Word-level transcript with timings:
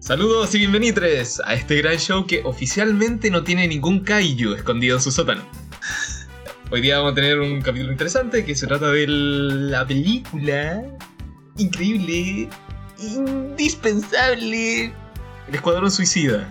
Saludos 0.00 0.54
y 0.54 0.58
bienvenidos 0.60 1.42
a 1.44 1.52
este 1.52 1.76
gran 1.76 1.98
show 1.98 2.26
que 2.26 2.40
oficialmente 2.44 3.30
no 3.30 3.44
tiene 3.44 3.68
ningún 3.68 4.00
kaiju 4.00 4.54
escondido 4.54 4.96
en 4.96 5.02
su 5.02 5.12
sótano. 5.12 5.42
Hoy 6.70 6.80
día 6.80 6.96
vamos 6.96 7.12
a 7.12 7.14
tener 7.16 7.38
un 7.38 7.60
capítulo 7.60 7.92
interesante 7.92 8.42
que 8.46 8.54
se 8.54 8.66
trata 8.66 8.90
de 8.90 9.06
la 9.06 9.86
película 9.86 10.82
increíble, 11.58 12.48
indispensable, 12.98 14.86
El 15.48 15.54
Escuadrón 15.54 15.90
Suicida. 15.90 16.50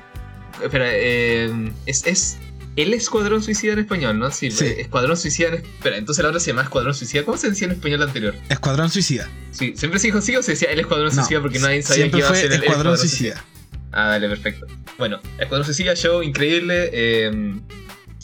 Espera, 0.63 0.85
eh, 0.91 1.73
es, 1.87 2.05
es 2.05 2.37
el 2.81 2.93
Escuadrón 2.93 3.41
Suicida 3.43 3.73
en 3.73 3.79
español, 3.79 4.19
¿no? 4.19 4.31
Sí, 4.31 4.51
Sí. 4.51 4.65
Escuadrón 4.77 5.17
Suicida 5.17 5.49
en... 5.49 5.55
Espera, 5.55 5.97
entonces 5.97 6.23
la 6.23 6.29
otra 6.29 6.39
se 6.39 6.47
llama 6.51 6.63
Escuadrón 6.63 6.93
Suicida. 6.93 7.23
¿Cómo 7.25 7.37
se 7.37 7.49
decía 7.49 7.67
en 7.67 7.73
español 7.73 8.01
anterior? 8.03 8.35
Escuadrón 8.49 8.89
Suicida. 8.89 9.29
Sí, 9.51 9.73
¿siempre 9.75 9.99
se 9.99 10.07
dijo 10.07 10.19
así 10.19 10.35
o 10.35 10.43
se 10.43 10.51
decía 10.51 10.69
el 10.71 10.79
Escuadrón 10.79 11.07
No, 11.09 11.13
Suicida 11.15 11.41
porque 11.41 11.59
nadie 11.59 11.81
sabía 11.81 12.09
que 12.11 12.17
iba 12.17 12.29
a 12.29 12.35
ser 12.35 12.51
el 12.51 12.61
Escuadrón 12.63 12.97
Suicida. 12.97 13.43
Ah, 13.91 14.09
dale, 14.09 14.29
perfecto. 14.29 14.67
Bueno, 14.97 15.19
Escuadrón 15.39 15.65
Suicida, 15.65 15.95
show 15.95 16.21
increíble. 16.21 16.89
eh, 16.93 17.55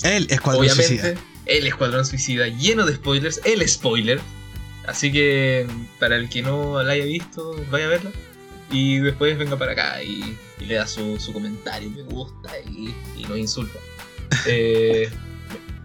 El 0.04 0.28
Escuadrón 0.30 0.62
obviamente, 0.64 0.88
Suicida. 1.00 1.14
el 1.46 1.68
Escuadrón 1.68 2.06
Suicida, 2.06 2.48
lleno 2.48 2.86
de 2.86 2.96
spoilers, 2.96 3.42
el 3.46 3.68
spoiler. 3.68 4.20
Así 4.88 5.12
que, 5.12 5.66
para 6.00 6.16
el 6.16 6.30
que 6.30 6.44
no 6.44 6.84
la 6.84 6.94
haya 6.94 7.06
visto, 7.06 7.56
vaya 7.72 7.86
a 7.86 7.90
verla. 7.90 8.12
Y 8.72 9.00
después 9.00 9.38
venga 9.38 9.58
para 9.58 9.72
acá 9.72 10.04
y, 10.04 10.38
y 10.60 10.66
le 10.66 10.76
da 10.76 10.86
su, 10.88 11.20
su 11.20 11.34
comentario, 11.34 11.90
me 11.90 12.04
gusta 12.04 12.52
y, 12.68 12.94
y 13.18 13.24
nos 13.28 13.38
insulta. 13.38 13.80
Eh, 14.48 15.10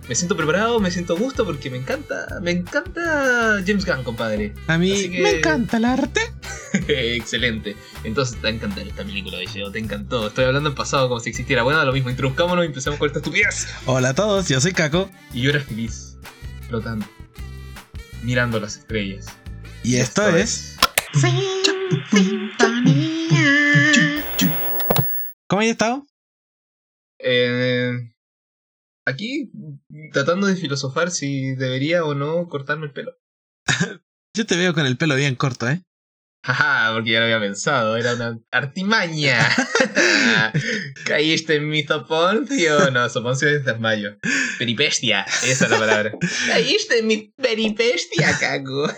me 0.08 0.14
siento 0.14 0.36
preparado, 0.36 0.80
me 0.80 0.90
siento 0.90 1.14
a 1.14 1.18
gusto 1.18 1.44
porque 1.44 1.70
me 1.70 1.76
encanta, 1.78 2.26
me 2.42 2.50
encanta 2.50 3.62
James 3.66 3.84
Gunn, 3.86 4.02
compadre. 4.02 4.54
A 4.66 4.76
mí 4.76 5.08
que- 5.08 5.20
me 5.22 5.30
encanta 5.38 5.76
el 5.76 5.84
arte. 5.84 6.20
Excelente. 6.88 7.76
Entonces 8.04 8.36
te 8.36 8.42
va 8.42 8.48
a 8.48 8.52
encantar 8.52 8.86
esta 8.88 9.04
película, 9.04 9.38
Geo. 9.48 9.70
Te 9.70 9.78
encantó. 9.78 10.26
Estoy 10.28 10.44
hablando 10.46 10.68
en 10.70 10.74
pasado 10.74 11.08
como 11.08 11.20
si 11.20 11.30
existiera. 11.30 11.62
Bueno, 11.62 11.84
lo 11.84 11.92
mismo. 11.92 12.10
Introduzcámonos 12.10 12.64
y 12.64 12.68
empecemos 12.68 12.98
con 12.98 13.06
esta 13.06 13.18
estupidez. 13.20 13.68
Hola 13.86 14.10
a 14.10 14.14
todos, 14.14 14.48
yo 14.48 14.60
soy 14.60 14.72
Caco. 14.72 15.10
Y 15.32 15.42
yo 15.42 15.50
era 15.50 15.60
feliz, 15.60 16.16
flotando, 16.68 17.06
mirando 18.22 18.58
las 18.60 18.76
estrellas. 18.78 19.26
Y 19.84 19.96
esto 19.96 20.28
es. 20.36 20.76
¿Cómo 25.46 25.62
has 25.62 25.68
estado? 25.68 26.06
Eh, 27.18 28.09
aquí, 29.10 29.50
tratando 30.12 30.46
de 30.46 30.56
filosofar 30.56 31.10
si 31.10 31.54
debería 31.54 32.04
o 32.04 32.14
no 32.14 32.48
cortarme 32.48 32.86
el 32.86 32.92
pelo. 32.92 33.12
Yo 34.36 34.46
te 34.46 34.56
veo 34.56 34.74
con 34.74 34.86
el 34.86 34.96
pelo 34.96 35.16
bien 35.16 35.34
corto, 35.34 35.68
¿eh? 35.68 35.82
Jaja, 36.42 36.92
porque 36.94 37.10
ya 37.10 37.18
lo 37.18 37.26
había 37.26 37.40
pensado. 37.40 37.96
Era 37.96 38.14
una 38.14 38.38
artimaña. 38.50 39.46
Caíste 41.04 41.56
en 41.56 41.68
mi 41.68 41.82
soponcio. 41.82 42.90
No, 42.90 43.08
soponcio 43.10 43.48
es 43.48 43.64
desmayo. 43.64 44.16
Peripestia, 44.58 45.26
esa 45.44 45.66
es 45.66 45.70
la 45.70 45.78
palabra. 45.78 46.12
Caíste 46.46 47.00
en 47.00 47.06
mi 47.08 47.32
peripestia, 47.36 48.38
cago. 48.38 48.90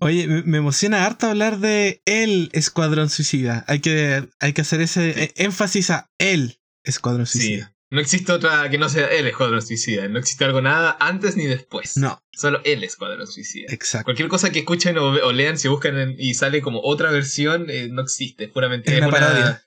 Oye, 0.00 0.28
me 0.28 0.58
emociona 0.58 1.04
harto 1.04 1.26
hablar 1.26 1.58
de 1.58 2.02
el 2.04 2.50
Escuadrón 2.52 3.10
Suicida. 3.10 3.64
Hay 3.66 3.80
que, 3.80 4.28
hay 4.38 4.52
que 4.52 4.60
hacer 4.60 4.80
ese 4.80 5.32
énfasis 5.36 5.90
a 5.90 6.10
el 6.18 6.60
Escuadrón 6.84 7.26
Sí. 7.26 7.62
No 7.90 8.00
existe 8.00 8.32
otra 8.32 8.68
que 8.68 8.78
no 8.78 8.88
sea 8.88 9.06
el 9.06 9.26
escuadrón 9.28 9.62
suicida. 9.62 10.08
No 10.08 10.18
existe 10.18 10.44
algo 10.44 10.60
nada 10.60 10.96
antes 11.00 11.36
ni 11.36 11.46
después. 11.46 11.96
No, 11.96 12.20
Solo 12.32 12.60
el 12.64 12.82
escuadrón 12.82 13.26
suicida. 13.28 13.66
exacto. 13.72 14.04
Cualquier 14.06 14.28
cosa 14.28 14.50
que 14.50 14.58
escuchen 14.60 14.98
o, 14.98 15.04
o 15.12 15.32
lean, 15.32 15.56
si 15.58 15.68
buscan 15.68 15.96
en- 15.98 16.16
y 16.18 16.34
sale 16.34 16.60
como 16.62 16.80
otra 16.82 17.10
versión, 17.12 17.66
eh, 17.70 17.88
no 17.90 18.02
existe. 18.02 18.44
Es 18.44 18.50
puramente 18.50 18.92
Es 18.92 18.98
una 18.98 19.08
parodia. 19.10 19.62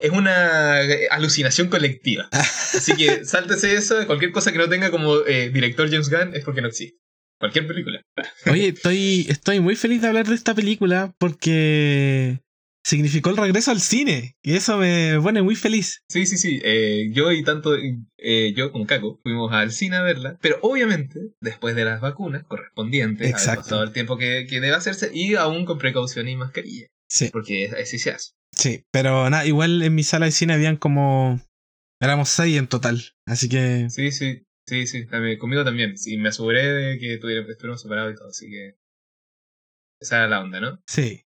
Es 0.00 0.10
una 0.10 0.82
eh, 0.82 1.08
alucinación 1.10 1.68
colectiva. 1.68 2.28
Así 2.32 2.96
que 2.96 3.24
sáltese 3.24 3.74
eso. 3.74 4.04
Cualquier 4.06 4.32
cosa 4.32 4.50
que 4.50 4.58
no 4.58 4.68
tenga 4.68 4.90
como 4.90 5.18
eh, 5.26 5.50
director 5.50 5.88
James 5.90 6.08
Gunn 6.10 6.34
es 6.34 6.44
porque 6.44 6.62
no 6.62 6.68
existe. 6.68 6.98
Cualquier 7.38 7.66
película. 7.66 8.02
Oye, 8.50 8.68
estoy, 8.68 9.26
estoy 9.30 9.60
muy 9.60 9.76
feliz 9.76 10.02
de 10.02 10.08
hablar 10.08 10.26
de 10.26 10.34
esta 10.34 10.54
película 10.54 11.14
porque 11.18 12.40
significó 12.90 13.30
el 13.30 13.36
regreso 13.36 13.70
al 13.70 13.80
cine. 13.80 14.36
Y 14.42 14.54
eso 14.54 14.76
me 14.76 15.18
pone 15.22 15.42
muy 15.42 15.54
feliz. 15.56 16.02
Sí, 16.08 16.26
sí, 16.26 16.36
sí. 16.38 16.60
eh, 16.64 17.08
yo 17.12 17.32
y 17.32 17.42
tanto 17.44 17.74
eh, 17.76 18.52
yo 18.54 18.72
como 18.72 18.86
Caco 18.86 19.18
fuimos 19.22 19.52
al 19.52 19.70
cine 19.72 19.96
a 19.96 20.02
verla, 20.02 20.38
pero 20.42 20.58
obviamente 20.62 21.20
después 21.40 21.74
de 21.76 21.84
las 21.84 22.00
vacunas 22.00 22.44
correspondientes, 22.44 23.28
Exacto. 23.30 23.62
pasado 23.62 23.82
el 23.84 23.92
tiempo 23.92 24.18
que, 24.18 24.46
que 24.48 24.60
debe 24.60 24.74
hacerse 24.74 25.10
y 25.14 25.34
aún 25.36 25.64
con 25.64 25.78
precaución 25.78 26.28
y 26.28 26.36
mascarilla, 26.36 26.86
Sí, 27.08 27.28
porque 27.32 27.70
así 27.80 27.98
se 27.98 28.10
hace. 28.10 28.32
sí. 28.54 28.84
Pero 28.92 29.28
nada, 29.30 29.46
igual 29.46 29.82
en 29.82 29.94
mi 29.94 30.02
sala 30.02 30.26
de 30.26 30.32
cine 30.32 30.52
habían 30.54 30.76
como. 30.76 31.40
Éramos 32.02 32.28
seis 32.30 32.56
en 32.58 32.66
total. 32.66 33.02
Así 33.26 33.48
que. 33.48 33.88
Sí, 33.90 34.10
sí, 34.10 34.42
sí, 34.66 34.86
sí. 34.86 35.06
también- 35.06 35.38
conmigo 35.38 35.64
también. 35.64 35.96
Sí, 35.98 36.16
me 36.16 36.30
aseguré 36.30 36.62
de 36.66 36.98
que 36.98 37.14
estuviéramos 37.14 37.80
separados 37.82 38.12
y 38.12 38.16
todo, 38.16 38.28
así 38.28 38.48
que 38.50 38.74
esa 40.00 40.16
era 40.18 40.28
la 40.28 40.40
onda, 40.40 40.60
¿no? 40.60 40.82
Sí. 40.86 41.22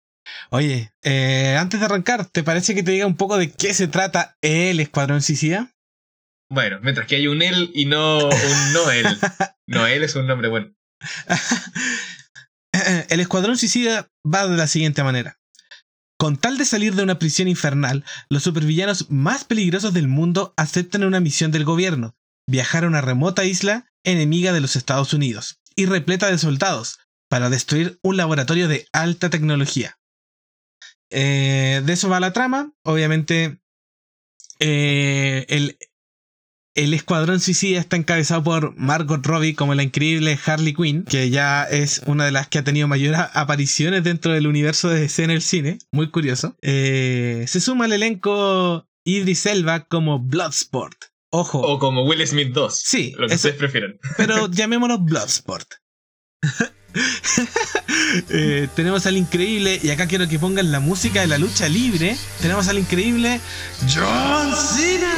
Oye, 0.51 0.93
eh, 1.03 1.57
antes 1.59 1.81
de 1.81 1.87
arrancar, 1.87 2.27
¿te 2.27 2.43
parece 2.43 2.75
que 2.75 2.83
te 2.83 2.93
diga 2.93 3.07
un 3.07 3.17
poco 3.17 3.37
de 3.37 3.51
qué 3.51 3.75
se 3.75 3.89
trata 3.89 4.37
el 4.43 4.81
Escuadrón 4.81 5.23
Suicida? 5.23 5.71
Bueno, 6.51 6.79
mientras 6.83 7.07
que 7.07 7.17
hay 7.17 7.27
un 7.27 7.43
él 7.43 7.71
y 7.75 7.87
no 7.87 8.19
un 8.19 8.73
no 8.73 8.91
él. 8.91 9.07
Noel 9.67 10.05
es 10.05 10.15
un 10.15 10.27
nombre 10.27 10.49
bueno. 10.49 10.75
El 13.09 13.21
Escuadrón 13.21 13.57
Suicida 13.57 14.11
va 14.27 14.49
de 14.49 14.57
la 14.57 14.67
siguiente 14.67 15.03
manera. 15.03 15.39
Con 16.19 16.37
tal 16.37 16.59
de 16.59 16.65
salir 16.65 16.95
de 16.95 17.03
una 17.03 17.19
prisión 17.19 17.49
infernal, 17.49 18.05
los 18.29 18.43
supervillanos 18.43 19.11
más 19.11 19.45
peligrosos 19.45 19.95
del 19.95 20.09
mundo 20.09 20.55
aceptan 20.57 21.05
una 21.05 21.21
misión 21.21 21.51
del 21.51 21.65
gobierno, 21.65 22.15
viajar 22.49 22.84
a 22.84 22.89
una 22.89 23.01
remota 23.01 23.45
isla 23.45 23.93
enemiga 24.05 24.53
de 24.53 24.61
los 24.61 24.77
Estados 24.77 25.13
Unidos 25.13 25.61
y 25.77 25.87
repleta 25.87 26.31
de 26.31 26.39
soldados 26.39 26.99
para 27.29 27.51
destruir 27.51 27.99
un 28.03 28.17
laboratorio 28.17 28.69
de 28.69 28.87
alta 28.93 29.31
tecnología. 29.31 29.99
Eh, 31.10 31.82
de 31.84 31.92
eso 31.92 32.09
va 32.09 32.20
la 32.20 32.32
trama. 32.32 32.72
Obviamente, 32.82 33.59
eh, 34.60 35.47
el, 35.48 35.76
el 36.75 36.94
Escuadrón 36.94 37.41
Suicida 37.41 37.78
está 37.81 37.97
encabezado 37.97 38.42
por 38.42 38.76
Margot 38.76 39.25
Robbie 39.25 39.54
como 39.54 39.75
la 39.75 39.82
increíble 39.82 40.38
Harley 40.44 40.75
Quinn, 40.75 41.04
que 41.04 41.31
ya 41.31 41.65
es 41.65 42.03
una 42.06 42.25
de 42.25 42.32
las 42.32 42.48
que 42.48 42.59
ha 42.59 42.65
tenido 42.65 42.88
mayores 42.88 43.20
apariciones 43.34 44.03
dentro 44.04 44.32
del 44.32 44.47
universo 44.47 44.88
de 44.88 45.00
DC 45.00 45.25
en 45.25 45.31
el 45.31 45.42
cine. 45.42 45.78
Muy 45.92 46.10
curioso. 46.10 46.56
Eh, 46.62 47.44
se 47.48 47.60
suma 47.60 47.84
al 47.84 47.92
elenco 47.92 48.88
Idris 49.04 49.47
Elba 49.47 49.84
como 49.86 50.19
Bloodsport. 50.19 50.97
Ojo, 51.31 51.60
O 51.60 51.78
como 51.81 52.04
Will 52.04 52.25
Smith 52.26 52.53
2. 52.53 52.81
Sí, 52.81 53.12
Lo 53.19 53.26
que 53.26 53.34
eso- 53.34 53.48
ustedes 53.48 53.56
prefieran. 53.56 53.98
pero 54.16 54.48
llamémoslo 54.50 54.98
Bloodsport. 54.98 55.69
Eh, 58.31 58.69
tenemos 58.77 59.06
al 59.06 59.16
increíble, 59.16 59.81
y 59.82 59.91
acá 59.91 60.06
quiero 60.06 60.28
que 60.28 60.38
pongan 60.38 60.71
la 60.71 60.78
música 60.78 61.21
de 61.21 61.27
la 61.27 61.37
lucha 61.37 61.69
libre. 61.69 62.16
Tenemos 62.41 62.69
al 62.69 62.78
increíble 62.78 63.41
John 63.93 64.55
Cena. 64.55 65.15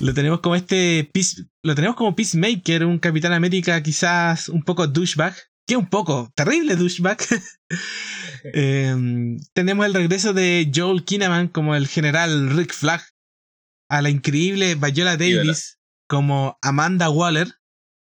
Lo 0.00 0.14
tenemos 0.14 0.40
como 0.40 0.54
este 0.54 1.10
lo 1.62 1.74
tenemos 1.74 1.96
como 1.96 2.14
Peacemaker, 2.14 2.84
un 2.84 2.98
Capitán 2.98 3.32
América 3.32 3.82
quizás 3.82 4.48
un 4.48 4.62
poco 4.62 4.86
douchebag. 4.86 5.34
Que 5.66 5.76
un 5.76 5.88
poco, 5.88 6.30
terrible 6.34 6.76
douchebag. 6.76 7.18
Em, 8.52 9.40
tenemos 9.54 9.84
el 9.86 9.94
regreso 9.94 10.32
de 10.32 10.70
Joel 10.72 11.04
Kinnaman 11.04 11.48
como 11.48 11.74
el 11.74 11.88
general 11.88 12.50
Rick 12.56 12.72
Flag. 12.72 13.02
A 13.88 14.02
la 14.02 14.10
increíble 14.10 14.74
Viola 14.74 15.16
Davis 15.16 15.78
como 16.08 16.58
Amanda 16.62 17.10
Waller, 17.10 17.48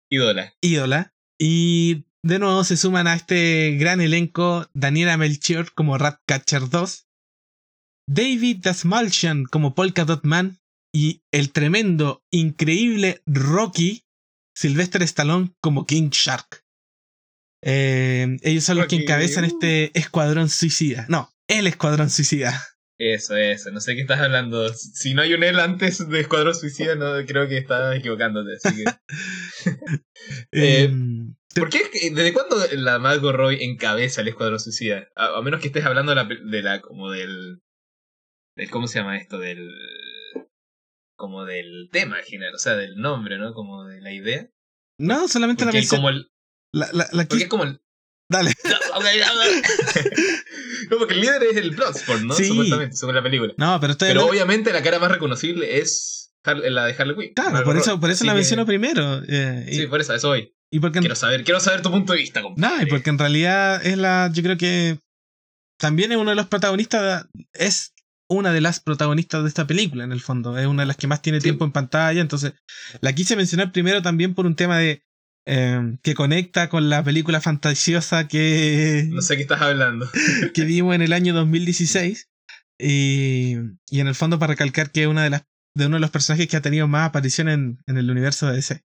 Ídola. 0.10 0.54
ídola. 0.62 1.14
Y 1.40 2.06
de 2.24 2.40
nuevo 2.40 2.64
se 2.64 2.78
suman 2.78 3.08
a 3.08 3.16
este 3.16 3.76
gran 3.80 4.02
elenco 4.02 4.70
Daniela 4.74 5.18
Melchior 5.18 5.74
como 5.74 5.98
Ratcatcher 5.98 6.70
2, 6.70 7.08
David 8.10 8.58
Dasmalchian 8.62 9.46
como 9.46 9.76
Polka 9.76 10.06
Dot 10.06 10.24
Man 10.24 10.60
y 10.94 11.24
el 11.32 11.52
tremendo, 11.52 12.26
increíble 12.32 13.22
Rocky 13.26 14.06
Sylvester 14.56 15.04
Stallone 15.04 15.54
como 15.62 15.86
King 15.86 16.10
Shark. 16.12 16.64
Eh, 17.64 18.38
ellos 18.42 18.64
son 18.64 18.78
los 18.78 18.88
que 18.88 18.96
encabezan 18.96 19.44
uh. 19.44 19.48
este 19.48 19.98
escuadrón 19.98 20.50
suicida. 20.50 21.06
No, 21.10 21.32
el 21.48 21.68
escuadrón 21.68 22.10
suicida. 22.10 22.64
Eso, 23.00 23.36
eso. 23.36 23.70
No 23.72 23.80
sé 23.80 23.96
qué 23.96 24.02
estás 24.02 24.20
hablando. 24.22 24.68
Si 24.74 25.14
no 25.14 25.22
hay 25.22 25.34
un 25.34 25.44
él 25.44 25.60
antes 25.60 26.08
de 26.10 26.20
Escuadrón 26.20 26.56
Suicida, 26.56 26.96
no 26.96 27.14
creo 27.28 27.48
que 27.48 27.58
estás 27.58 27.96
equivocándote. 27.96 28.54
Así 28.64 28.84
que. 28.84 28.86
Eh, 30.52 30.84
Em, 30.84 31.36
¿Por 31.56 31.70
qué? 31.70 31.82
¿Desde 32.12 32.34
cuándo 32.34 32.58
la 32.74 33.00
Margot 33.00 33.34
Roy 33.36 33.64
encabeza 33.64 34.22
el 34.22 34.28
Escuadrón 34.28 34.60
Suicida? 34.60 35.08
A, 35.16 35.38
a 35.38 35.42
menos 35.42 35.62
que 35.62 35.68
estés 35.68 35.86
hablando 35.86 36.12
de 36.12 36.16
la, 36.16 36.26
de 36.26 36.62
la 36.62 36.82
como 36.82 37.12
del, 37.12 37.62
del. 38.56 38.70
¿Cómo 38.70 38.88
se 38.88 39.00
llama 39.00 39.18
esto? 39.18 39.38
Del. 39.40 39.70
Como 41.16 41.46
del 41.46 41.90
tema 41.92 42.20
en 42.20 42.26
general, 42.26 42.56
o 42.56 42.60
sea, 42.60 42.76
del 42.76 42.96
nombre, 42.98 43.38
¿no? 43.38 43.54
Como 43.54 43.86
de 43.86 44.02
la 44.02 44.12
idea. 44.12 44.50
no, 45.00 45.28
solamente 45.28 45.66
la 45.66 45.72
Porque 45.72 45.80
mención- 45.80 45.98
como 46.02 46.10
el. 46.10 46.30
La, 46.74 46.90
la, 46.94 47.08
la 47.12 47.26
Porque 47.26 47.44
es 47.44 47.50
como 47.50 47.64
el. 47.64 47.80
Dale. 48.30 48.52
No, 48.66 48.87
no, 49.00 50.98
porque 50.98 51.14
el 51.14 51.22
líder 51.22 51.44
es 51.44 51.58
el 51.58 51.72
Bloodsport, 51.72 52.22
¿no? 52.22 52.34
Sí. 52.34 52.46
Supuestamente, 52.46 52.96
según 52.96 53.16
la 53.16 53.24
película. 53.24 53.54
No, 53.58 53.80
pero 53.80 53.92
estoy 53.94 54.10
Pero 54.10 54.22
hablando- 54.22 54.32
obviamente 54.34 54.74
la 54.74 54.84
cara 54.84 55.00
más 55.00 55.12
reconocible 55.12 55.80
es 55.80 56.34
la 56.46 56.86
de 56.86 56.96
Harley 56.98 57.16
Quinn. 57.16 57.34
Claro, 57.34 57.64
por 57.64 57.78
eso, 57.78 58.00
por 58.00 58.10
eso 58.10 58.24
la 58.26 58.32
que- 58.34 58.38
menciono 58.38 58.66
primero. 58.66 59.22
eh, 59.28 59.66
y, 59.70 59.76
Sí, 59.76 59.88
por 59.88 60.00
eso, 60.02 60.14
eso 60.14 60.30
voy. 60.30 60.54
y 60.72 60.80
porque 60.80 61.00
en, 61.00 61.04
Quiero 61.04 61.16
saber, 61.16 61.44
quiero 61.44 61.60
saber 61.60 61.82
tu 61.82 61.92
punto 61.92 62.14
de 62.14 62.20
vista, 62.20 62.42
compadre. 62.42 62.76
no, 62.78 62.82
y 62.84 62.86
porque 62.86 63.10
en 63.10 63.18
realidad 63.20 63.86
es 63.86 63.98
la. 63.98 64.30
Yo 64.34 64.44
creo 64.44 64.58
que 64.58 64.98
también 65.80 66.12
es 66.12 66.18
uno 66.18 66.30
de 66.30 66.36
los 66.36 66.48
protagonistas. 66.48 67.28
Es 67.54 67.94
una 68.30 68.52
de 68.54 68.62
las 68.62 68.80
protagonistas 68.80 69.44
de 69.44 69.50
esta 69.50 69.68
película, 69.68 70.04
en 70.04 70.12
el 70.12 70.22
fondo. 70.22 70.58
Es 70.58 70.68
una 70.68 70.84
de 70.84 70.88
las 70.88 70.98
que 70.98 71.08
más 71.08 71.22
tiene 71.22 71.40
Sí. 71.40 71.44
tiempo 71.44 71.66
en 71.66 71.72
pantalla. 71.72 72.20
Entonces, 72.22 72.54
la 73.02 73.14
quise 73.14 73.36
mencionar 73.36 73.72
primero 73.72 74.02
también 74.02 74.34
por 74.34 74.46
un 74.46 74.56
tema 74.56 74.78
de. 74.80 75.04
Eh, 75.50 75.98
que 76.04 76.14
conecta 76.14 76.68
con 76.68 76.90
la 76.90 77.04
película 77.04 77.40
fantasiosa 77.40 78.28
que, 78.28 79.06
No 79.10 79.22
sé 79.22 79.38
qué 79.38 79.44
estás 79.44 79.62
hablando. 79.62 80.10
que 80.54 80.66
vimos 80.66 80.94
en 80.94 81.02
el 81.02 81.14
año 81.14 81.34
2016. 81.34 82.30
Y, 82.80 83.56
y 83.90 84.00
en 84.02 84.08
el 84.08 84.14
fondo 84.14 84.38
para 84.38 84.52
recalcar 84.52 84.92
que 84.92 85.04
es 85.04 85.08
una 85.08 85.24
de 85.24 85.32
las 85.32 85.44
de 85.74 85.86
uno 85.86 85.98
de 85.98 86.02
los 86.02 86.12
personajes 86.12 86.48
que 86.48 86.58
ha 86.58 86.62
tenido 86.62 86.88
más 86.88 87.08
aparición 87.08 87.50
en, 87.50 87.80
en 87.86 87.98
el 87.98 88.10
universo 88.10 88.48
de 88.48 88.56
DC. 88.56 88.84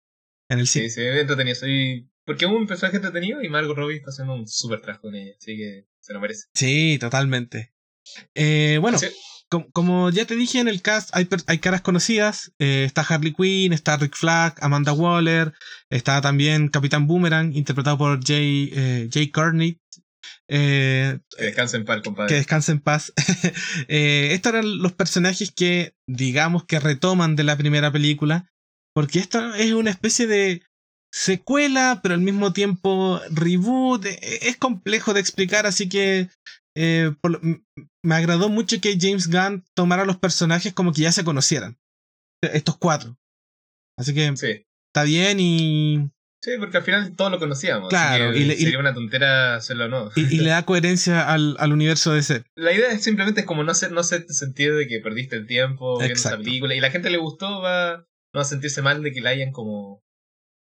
En 0.49 0.59
el 0.59 0.67
cine. 0.67 0.91
Sí, 0.91 1.01
sí, 1.01 1.07
entretenido. 1.07 1.55
Soy... 1.55 2.11
Porque 2.27 2.45
es 2.45 2.51
un 2.51 2.67
personaje 2.67 2.97
entretenido 2.97 3.43
y 3.43 3.49
Margot 3.49 3.77
Robbie 3.77 3.97
está 3.97 4.11
haciendo 4.11 4.35
un 4.35 4.47
super 4.47 4.81
trabajo 4.81 5.03
con 5.03 5.15
ella. 5.15 5.33
Así 5.41 5.57
que 5.57 5.87
se 6.01 6.13
lo 6.13 6.21
merece. 6.21 6.49
Sí, 6.55 6.99
totalmente. 7.01 7.73
Eh, 8.35 8.79
bueno. 8.81 8.99
Com- 9.51 9.71
como 9.73 10.09
ya 10.11 10.25
te 10.25 10.37
dije 10.37 10.61
en 10.61 10.69
el 10.69 10.81
cast, 10.81 11.11
hay, 11.13 11.29
hay 11.47 11.59
caras 11.59 11.83
conocidas. 11.83 12.53
Eh, 12.59 12.85
está 12.87 13.03
Harley 13.03 13.35
Quinn, 13.35 13.73
está 13.73 13.97
Rick 13.99 14.17
Flag, 14.17 14.55
Amanda 14.61 14.93
Waller, 14.93 15.53
está 15.91 16.21
también 16.23 16.69
Capitán 16.69 17.07
Boomerang, 17.07 17.53
interpretado 17.55 17.99
por 17.99 18.25
Jay, 18.25 18.71
eh, 18.73 19.09
Jay 19.13 19.29
Courtney. 19.31 19.79
Eh, 20.49 21.19
Que 21.37 21.45
descansen 21.45 21.81
en 21.83 21.87
paz, 21.87 21.97
que 21.99 22.03
compadre. 22.03 22.37
descanse 22.37 22.73
en 22.73 22.81
paz. 22.81 23.13
Estos 23.89 24.53
eran 24.53 24.79
los 24.79 24.93
personajes 24.93 25.53
que, 25.53 25.95
digamos, 26.09 26.65
que 26.65 26.81
retoman 26.81 27.37
de 27.37 27.45
la 27.45 27.57
primera 27.57 27.93
película. 27.93 28.47
Porque 28.95 29.21
esto 29.21 29.55
es 29.55 29.73
una 29.73 29.91
especie 29.91 30.27
de 30.27 30.63
secuela, 31.13 32.01
pero 32.03 32.15
al 32.15 32.21
mismo 32.21 32.53
tiempo 32.53 33.21
reboot. 33.31 34.05
E- 34.07 34.49
Es 34.49 34.57
complejo 34.57 35.15
de 35.15 35.21
explicar, 35.21 35.67
así 35.67 35.89
que 35.89 36.29
eh, 36.83 37.13
por 37.21 37.41
me 37.43 38.15
agradó 38.15 38.49
mucho 38.49 38.81
que 38.81 38.97
James 39.01 39.29
Gunn 39.29 39.65
tomara 39.75 40.05
los 40.05 40.17
personajes 40.17 40.73
como 40.73 40.93
que 40.93 41.03
ya 41.03 41.13
se 41.13 41.25
conocieran. 41.25 41.79
Estos 42.43 42.77
cuatro. 42.79 43.19
Así 43.99 44.15
que 44.15 44.35
Sí. 44.37 44.65
está 44.93 45.05
bien 45.05 45.39
y, 45.41 46.11
Sí, 46.43 46.53
porque 46.59 46.79
al 46.79 46.83
final 46.85 47.15
todos 47.17 47.31
lo 47.31 47.39
conocíamos. 47.39 47.91
Claro, 47.91 48.35
y 48.35 48.45
le- 48.45 48.55
y- 48.55 48.65
sería 48.65 48.79
una 48.79 48.95
tontera 48.95 49.57
hacerlo 49.57 49.85
o 49.85 49.89
no. 49.89 50.11
y, 50.17 50.23
y 50.37 50.39
le 50.39 50.49
da 50.51 50.65
coherencia 50.65 51.31
al, 51.31 51.55
al 51.59 51.73
universo 51.75 52.15
de 52.15 52.21
ese. 52.21 52.45
La 52.57 52.73
idea 52.73 52.91
es 52.93 53.03
simplemente 53.03 53.41
es 53.43 53.47
como 53.47 53.63
no 53.63 53.73
hacer, 53.73 53.93
no 53.93 54.01
hacer 54.01 54.25
sentido 54.29 54.75
de 54.77 54.89
que 54.89 55.01
perdiste 55.01 55.37
el 55.37 55.47
tiempo 55.47 55.99
viendo 55.99 56.15
esa 56.15 56.39
película. 56.39 56.75
Y 56.75 56.81
la 56.81 56.91
gente 56.91 57.11
le 57.11 57.19
gustó, 57.19 57.61
va 57.61 57.99
no 58.33 58.39
va 58.39 58.43
a 58.43 58.45
sentirse 58.45 58.81
mal 58.81 59.03
de 59.03 59.13
que 59.13 59.21
la 59.21 59.31
hayan 59.31 59.53
como 59.53 60.03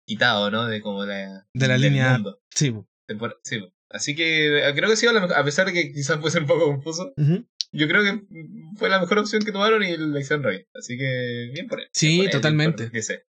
quitado, 0.07 0.49
¿no? 0.49 0.65
De 0.65 0.81
como 0.81 1.05
la, 1.05 1.45
De 1.53 1.67
la 1.67 1.77
línea- 1.77 2.13
mundo. 2.13 2.39
Sí. 2.49 2.73
Tempor- 3.07 3.37
sí. 3.43 3.59
Así 3.89 4.15
que 4.15 4.59
eh, 4.67 4.73
creo 4.75 4.89
que 4.89 4.95
sí, 4.95 5.07
a, 5.07 5.11
a 5.11 5.43
pesar 5.43 5.65
de 5.67 5.73
que 5.73 5.91
quizás 5.91 6.17
puede 6.17 6.31
ser 6.31 6.41
un 6.43 6.47
poco 6.47 6.65
confuso, 6.65 7.13
Ujú. 7.17 7.47
yo 7.71 7.87
creo 7.87 8.03
que 8.03 8.21
fue 8.77 8.89
la 8.89 8.99
mejor 8.99 9.19
opción 9.19 9.43
que 9.43 9.51
tomaron 9.51 9.83
y 9.83 9.97
la 9.97 10.19
hicieron 10.19 10.43
re 10.43 10.51
bien. 10.51 10.67
Así 10.75 10.97
que 10.97 11.49
bien 11.53 11.67
por 11.67 11.79
él. 11.79 11.87
Sí, 11.93 12.17
por 12.17 12.25
él, 12.25 12.31
totalmente. 12.31 12.91
que 12.91 13.01
sé. 13.01 13.23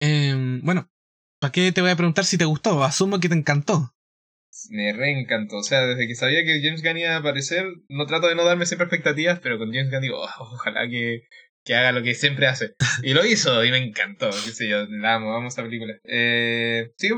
Em, 0.00 0.60
bueno, 0.62 0.90
¿para 1.40 1.52
qué 1.52 1.72
te 1.72 1.80
voy 1.80 1.90
a 1.90 1.96
preguntar 1.96 2.24
si 2.24 2.38
te 2.38 2.44
gustó? 2.44 2.82
Asumo 2.84 3.18
que 3.20 3.28
te 3.28 3.34
encantó. 3.34 3.92
Me 4.70 4.92
reencantó. 4.92 5.58
O 5.58 5.62
sea, 5.62 5.86
desde 5.86 6.06
que 6.08 6.14
sabía 6.14 6.44
que 6.44 6.60
James 6.62 6.82
Gunn 6.82 6.98
iba 6.98 7.10
a 7.10 7.18
aparecer, 7.18 7.64
no 7.88 8.06
trato 8.06 8.28
de 8.28 8.34
no 8.34 8.44
darme 8.44 8.66
siempre 8.66 8.86
expectativas, 8.86 9.40
pero 9.40 9.58
con 9.58 9.72
James 9.72 9.90
Gunn 9.90 10.00
digo, 10.02 10.20
"Oh, 10.20 10.28
ojalá 10.52 10.88
que, 10.88 11.22
que 11.64 11.74
haga 11.74 11.92
lo 11.92 12.02
que 12.02 12.14
siempre 12.14 12.46
hace. 12.46 12.74
Y 13.04 13.14
lo 13.14 13.24
hizo 13.24 13.64
y 13.64 13.70
me 13.70 13.78
encantó. 13.78 14.30
Qué 14.30 14.50
sé 14.52 14.68
yo, 14.68 14.86
la 14.86 15.14
amo, 15.16 15.34
amo 15.34 15.48
esta 15.48 15.62
película. 15.62 15.94
Eh, 16.04 16.92
sigue, 16.96 17.14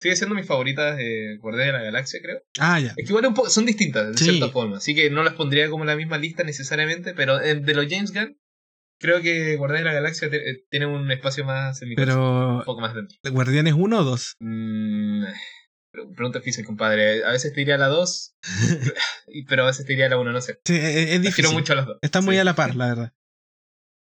sigue 0.00 0.16
siendo 0.16 0.34
mis 0.34 0.46
favoritas 0.46 0.96
de 0.96 1.36
Guardianes 1.40 1.72
de 1.74 1.78
la 1.78 1.84
Galaxia, 1.84 2.20
creo. 2.22 2.42
Ah, 2.58 2.80
ya. 2.80 2.88
Es 2.90 2.94
que 2.96 3.02
igual 3.10 3.26
un 3.26 3.34
poco, 3.34 3.50
son 3.50 3.66
distintas, 3.66 4.12
de 4.12 4.18
Sí. 4.18 4.24
cierta 4.24 4.48
forma. 4.50 4.78
Así 4.78 4.94
que 4.94 5.10
no 5.10 5.22
las 5.22 5.34
pondría 5.34 5.68
como 5.70 5.84
en 5.84 5.88
la 5.88 5.96
misma 5.96 6.18
lista 6.18 6.42
necesariamente, 6.44 7.14
pero 7.14 7.38
de 7.38 7.74
los 7.74 7.86
James 7.88 8.12
Gunn, 8.12 8.38
creo 8.98 9.20
que 9.22 9.56
Guardianes 9.56 9.84
de 9.84 9.90
la 9.90 10.00
Galaxia 10.00 10.28
eh, 10.32 10.64
tiene 10.70 10.86
un 10.86 11.10
espacio 11.10 11.44
más 11.44 11.80
en 11.82 11.88
mi 11.90 11.94
corazón, 11.96 12.14
Pero, 12.22 12.54
un 12.58 12.64
poco 12.64 12.80
más 12.80 12.94
dentro. 12.94 13.16
¿Guardianes 13.30 13.74
1 13.74 13.98
o 14.00 14.04
2? 14.04 14.36
Mm, 14.40 15.24
pre- 15.92 16.06
pregunta 16.14 16.38
difícil, 16.38 16.64
compadre. 16.64 17.24
A 17.24 17.32
veces 17.32 17.52
te 17.52 17.60
diría 17.60 17.76
la 17.78 17.88
2, 17.88 18.34
pero 19.48 19.62
a 19.64 19.66
veces 19.66 19.84
te 19.86 19.92
diría 19.92 20.08
la 20.08 20.18
1, 20.18 20.32
no 20.32 20.40
sé. 20.40 20.60
Sí, 20.64 20.76
es, 20.76 20.84
es 20.84 21.20
Prefiero 21.20 21.20
difícil. 21.50 21.52
mucho 21.54 21.72
a 21.72 21.76
las 21.76 21.86
dos. 21.86 21.98
Está 22.02 22.20
muy 22.20 22.34
Sí. 22.36 22.40
a 22.40 22.44
la 22.44 22.54
par, 22.54 22.74
la 22.74 22.86
verdad. 22.88 23.12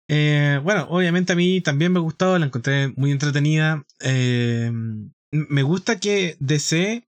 Eh, 0.07 0.59
bueno, 0.63 0.85
obviamente 0.89 1.33
a 1.33 1.35
mí 1.35 1.61
también 1.61 1.91
me 1.91 1.99
gustó, 1.99 2.37
la 2.37 2.45
encontré 2.45 2.89
muy 2.95 3.11
entretenida. 3.11 3.83
Eh, 4.01 4.71
me 5.31 5.63
gusta 5.63 5.99
que 5.99 6.37
DC 6.39 7.07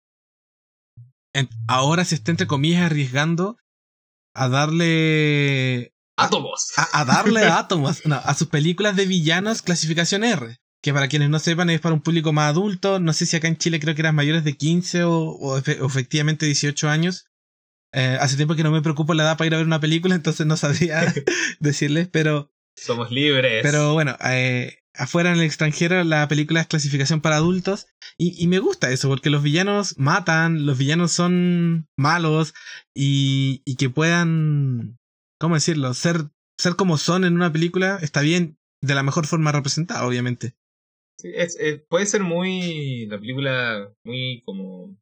ahora 1.67 2.03
se 2.05 2.15
esté, 2.15 2.31
entre 2.31 2.47
comillas, 2.47 2.83
arriesgando 2.83 3.57
a 4.33 4.49
darle 4.49 5.93
Átomos. 6.17 6.71
a, 6.77 7.01
a 7.01 7.05
darle 7.05 7.41
átomos, 7.45 8.05
no, 8.05 8.15
a 8.15 8.33
sus 8.33 8.47
películas 8.47 8.95
de 8.95 9.05
villanos 9.05 9.61
clasificación 9.61 10.23
R. 10.23 10.57
Que 10.81 10.93
para 10.93 11.07
quienes 11.07 11.29
no 11.29 11.39
sepan 11.39 11.69
es 11.71 11.81
para 11.81 11.95
un 11.95 12.01
público 12.01 12.33
más 12.33 12.49
adulto. 12.51 12.99
No 12.99 13.11
sé 13.13 13.25
si 13.25 13.35
acá 13.35 13.47
en 13.47 13.57
Chile 13.57 13.79
creo 13.79 13.95
que 13.95 14.01
eran 14.01 14.15
mayores 14.15 14.43
de 14.43 14.55
15 14.55 15.03
o, 15.05 15.11
o 15.31 15.57
efe- 15.59 15.79
o 15.81 15.87
efectivamente 15.87 16.45
18 16.45 16.87
años. 16.87 17.25
Eh, 17.93 18.17
hace 18.21 18.35
tiempo 18.35 18.55
que 18.55 18.63
no 18.63 18.71
me 18.71 18.81
preocupo 18.83 19.13
la 19.15 19.23
edad 19.23 19.37
para 19.37 19.47
ir 19.47 19.53
a 19.55 19.57
ver 19.57 19.65
una 19.65 19.79
película, 19.79 20.13
entonces 20.15 20.45
no 20.45 20.55
sabría 20.55 21.13
decirles, 21.59 22.07
pero, 22.11 22.51
Somos 22.75 23.09
libres. 23.11 23.61
pero 23.63 23.93
bueno, 23.93 24.15
eh, 24.23 24.77
afuera 24.97 25.31
en 25.31 25.38
el 25.38 25.44
extranjero 25.44 26.03
la 26.03 26.27
película 26.27 26.61
es 26.61 26.67
clasificación 26.67 27.21
para 27.21 27.38
adultos 27.38 27.88
y, 28.17 28.47
me 28.47 28.59
gusta 28.59 28.91
eso, 28.91 29.07
porque 29.09 29.29
los 29.29 29.44
villanos 29.44 29.97
matan, 29.97 30.65
los 30.65 30.77
villanos 30.77 31.11
son 31.11 31.88
malos 31.97 32.53
y, 32.95 33.61
que 33.77 33.89
puedan, 33.89 34.97
¿cómo 35.39 35.55
decirlo? 35.55 35.94
Ser, 35.94 36.29
ser 36.57 36.75
como 36.75 36.97
son 36.97 37.25
en 37.25 37.35
una 37.35 37.51
película 37.51 37.99
está 38.01 38.21
bien, 38.21 38.57
de 38.81 38.95
la 38.95 39.03
mejor 39.03 39.27
forma 39.27 39.51
representada, 39.51 40.05
obviamente. 40.05 40.55
Es- 41.23 41.57
puede 41.89 42.05
ser 42.05 42.21
muy. 42.23 43.07
La 43.07 43.19
película, 43.19 43.91
muy 44.03 44.44
como. 44.45 44.95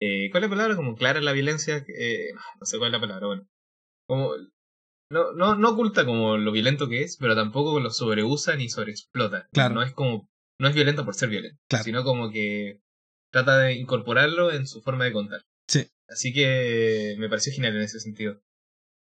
Eh, 0.00 0.28
¿Cuál 0.30 0.44
es 0.44 0.50
la 0.50 0.56
palabra? 0.56 0.76
Como 0.76 0.96
clara 0.96 1.20
la 1.20 1.32
violencia. 1.32 1.84
eh, 1.88 2.32
no 2.60 2.66
sé 2.66 2.78
cuál 2.78 2.88
es 2.88 2.92
la 2.94 3.00
palabra, 3.00 3.26
bueno. 3.28 3.48
Como. 4.08 4.32
No, 5.10 5.32
no, 5.32 5.54
no 5.54 5.70
oculta 5.70 6.04
como 6.06 6.36
lo 6.38 6.50
violento 6.52 6.88
que 6.88 7.02
es, 7.02 7.16
pero 7.18 7.34
tampoco 7.34 7.78
lo 7.80 7.90
sobreusa 7.90 8.56
ni 8.56 8.68
sobreexplota. 8.68 9.48
Claro. 9.52 9.74
No 9.74 9.82
es 9.82 9.92
como. 9.92 10.28
No 10.58 10.68
es 10.68 10.74
violento 10.74 11.04
por 11.04 11.14
ser 11.14 11.28
violento. 11.28 11.58
Claro. 11.68 11.84
Sino 11.84 12.04
como 12.04 12.30
que 12.30 12.80
trata 13.32 13.58
de 13.58 13.74
incorporarlo 13.74 14.52
en 14.52 14.66
su 14.66 14.80
forma 14.82 15.04
de 15.04 15.12
contar. 15.12 15.42
Sí. 15.68 15.86
Así 16.08 16.32
que 16.32 17.16
me 17.18 17.28
pareció 17.28 17.52
genial 17.52 17.76
en 17.76 17.82
ese 17.82 17.98
sentido. 18.00 18.40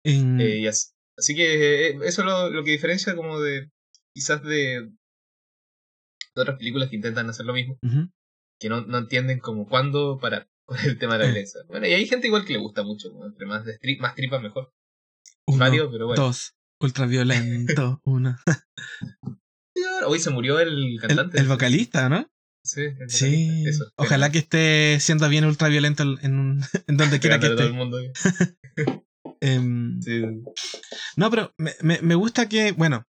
En- 0.04 0.40
Eh, 0.40 0.58
y 0.58 0.66
así 0.66 1.34
que 1.34 1.88
eh, 1.88 1.98
eso 2.04 2.20
es 2.22 2.26
lo, 2.26 2.50
lo 2.50 2.64
que 2.64 2.72
diferencia 2.72 3.16
como 3.16 3.40
de 3.40 3.70
quizás 4.14 4.42
de, 4.42 4.90
de 6.34 6.42
otras 6.42 6.58
películas 6.58 6.90
que 6.90 6.96
intentan 6.96 7.28
hacer 7.28 7.46
lo 7.46 7.54
mismo, 7.54 7.78
que 8.60 8.68
no, 8.68 8.82
no 8.82 8.98
entienden 8.98 9.38
como 9.40 9.66
cuándo 9.66 10.18
parar 10.20 10.48
con 10.66 10.78
el 10.80 10.98
tema 10.98 11.14
de 11.14 11.18
la 11.20 11.24
Eh. 11.24 11.28
violencia. 11.32 11.60
Bueno, 11.68 11.86
y 11.86 11.92
hay 11.94 12.06
gente 12.06 12.26
igual 12.26 12.44
que 12.44 12.52
le 12.52 12.58
gusta 12.60 12.82
mucho, 12.82 13.10
como 13.10 13.26
entre 13.26 13.46
más, 13.46 13.64
de 13.64 13.78
más 14.00 14.14
tripas 14.14 14.42
mejor. 14.42 14.70
Uno, 15.48 15.58
Varios, 15.58 15.88
pero 15.90 16.06
bueno. 16.06 16.22
dos, 16.22 16.54
ultraviolento, 16.80 18.00
uno. 18.04 18.36
Hoy 20.06 20.20
se 20.20 20.30
murió 20.30 20.58
el 20.60 20.98
cantante. 21.00 21.38
el 21.40 21.46
vocalista, 21.48 22.08
¿no? 22.08 22.28
Sí, 22.64 22.82
el 22.82 22.92
vocalista. 22.92 23.16
Sí. 23.18 23.64
Eso, 23.66 23.90
Ojalá 23.96 24.30
que 24.30 24.38
esté 24.38 24.98
siendo 25.00 25.28
bien 25.28 25.44
ultraviolento 25.46 26.02
en, 26.20 26.38
un- 26.38 26.62
en 26.86 26.96
donde 26.96 27.18
quiera 27.20 27.38
que 27.40 27.46
todo 27.48 27.54
esté. 27.60 27.66
el 27.66 27.72
mundo. 27.74 27.98
Em, 29.40 30.00
Sí. 30.02 30.22
No, 31.16 31.30
pero 31.30 31.54
me, 31.58 31.72
me- 31.82 32.00
me 32.02 32.14
gusta 32.14 32.48
que, 32.48 32.72
bueno, 32.72 33.04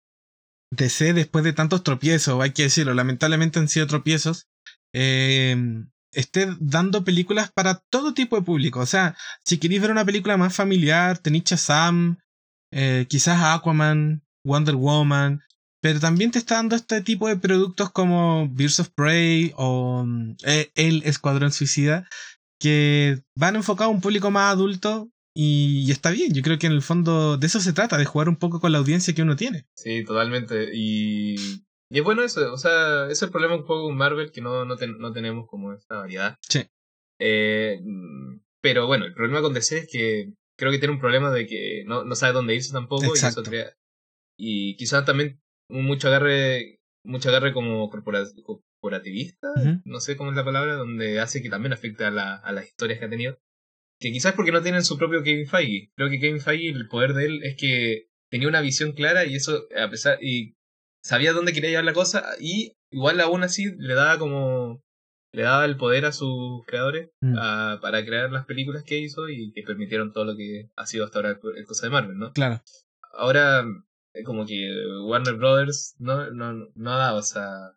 DC 0.74 1.12
después 1.14 1.44
de 1.44 1.52
tantos 1.52 1.82
tropiezos, 1.82 2.40
hay 2.42 2.52
que 2.52 2.64
decirlo, 2.64 2.94
lamentablemente 2.94 3.58
han 3.58 3.68
sido 3.68 3.86
tropiezos, 3.86 4.46
eh, 4.94 5.56
esté 6.12 6.48
dando 6.60 7.04
películas 7.04 7.50
para 7.52 7.82
todo 7.90 8.14
tipo 8.14 8.36
de 8.36 8.42
público. 8.42 8.80
O 8.80 8.86
sea, 8.86 9.16
si 9.44 9.58
queréis 9.58 9.80
ver 9.82 9.90
una 9.90 10.04
película 10.04 10.36
más 10.36 10.54
familiar, 10.54 11.18
tenéis 11.18 11.44
Shazam, 11.44 12.18
eh, 12.72 13.06
quizás 13.08 13.40
Aquaman, 13.42 14.22
Wonder 14.44 14.76
Woman, 14.76 15.42
pero 15.80 16.00
también 16.00 16.30
te 16.30 16.38
está 16.38 16.56
dando 16.56 16.76
este 16.76 17.02
tipo 17.02 17.28
de 17.28 17.36
productos 17.36 17.90
como 17.90 18.48
Birds 18.48 18.80
of 18.80 18.90
Prey 18.94 19.52
o 19.56 20.04
mm, 20.04 20.36
eh, 20.44 20.70
El 20.74 21.02
Escuadrón 21.04 21.52
Suicida, 21.52 22.08
que 22.60 23.22
van 23.36 23.56
enfocados 23.56 23.92
a 23.92 23.94
un 23.94 24.00
público 24.00 24.30
más 24.30 24.52
adulto 24.52 25.10
y, 25.34 25.84
y 25.86 25.90
está 25.92 26.10
bien. 26.10 26.34
Yo 26.34 26.42
creo 26.42 26.58
que 26.58 26.66
en 26.66 26.72
el 26.72 26.82
fondo 26.82 27.36
de 27.36 27.46
eso 27.46 27.60
se 27.60 27.72
trata, 27.72 27.96
de 27.96 28.04
jugar 28.04 28.28
un 28.28 28.36
poco 28.36 28.60
con 28.60 28.72
la 28.72 28.78
audiencia 28.78 29.14
que 29.14 29.22
uno 29.22 29.36
tiene. 29.36 29.66
Sí, 29.76 30.04
totalmente. 30.04 30.70
Y 30.74 31.36
Y 31.90 31.98
es 31.98 32.04
bueno 32.04 32.22
eso, 32.22 32.52
o 32.52 32.58
sea, 32.58 33.04
ese 33.04 33.12
es 33.12 33.22
el 33.22 33.30
problema 33.30 33.54
un 33.54 33.64
poco 33.64 33.84
con 33.84 33.96
Marvel, 33.96 34.32
que 34.32 34.40
no, 34.40 34.64
no, 34.64 34.74
no 34.76 35.12
tenemos 35.12 35.46
como 35.48 35.72
esta 35.72 35.98
variedad. 35.98 36.36
Sí. 36.48 36.66
Eh, 37.20 37.80
pero 38.60 38.86
bueno, 38.86 39.06
el 39.06 39.14
problema 39.14 39.40
con 39.40 39.54
DC 39.54 39.78
es 39.78 39.88
que 39.90 40.32
creo 40.58 40.72
que 40.72 40.78
tiene 40.78 40.94
un 40.94 41.00
problema 41.00 41.30
de 41.30 41.46
que 41.46 41.84
no, 41.86 42.04
no 42.04 42.14
sabe 42.14 42.32
dónde 42.34 42.54
irse 42.54 42.72
tampoco. 42.72 43.04
Exacto. 43.06 43.42
Y, 43.50 43.56
eso 43.56 43.70
y 44.38 44.76
quizás 44.76 45.04
también 45.04 45.40
mucho 45.68 46.08
agarre, 46.08 46.80
mucho 47.04 47.28
agarre 47.28 47.52
como 47.52 47.88
corporativista, 47.90 49.48
no 49.84 50.00
sé 50.00 50.16
cómo 50.16 50.30
es 50.30 50.36
la 50.36 50.44
palabra, 50.44 50.74
donde 50.74 51.20
hace 51.20 51.42
que 51.42 51.50
también 51.50 51.72
afecte 51.72 52.04
a, 52.04 52.10
la, 52.10 52.36
a 52.36 52.52
las 52.52 52.66
historias 52.66 52.98
que 52.98 53.06
ha 53.06 53.10
tenido. 53.10 53.38
Que 54.00 54.12
quizás 54.12 54.34
porque 54.34 54.52
no 54.52 54.62
tienen 54.62 54.84
su 54.84 54.96
propio 54.96 55.24
Kevin 55.24 55.48
Feige. 55.48 55.90
Creo 55.96 56.08
que 56.08 56.20
Kevin 56.20 56.40
Feige, 56.40 56.68
el 56.68 56.88
poder 56.88 57.14
de 57.14 57.26
él 57.26 57.40
es 57.42 57.56
que 57.56 58.08
tenía 58.30 58.48
una 58.48 58.60
visión 58.60 58.92
clara 58.92 59.24
y 59.24 59.34
eso, 59.34 59.66
a 59.76 59.90
pesar, 59.90 60.22
y 60.22 60.54
sabía 61.02 61.32
dónde 61.32 61.52
quería 61.52 61.70
llevar 61.70 61.84
la 61.84 61.92
cosa 61.92 62.24
y 62.38 62.74
igual 62.92 63.20
aún 63.20 63.42
así 63.42 63.72
le 63.76 63.94
daba 63.94 64.18
como 64.18 64.82
le 65.32 65.42
daba 65.42 65.64
el 65.64 65.76
poder 65.76 66.06
a 66.06 66.12
sus 66.12 66.64
creadores 66.66 67.10
mm. 67.20 67.34
para 67.80 68.04
crear 68.04 68.30
las 68.30 68.46
películas 68.46 68.82
que 68.84 68.98
hizo 68.98 69.28
y 69.28 69.52
que 69.52 69.62
permitieron 69.62 70.12
todo 70.12 70.24
lo 70.24 70.36
que 70.36 70.70
ha 70.76 70.86
sido 70.86 71.04
hasta 71.04 71.18
ahora 71.18 71.38
el 71.56 71.66
cosa 71.66 71.86
de 71.86 71.92
Marvel, 71.92 72.18
¿no? 72.18 72.32
Claro. 72.32 72.62
Ahora, 73.12 73.64
eh, 74.14 74.22
como 74.24 74.46
que 74.46 74.70
Warner 75.04 75.34
Brothers 75.34 75.96
no, 75.98 76.30
no, 76.30 76.68
no 76.74 76.92
ha 76.92 76.98
dado 76.98 77.18
o 77.18 77.22
sea, 77.22 77.72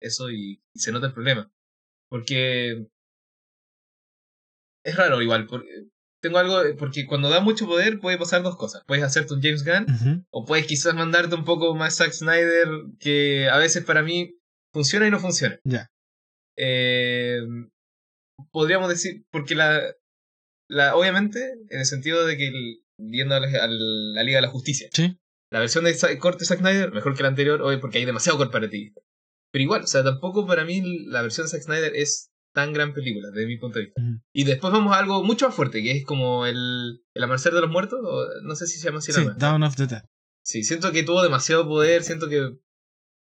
eso 0.00 0.30
y, 0.30 0.62
se 0.74 0.92
nota 0.92 1.06
el 1.06 1.12
problema. 1.12 1.50
Porque 2.08 2.86
es 4.84 4.96
raro 4.96 5.20
igual, 5.22 5.46
porque 5.46 5.68
tengo 6.20 6.38
algo, 6.38 6.62
porque 6.78 7.06
cuando 7.06 7.28
da 7.28 7.40
mucho 7.40 7.66
poder 7.66 8.00
puede 8.00 8.18
pasar 8.18 8.42
dos 8.42 8.56
cosas. 8.56 8.82
Puedes 8.86 9.04
hacerte 9.04 9.34
un 9.34 9.42
James 9.42 9.64
Gunn 9.64 10.26
o 10.30 10.44
puedes 10.44 10.66
quizás 10.66 10.94
mandarte 10.94 11.34
un 11.34 11.44
poco 11.44 11.74
más 11.74 11.96
Zack 11.96 12.12
Snyder, 12.12 12.68
que 12.98 13.48
a 13.50 13.58
veces 13.58 13.84
para 13.84 14.02
mí 14.02 14.38
funciona 14.72 15.06
y 15.06 15.10
no 15.10 15.18
funciona. 15.18 15.58
Ya. 15.64 15.90
Eh, 16.56 17.40
podríamos 18.50 18.88
decir, 18.88 19.24
porque 19.30 19.54
la, 19.54 19.82
la, 20.68 20.96
obviamente, 20.96 21.52
en 21.68 21.80
el 21.80 21.86
sentido 21.86 22.26
de 22.26 22.36
que 22.36 22.52
viendo 22.98 23.34
a 23.34 23.40
la, 23.40 24.22
Liga 24.22 24.38
de 24.38 24.42
la 24.42 24.48
Justicia, 24.48 24.88
la 25.50 25.60
versión 25.60 25.84
de 25.84 26.18
corte 26.18 26.44
Zack 26.44 26.60
Snyder 26.60 26.92
mejor 26.92 27.14
que 27.16 27.22
la 27.22 27.28
anterior, 27.28 27.62
hoy 27.62 27.78
porque 27.78 27.98
hay 27.98 28.04
demasiado 28.04 28.38
corporativismo. 28.38 29.02
Pero 29.52 29.62
igual, 29.62 29.82
o 29.82 29.86
sea, 29.86 30.02
tampoco 30.02 30.46
para 30.46 30.64
mí 30.64 30.82
la 31.06 31.22
versión 31.22 31.46
de 31.46 31.50
Zack 31.50 31.62
Snyder 31.62 31.94
es 31.94 32.30
tan 32.52 32.72
gran 32.72 32.92
película, 32.92 33.30
desde 33.30 33.46
mi 33.46 33.58
punto 33.58 33.78
de 33.78 33.86
vista. 33.86 34.02
Y 34.32 34.44
después 34.44 34.72
vamos 34.72 34.94
a 34.94 34.98
algo 34.98 35.22
mucho 35.24 35.46
más 35.46 35.54
fuerte, 35.54 35.82
que 35.82 35.92
es 35.92 36.04
como 36.04 36.46
el, 36.46 37.02
el 37.14 37.24
Amanecer 37.24 37.52
de 37.52 37.60
los 37.60 37.70
Muertos, 37.70 38.00
o 38.02 38.42
no 38.42 38.54
sé 38.54 38.66
si 38.66 38.78
se 38.78 38.86
llama 38.86 38.98
así. 38.98 39.12
Sí, 39.12 39.26
Dawn 39.36 39.62
of 39.62 39.76
the 39.76 39.86
Dead. 39.86 40.04
Sí, 40.44 40.62
siento 40.62 40.92
que 40.92 41.02
tuvo 41.02 41.22
demasiado 41.22 41.66
poder, 41.66 42.02
siento 42.02 42.28
que 42.28 42.56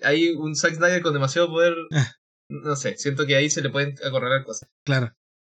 hay 0.02 0.30
un 0.30 0.56
Zack 0.56 0.74
Snyder 0.74 1.02
con 1.02 1.14
demasiado 1.14 1.48
poder 1.48 1.74
ah 1.92 2.12
no 2.50 2.76
sé, 2.76 2.96
siento 2.96 3.26
que 3.26 3.36
ahí 3.36 3.50
se 3.50 3.62
le 3.62 3.70
pueden 3.70 3.94
acorralar 4.04 4.44
cosas. 4.44 4.68
Claro. 4.84 5.12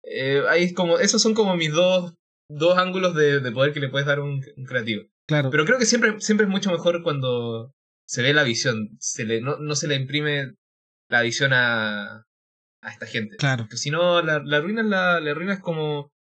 Eh, 0.03 0.43
ahí 0.49 0.73
como, 0.73 0.99
esos 0.99 1.21
son 1.21 1.33
como 1.33 1.55
mis 1.55 1.71
dos, 1.71 2.13
dos 2.49 2.77
ángulos 2.77 3.15
de, 3.15 3.39
de 3.39 3.51
poder 3.51 3.73
que 3.73 3.79
le 3.79 3.89
puedes 3.89 4.07
dar 4.07 4.19
a 4.19 4.23
un, 4.23 4.41
creativo. 4.67 5.03
Claro. 5.27 5.49
Pero 5.49 5.65
creo 5.65 5.79
que 5.79 5.85
siempre, 5.85 6.21
siempre 6.21 6.45
es 6.45 6.51
mucho 6.51 6.71
mejor 6.71 7.01
cuando 7.01 7.73
se 8.07 8.21
ve 8.21 8.33
la 8.33 8.43
visión, 8.43 8.95
se 8.99 9.25
le, 9.25 9.41
no, 9.41 9.57
no 9.57 9.75
se 9.75 9.87
le 9.87 9.95
imprime 9.95 10.55
la 11.09 11.21
visión 11.21 11.53
a, 11.53 12.25
a 12.81 12.89
esta 12.91 13.07
gente. 13.07 13.37
Claro. 13.37 13.63
Porque 13.63 13.77
si 13.77 13.89
no, 13.89 14.21
la, 14.21 14.39
la 14.43 14.57
arruinas 14.57 14.85
la, 14.85 15.19
la 15.19 15.31
arruinas 15.31 15.59
como 15.59 16.11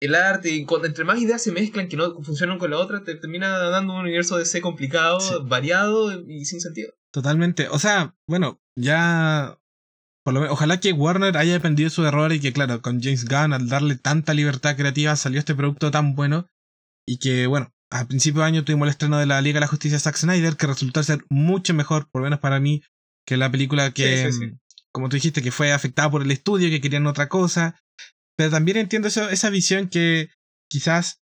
el 0.00 0.14
arte 0.14 0.50
y 0.50 0.64
cuando 0.64 0.86
entre 0.86 1.04
más 1.04 1.18
ideas 1.20 1.42
se 1.42 1.52
mezclan 1.52 1.88
que 1.88 1.96
no 1.96 2.22
funcionan 2.22 2.58
con 2.58 2.70
la 2.70 2.78
otra, 2.78 3.02
te 3.02 3.14
termina 3.14 3.58
dando 3.58 3.94
un 3.94 4.00
universo 4.00 4.36
de 4.36 4.44
C 4.44 4.60
complicado, 4.60 5.18
variado 5.46 6.12
y 6.28 6.44
sin 6.44 6.60
sentido. 6.60 6.92
Totalmente. 7.12 7.68
O 7.68 7.78
sea, 7.78 8.14
bueno, 8.28 8.60
ya 8.76 9.58
ojalá 10.26 10.80
que 10.80 10.92
Warner 10.92 11.36
haya 11.36 11.56
aprendido 11.56 11.90
su 11.90 12.04
error 12.04 12.32
y 12.32 12.40
que, 12.40 12.52
claro, 12.52 12.82
con 12.82 13.00
James 13.00 13.24
Gunn, 13.26 13.52
al 13.52 13.68
darle 13.68 13.96
tanta 13.96 14.34
libertad 14.34 14.76
creativa, 14.76 15.14
salió 15.16 15.38
este 15.38 15.54
producto 15.54 15.90
tan 15.90 16.14
bueno. 16.14 16.48
Y 17.06 17.18
que, 17.18 17.46
bueno, 17.46 17.72
a 17.90 18.06
principio 18.06 18.40
de 18.40 18.48
año 18.48 18.64
tuvimos 18.64 18.86
el 18.86 18.90
estreno 18.90 19.18
de 19.18 19.26
la 19.26 19.40
Liga 19.40 19.56
de 19.56 19.60
la 19.60 19.68
Justicia 19.68 20.00
Zack 20.00 20.16
Snyder, 20.16 20.56
que 20.56 20.66
resultó 20.66 21.02
ser 21.02 21.24
mucho 21.30 21.74
mejor, 21.74 22.08
por 22.10 22.22
lo 22.22 22.26
menos 22.26 22.40
para 22.40 22.58
mí, 22.58 22.82
que 23.24 23.36
la 23.36 23.50
película 23.50 23.92
que, 23.92 24.30
como 24.92 25.08
tú 25.08 25.16
dijiste, 25.16 25.42
que 25.42 25.52
fue 25.52 25.72
afectada 25.72 26.10
por 26.10 26.22
el 26.22 26.30
estudio, 26.30 26.70
que 26.70 26.80
querían 26.80 27.06
otra 27.06 27.28
cosa. 27.28 27.78
Pero 28.36 28.50
también 28.50 28.76
entiendo 28.78 29.08
eso, 29.08 29.28
esa 29.28 29.50
visión 29.50 29.88
que 29.88 30.30
quizás. 30.68 31.20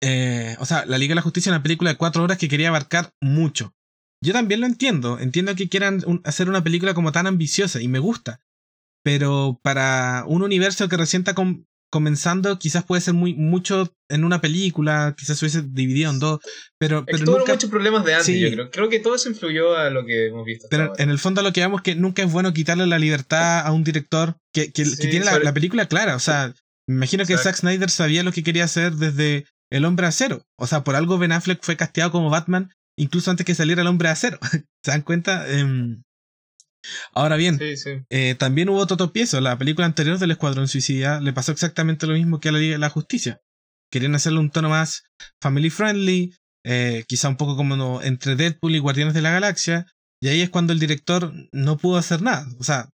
Eh, 0.00 0.56
o 0.58 0.66
sea, 0.66 0.84
la 0.86 0.98
Liga 0.98 1.12
de 1.12 1.16
la 1.16 1.22
Justicia 1.22 1.50
es 1.50 1.54
una 1.54 1.62
película 1.62 1.90
de 1.90 1.96
cuatro 1.96 2.22
horas 2.22 2.38
que 2.38 2.48
quería 2.48 2.68
abarcar 2.68 3.12
mucho. 3.20 3.74
Yo 4.22 4.32
también 4.32 4.60
lo 4.60 4.66
entiendo. 4.66 5.18
Entiendo 5.18 5.54
que 5.54 5.68
quieran 5.68 6.02
hacer 6.24 6.48
una 6.48 6.62
película 6.62 6.94
como 6.94 7.12
tan 7.12 7.26
ambiciosa 7.26 7.82
y 7.82 7.88
me 7.88 7.98
gusta. 7.98 8.40
Pero 9.02 9.60
para 9.62 10.24
un 10.28 10.42
universo 10.42 10.88
que 10.88 10.96
recién 10.96 11.22
está 11.22 11.34
comenzando, 11.90 12.56
quizás 12.58 12.84
puede 12.84 13.02
ser 13.02 13.14
muy 13.14 13.34
mucho 13.34 13.92
en 14.08 14.24
una 14.24 14.40
película, 14.40 15.14
quizás 15.18 15.38
se 15.38 15.44
hubiese 15.44 15.62
dividido 15.62 16.12
en 16.12 16.20
dos. 16.20 16.38
Pero, 16.78 17.04
pero 17.04 17.18
nunca... 17.18 17.52
muchos 17.52 17.68
problemas 17.68 18.04
de 18.04 18.14
antes, 18.14 18.40
yo 18.40 18.50
creo. 18.52 18.70
Creo 18.70 18.88
que 18.88 19.00
todo 19.00 19.16
eso 19.16 19.28
influyó 19.28 19.76
a 19.76 19.90
lo 19.90 20.06
que 20.06 20.28
hemos 20.28 20.46
visto. 20.46 20.68
Pero 20.70 20.92
en 20.98 21.10
el 21.10 21.18
fondo 21.18 21.42
lo 21.42 21.52
que 21.52 21.60
vemos 21.60 21.80
es 21.80 21.82
que 21.82 21.94
nunca 21.96 22.22
es 22.22 22.30
bueno 22.30 22.52
quitarle 22.52 22.86
la 22.86 23.00
libertad 23.00 23.66
a 23.66 23.72
un 23.72 23.82
director 23.82 24.36
que, 24.52 24.72
que, 24.72 24.84
tiene 24.84 25.24
la, 25.24 25.52
película 25.52 25.86
clara. 25.86 26.14
O 26.14 26.20
sea, 26.20 26.54
me 26.86 26.94
imagino 26.94 27.26
que 27.26 27.36
Zack 27.36 27.56
Snyder 27.56 27.90
sabía 27.90 28.22
lo 28.22 28.30
que 28.30 28.44
quería 28.44 28.64
hacer 28.64 28.92
desde 28.92 29.46
El 29.68 29.84
Hombre 29.84 30.06
Acero. 30.06 30.46
O 30.56 30.68
sea, 30.68 30.84
por 30.84 30.94
algo 30.94 31.18
Ben 31.18 31.32
Affleck 31.32 31.64
fue 31.64 31.76
casteado 31.76 32.12
como 32.12 32.30
Batman 32.30 32.70
incluso 32.96 33.30
antes 33.30 33.46
que 33.46 33.54
saliera 33.54 33.82
el 33.82 33.88
hombre 33.88 34.08
de 34.08 34.12
acero. 34.12 34.38
¿Se 34.84 34.90
dan 34.90 35.02
cuenta? 35.02 35.48
Em, 35.48 36.02
ahora 37.14 37.36
bien, 37.36 37.58
eh, 38.10 38.34
también 38.36 38.68
hubo 38.68 38.78
otro 38.78 38.96
tropiezo. 38.96 39.40
La 39.40 39.58
película 39.58 39.86
anterior 39.86 40.18
del 40.18 40.32
Escuadrón 40.32 40.68
Suicida 40.68 41.20
le 41.20 41.32
pasó 41.32 41.52
exactamente 41.52 42.06
lo 42.06 42.14
mismo 42.14 42.40
que 42.40 42.48
a 42.48 42.52
la 42.52 42.58
Liga 42.58 42.74
de 42.74 42.78
la 42.78 42.90
Justicia. 42.90 43.40
Querían 43.90 44.14
hacerle 44.14 44.40
un 44.40 44.50
tono 44.50 44.70
más 44.70 45.04
family 45.40 45.70
friendly, 45.70 46.34
eh, 46.64 47.04
quizá 47.06 47.28
un 47.28 47.36
poco 47.36 47.56
como 47.56 48.00
entre 48.02 48.36
Deadpool 48.36 48.74
y 48.74 48.78
Guardianes 48.78 49.14
de 49.14 49.22
la 49.22 49.32
Galaxia. 49.32 49.86
Y 50.20 50.28
ahí 50.28 50.40
es 50.40 50.50
cuando 50.50 50.72
el 50.72 50.78
director 50.78 51.32
no 51.52 51.76
pudo 51.76 51.98
hacer 51.98 52.22
nada. 52.22 52.46
O 52.58 52.64
sea, 52.64 52.88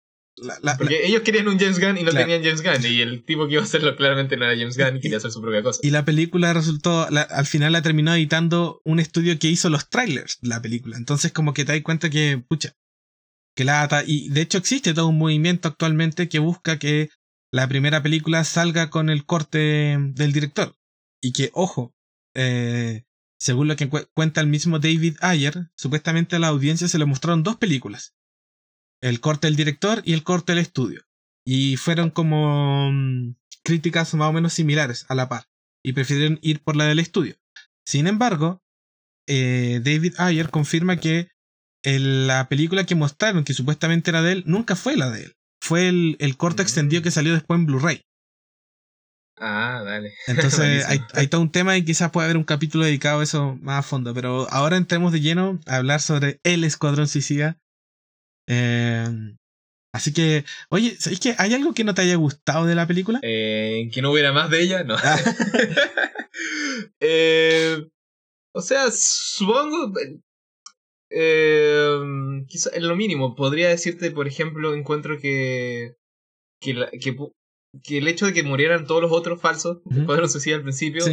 porque 0.78 1.06
ellos 1.06 1.22
querían 1.22 1.48
un 1.48 1.60
James 1.60 1.80
Gunn 1.80 1.98
y 1.98 2.04
no 2.04 2.12
tenían 2.12 2.44
James 2.44 2.62
Gunn. 2.62 2.92
Y 2.92 3.02
el 3.02 3.24
tipo 3.24 3.48
que 3.48 3.54
iba 3.54 3.62
a 3.62 3.66
hacerlo 3.66 3.96
claramente 3.96 4.38
no 4.38 4.46
era 4.46 4.58
James 4.58 4.78
Gunn 4.78 4.98
y 4.98 5.00
quería 5.00 5.18
hacer 5.18 5.32
su 5.32 5.42
propia 5.42 5.64
cosa. 5.64 5.80
Y 5.84 5.90
la 5.90 6.06
película 6.06 6.54
resultó, 6.54 7.08
al 7.08 7.46
final 7.46 7.74
la 7.74 7.82
terminó 7.82 8.14
editando 8.14 8.82
un 8.84 9.00
estudio 9.00 9.38
que 9.40 9.48
hizo 9.48 9.70
los 9.70 9.90
trailers 9.90 10.38
de 10.42 10.50
la 10.50 10.62
película. 10.62 10.98
Entonces 10.98 11.32
como 11.32 11.54
que 11.54 11.66
te 11.66 11.74
das 11.74 11.82
cuenta 11.82 12.10
que, 12.10 12.44
pucha, 12.48 12.74
que 13.56 13.64
la 13.64 14.04
Y 14.06 14.30
de 14.30 14.42
hecho 14.42 14.58
existe 14.58 14.94
todo 14.94 15.08
un 15.08 15.18
movimiento 15.18 15.68
actualmente 15.68 16.30
que 16.30 16.40
busca 16.40 16.78
que 16.78 17.10
la 17.52 17.68
primera 17.68 18.04
película 18.04 18.44
salga 18.44 18.90
con 18.90 19.10
el 19.10 19.26
corte 19.26 19.98
del 20.00 20.34
director. 20.34 20.76
Y 21.20 21.32
que, 21.32 21.50
ojo, 21.54 21.96
eh, 22.36 23.06
según 23.40 23.68
lo 23.68 23.76
que 23.76 23.90
cuenta 24.14 24.42
el 24.42 24.48
mismo 24.48 24.78
David 24.78 25.18
Ayer, 25.22 25.72
supuestamente 25.76 26.36
a 26.36 26.40
la 26.40 26.50
audiencia 26.50 26.88
se 26.88 27.00
le 27.00 27.06
mostraron 27.06 27.42
dos 27.42 27.58
películas 27.58 28.17
el 29.02 29.20
corte 29.20 29.48
del 29.48 29.56
director 29.56 30.02
y 30.06 30.14
el 30.14 30.24
corte 30.24 30.54
del 30.54 30.62
estudio. 30.62 31.04
Y 31.46 31.78
fueron 31.78 32.10
como 32.10 32.92
mm, 32.92 33.36
críticas 33.64 34.14
más 34.14 34.30
o 34.30 34.34
menos 34.34 34.54
similares 34.54 35.06
a 35.10 35.16
la 35.16 35.30
par. 35.30 35.46
Y 35.84 35.94
prefirieron 35.94 36.40
ir 36.42 36.62
por 36.62 36.76
la 36.76 36.86
del 36.86 37.00
estudio. 37.00 37.36
Sin 37.86 38.08
embargo, 38.08 38.62
eh, 39.28 39.82
David 39.84 40.16
Ayer 40.18 40.50
confirma 40.50 40.98
que 40.98 41.30
la 41.84 42.50
película 42.50 42.86
que 42.86 42.96
mostraron, 42.96 43.44
que 43.44 43.54
supuestamente 43.54 44.12
era 44.12 44.22
de 44.22 44.34
él, 44.34 44.44
nunca 44.46 44.76
fue 44.76 44.98
la 44.98 45.10
de 45.10 45.24
él. 45.24 45.36
Fue 45.62 45.88
el, 45.88 46.38
corte 46.38 46.62
extendido 46.62 47.02
que 47.02 47.12
salió 47.12 47.34
después 47.34 47.60
en 47.60 47.66
Blu-ray. 47.66 48.02
Ah, 49.40 49.82
dale. 49.86 50.14
Entonces 50.28 50.86
hay, 50.86 51.00
hay, 51.14 51.28
todo 51.28 51.42
un 51.42 51.52
tema 51.52 51.78
y 51.78 51.86
quizás 51.86 52.12
pueda 52.12 52.26
haber 52.26 52.38
un 52.38 52.44
capítulo 52.44 52.86
dedicado 52.86 53.20
a 53.20 53.24
eso 53.24 53.58
más 53.62 53.80
a 53.80 53.84
fondo. 53.84 54.14
Pero 54.14 54.48
ahora 54.50 54.78
entremos 54.78 55.12
de 55.12 55.22
lleno 55.22 55.60
a 55.66 55.78
hablar 55.78 56.02
sobre 56.02 56.40
El 56.44 56.64
Escuadrón 56.64 57.08
Suicida, 57.08 57.58
Em, 58.48 59.38
así 59.94 60.14
que, 60.14 60.46
oye, 60.70 60.96
¿sabes 60.98 61.20
que 61.20 61.36
hay 61.38 61.54
algo 61.54 61.74
que 61.74 61.84
no 61.84 61.94
te 61.94 62.02
haya 62.02 62.16
gustado 62.16 62.66
de 62.66 62.76
la 62.76 62.88
película? 62.88 63.20
Eh, 63.22 63.90
que 63.94 64.02
no 64.02 64.12
hubiera 64.12 64.32
más 64.32 64.50
de 64.50 64.62
ella, 64.62 64.84
no. 64.84 64.96
Ah. 64.96 65.18
Eh, 67.00 67.88
o 68.54 68.62
sea, 68.62 68.92
supongo. 68.92 69.92
Eh, 71.10 72.44
quizá 72.48 72.70
en 72.76 72.88
lo 72.88 72.96
mínimo, 72.96 73.36
podría 73.36 73.70
decirte, 73.70 74.12
por 74.12 74.28
ejemplo, 74.28 74.74
encuentro 74.76 75.18
que. 75.20 75.96
Que, 76.62 76.76
que, 77.84 77.98
el 77.98 78.08
hecho 78.08 78.28
de 78.28 78.34
que 78.34 78.44
murieran 78.44 78.86
todos 78.86 79.02
los 79.02 79.12
otros 79.12 79.42
falsos, 79.42 79.78
uh 79.86 79.90
-huh. 79.90 80.54
al 80.54 80.62
principio, 80.64 81.04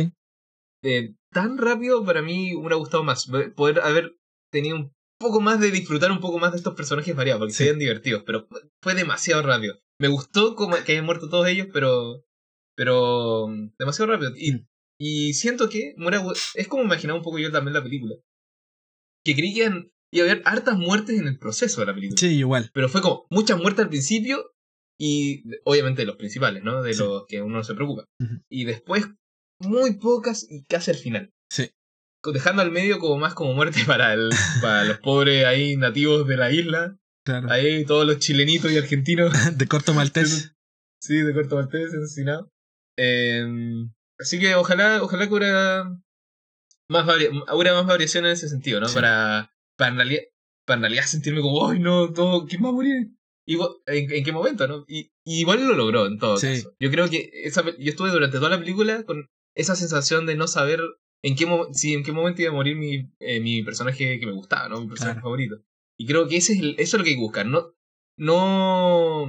tan 1.33 1.59
rápido 1.59 2.05
para 2.05 2.23
mí 2.23 2.55
hubiera 2.55 2.77
gustado 2.77 3.03
más. 3.03 3.31
Poder 3.57 3.81
haber 3.81 4.17
tenido 4.51 4.77
un 4.77 4.93
poco 5.25 5.41
más 5.41 5.59
de 5.61 5.71
disfrutar 5.71 6.13
un 6.13 6.21
poco 6.21 6.39
más 6.39 6.53
de 6.53 6.59
estos 6.59 6.75
personajes 6.75 7.17
variados, 7.17 7.41
porque 7.41 7.55
se 7.55 7.65
veían 7.65 7.79
divertidos, 7.79 8.23
pero 8.25 8.47
fue 8.83 8.95
demasiado 8.95 9.43
rápido. 9.43 9.81
Me 9.99 10.09
gustó 10.09 10.55
como 10.55 10.77
que 10.85 10.93
hayan 10.93 11.05
muerto 11.05 11.29
todos 11.29 11.49
ellos, 11.49 11.69
pero. 11.73 12.25
Pero. 12.77 13.49
demasiado 13.79 14.13
rápido. 14.13 14.33
Y, 14.37 14.53
mm. 14.53 14.67
y 15.01 15.35
siento 15.35 15.69
que 15.69 15.95
es 16.55 16.69
como 16.69 16.85
imaginaba 16.85 17.19
un 17.19 17.25
poco 17.25 17.39
yo 17.39 17.51
también 17.51 17.75
la 17.75 17.83
película. 17.83 18.15
Que 19.25 19.35
creí 19.35 19.55
que 19.55 19.91
y 20.13 20.21
haber 20.21 20.43
hartas 20.45 20.79
muertes 20.79 21.19
en 21.19 21.27
el 21.27 21.39
proceso 21.39 21.81
de 21.81 21.89
la 21.89 21.95
película. 21.95 22.17
Sí, 22.21 22.39
igual. 22.39 22.71
Pero 22.73 22.89
fue 22.89 23.03
como 23.03 23.27
muchas 23.31 23.59
muertes 23.59 23.85
al 23.85 23.89
principio 23.89 24.53
y 24.97 25.43
obviamente 25.65 26.05
los 26.05 26.17
principales, 26.17 26.63
¿no? 26.63 26.83
De 26.83 26.95
Sí. 26.95 27.01
los 27.03 27.27
que 27.27 27.43
uno 27.43 27.57
no 27.57 27.65
se 27.65 27.75
preocupa. 27.75 28.05
Y 28.49 28.65
después 28.65 29.09
muy 29.59 29.95
pocas 29.99 30.47
y 30.49 30.63
casi 30.65 30.93
al 30.93 30.99
final. 30.99 31.33
Sí. 31.51 31.69
Dejando 32.33 32.63
al 32.63 32.71
medio 32.71 32.99
como 32.99 33.19
más 33.19 33.35
como 33.35 33.53
muerte 33.55 33.81
para, 33.87 34.13
el, 34.15 34.31
para 34.61 34.85
los 34.85 34.99
pobres 34.99 35.45
ahí 35.45 35.77
nativos 35.77 36.27
de 36.27 36.37
la 36.37 36.51
isla. 36.51 36.97
Claro. 37.25 37.51
Ahí 37.51 37.85
todos 37.85 38.07
los 38.07 38.19
chilenitos 38.19 38.71
y 38.71 38.79
argentinos. 38.79 39.33
De 39.59 39.67
corto 39.67 39.95
maltés. 39.95 40.53
Sí, 41.01 41.19
de 41.19 41.35
Corto 41.35 41.57
Maltés, 41.57 41.93
asesinado. 41.93 42.51
Eh, 42.97 43.45
así 44.19 44.39
que 44.41 44.55
ojalá, 44.55 45.03
ojalá 45.03 45.27
que 45.29 45.35
hubiera 45.35 45.85
más, 46.89 47.07
hubiera 47.53 47.75
más 47.75 47.87
variación 47.87 48.25
en 48.25 48.33
ese 48.33 48.49
sentido, 48.49 48.81
¿no? 48.81 48.89
Sí. 48.89 48.95
Para, 48.95 49.53
para, 49.77 49.91
en 49.91 49.97
realidad, 49.97 50.23
para 50.67 50.77
en 50.77 50.83
realidad 50.83 51.05
sentirme 51.05 51.43
como, 51.43 51.69
¡ay 51.69 51.79
no! 51.79 52.11
Todo, 52.15 52.47
¿Quién 52.47 52.65
va 52.65 52.71
a 52.71 52.73
morir? 52.73 53.11
Y, 53.47 53.57
¿en, 53.57 54.13
en 54.13 54.25
qué 54.25 54.33
momento, 54.33 54.67
no? 54.67 54.87
Y, 54.89 55.11
y 55.27 55.41
igual 55.41 55.67
lo 55.69 55.75
logró 55.75 56.07
en 56.07 56.19
todo 56.19 56.39
Sí. 56.39 56.47
caso. 56.47 56.75
Yo 56.81 56.91
creo 56.91 57.11
que 57.11 57.29
esa, 57.45 57.63
yo 57.63 57.91
estuve 57.91 58.11
durante 58.11 58.39
toda 58.39 58.49
la 58.49 58.59
película 58.59 59.03
con 59.05 59.29
esa 59.55 59.77
sensación 59.77 60.25
de 60.25 60.37
no 60.37 60.47
saber 60.49 60.81
en 61.27 61.35
qué, 61.37 61.47
si 61.73 61.95
en 61.95 62.03
qué 62.05 62.13
momento 62.13 62.43
iba 62.43 62.51
a 62.51 62.55
morir 62.55 62.77
mi, 62.77 63.11
eh, 63.19 63.41
mi 63.41 63.63
personaje 63.63 64.19
que 64.21 64.27
me 64.27 64.33
gustaba, 64.33 64.69
¿no? 64.69 64.81
Mi 64.81 64.89
personaje 64.89 65.15
Claro. 65.17 65.25
favorito. 65.25 65.57
Y 65.97 66.07
creo 66.07 66.29
que 66.29 66.37
ese 66.37 66.53
es 66.55 66.61
el- 66.61 66.75
eso 66.79 66.97
es 66.97 66.99
lo 66.99 67.05
que 67.05 67.11
hay 67.11 67.17
que 67.17 67.21
buscar. 67.23 67.47
No, 67.47 67.75
no, 68.19 69.27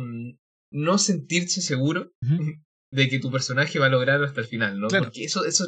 no 0.72 0.98
sentirse 0.98 1.62
seguro 1.62 2.12
de 2.92 3.10
que 3.10 3.20
tu 3.20 3.32
personaje 3.32 3.80
va 3.80 3.88
a 3.88 3.90
lograr 3.90 4.24
hasta 4.24 4.42
el 4.42 4.48
final, 4.48 4.80
¿no? 4.80 4.88
Claro. 4.88 5.06
Porque 5.06 5.24
eso, 5.24 5.46
eso, 5.46 5.66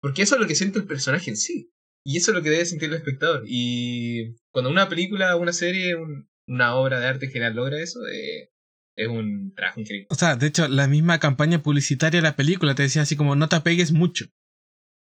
porque 0.00 0.22
eso 0.22 0.34
es 0.36 0.40
lo 0.40 0.46
que 0.46 0.54
siente 0.54 0.78
el 0.78 0.86
personaje 0.86 1.30
en 1.30 1.36
sí. 1.36 1.70
Y 2.06 2.18
eso 2.18 2.30
es 2.30 2.36
lo 2.36 2.42
que 2.42 2.50
debe 2.50 2.66
sentir 2.66 2.90
el 2.90 2.96
espectador. 2.96 3.44
Y 3.46 4.34
cuando 4.50 4.70
una 4.70 4.88
película, 4.88 5.36
una 5.36 5.52
serie, 5.54 5.94
un- 5.96 6.28
una 6.46 6.74
obra 6.76 7.00
de 7.00 7.06
arte 7.06 7.26
en 7.26 7.32
general 7.32 7.54
logra 7.56 7.80
eso, 7.80 8.00
eh, 8.06 8.50
es 8.96 9.08
un 9.08 9.54
trabajo 9.54 9.80
increíble. 9.80 10.06
O 10.10 10.14
sea, 10.14 10.36
de 10.36 10.46
hecho, 10.46 10.68
la 10.68 10.86
misma 10.86 11.18
campaña 11.18 11.62
publicitaria 11.62 12.18
de 12.18 12.22
la 12.22 12.36
película 12.36 12.74
te 12.74 12.82
decía 12.82 13.02
así 13.02 13.16
como 13.16 13.34
no 13.34 13.48
te 13.48 13.56
apegues 13.56 13.92
mucho. 13.92 14.26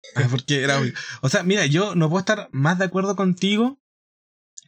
Porque 0.30 0.62
era 0.62 0.80
obvio. 0.80 0.92
O 1.22 1.28
sea, 1.28 1.42
mira, 1.42 1.66
yo 1.66 1.94
no 1.94 2.08
puedo 2.08 2.20
estar 2.20 2.48
más 2.52 2.78
de 2.78 2.86
acuerdo 2.86 3.16
contigo 3.16 3.78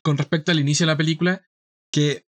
con 0.02 0.16
respecto 0.16 0.50
al 0.50 0.60
inicio 0.60 0.84
de 0.84 0.92
la 0.92 0.96
película, 0.96 1.42
que 1.92 2.26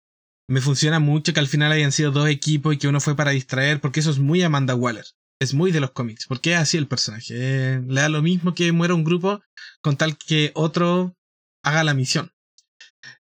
me 0.48 0.60
funciona 0.60 0.98
mucho 0.98 1.32
que 1.34 1.40
al 1.40 1.48
final 1.48 1.72
hayan 1.72 1.92
sido 1.92 2.10
dos 2.10 2.28
equipos 2.28 2.74
y 2.74 2.78
que 2.78 2.88
uno 2.88 3.00
fue 3.00 3.14
para 3.14 3.32
distraer, 3.32 3.80
porque 3.80 4.00
eso 4.00 4.10
es 4.10 4.18
muy 4.18 4.42
Amanda 4.42 4.74
Waller. 4.74 5.04
Es 5.40 5.54
muy 5.54 5.70
de 5.70 5.80
los 5.80 5.92
cómics, 5.92 6.26
porque 6.26 6.54
es 6.54 6.58
así 6.58 6.78
el 6.78 6.88
personaje. 6.88 7.34
Eh, 7.36 7.82
le 7.86 8.00
da 8.00 8.08
lo 8.08 8.22
mismo 8.22 8.54
que 8.54 8.72
muera 8.72 8.94
un 8.94 9.04
grupo 9.04 9.40
con 9.82 9.96
tal 9.96 10.16
que 10.16 10.50
otro 10.54 11.16
haga 11.62 11.84
la 11.84 11.94
misión. 11.94 12.32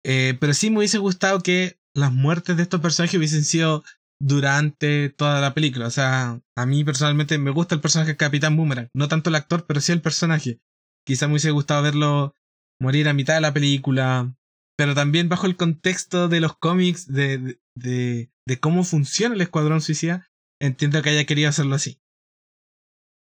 Eh, 0.03 0.35
pero 0.39 0.53
sí 0.53 0.69
me 0.69 0.79
hubiese 0.79 0.97
gustado 0.97 1.41
que 1.41 1.79
las 1.93 2.11
muertes 2.11 2.57
de 2.57 2.63
estos 2.63 2.81
personajes 2.81 3.17
hubiesen 3.17 3.45
sido 3.45 3.83
durante 4.21 5.09
toda 5.09 5.41
la 5.41 5.53
película. 5.53 5.87
O 5.87 5.91
sea, 5.91 6.39
a 6.55 6.65
mí 6.65 6.83
personalmente 6.83 7.37
me 7.37 7.51
gusta 7.51 7.75
el 7.75 7.81
personaje 7.81 8.11
de 8.11 8.17
Capitán 8.17 8.55
Boomerang. 8.55 8.89
No 8.93 9.07
tanto 9.07 9.29
el 9.29 9.35
actor, 9.35 9.65
pero 9.67 9.81
sí 9.81 9.91
el 9.91 10.01
personaje. 10.01 10.59
Quizá 11.05 11.27
me 11.27 11.33
hubiese 11.33 11.51
gustado 11.51 11.81
verlo 11.83 12.35
morir 12.79 13.07
a 13.09 13.13
mitad 13.13 13.35
de 13.35 13.41
la 13.41 13.53
película. 13.53 14.35
Pero 14.77 14.93
también 14.95 15.27
bajo 15.29 15.47
el 15.47 15.57
contexto 15.57 16.27
de 16.27 16.39
los 16.39 16.55
cómics, 16.57 17.07
de, 17.11 17.37
de, 17.37 17.61
de, 17.75 18.31
de 18.47 18.59
cómo 18.59 18.83
funciona 18.83 19.35
el 19.35 19.41
Escuadrón 19.41 19.81
Suicida, 19.81 20.29
entiendo 20.61 21.01
que 21.01 21.09
haya 21.09 21.25
querido 21.25 21.49
hacerlo 21.49 21.75
así. 21.75 21.99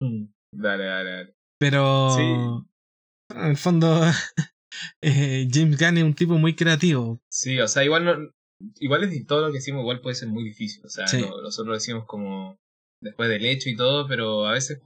Mm. 0.01 0.27
Dale, 0.55 0.85
dale, 0.85 1.11
dale. 1.11 1.35
Pero 1.59 2.11
Sí. 2.11 2.23
en 3.37 3.47
el 3.47 3.57
fondo, 3.57 4.03
eh, 5.03 5.49
James 5.51 5.79
Gunn 5.79 5.99
es 5.99 6.05
un 6.05 6.15
tipo 6.15 6.39
muy 6.39 6.55
creativo. 6.55 7.21
Sí, 7.31 7.59
o 7.59 7.69
sea, 7.69 7.85
igual 7.85 8.05
no, 8.05 8.31
igual 8.81 9.05
es 9.05 9.11
de 9.11 9.25
todo 9.25 9.41
lo 9.43 9.47
que 9.49 9.59
decimos, 9.59 9.81
igual 9.83 10.01
puede 10.01 10.17
ser 10.17 10.29
muy 10.29 10.45
difícil. 10.45 10.85
O 10.85 10.89
sea, 10.89 11.07
Sí. 11.07 11.21
no- 11.21 11.41
nosotros 11.43 11.77
decimos 11.77 12.05
como 12.07 12.59
después 13.01 13.29
del 13.29 13.45
hecho 13.47 13.69
y 13.71 13.77
todo, 13.77 14.07
pero 14.09 14.47
a 14.47 14.53
veces 14.53 14.81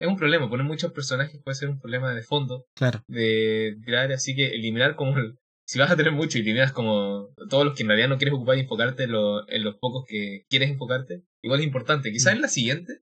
es 0.00 0.08
un 0.08 0.16
problema. 0.16 0.48
Poner 0.48 0.66
muchos 0.66 0.92
personajes 0.92 1.40
puede 1.42 1.54
ser 1.56 1.68
un 1.68 1.78
problema 1.80 2.14
de 2.14 2.22
fondo. 2.22 2.66
Claro, 2.74 3.02
de 3.08 3.76
tirar, 3.84 4.10
así 4.12 4.34
que 4.34 4.46
eliminar 4.48 4.96
como 4.96 5.16
el- 5.18 5.36
si 5.66 5.78
vas 5.78 5.90
a 5.90 5.96
tener 5.96 6.12
mucho 6.12 6.38
y 6.38 6.40
eliminas 6.40 6.72
como 6.72 7.28
todos 7.48 7.64
los 7.64 7.76
que 7.76 7.82
en 7.82 7.88
realidad 7.90 8.08
no 8.08 8.18
quieres 8.18 8.34
ocupar 8.34 8.56
y 8.56 8.62
enfocarte 8.62 9.04
en, 9.04 9.12
lo- 9.12 9.48
en 9.48 9.62
los 9.62 9.76
pocos 9.76 10.04
que 10.08 10.44
quieres 10.48 10.70
enfocarte, 10.70 11.22
igual 11.42 11.60
es 11.60 11.66
importante. 11.66 12.10
Quizás 12.10 12.32
Mm. 12.32 12.36
en 12.36 12.42
la 12.42 12.48
siguiente 12.48 13.00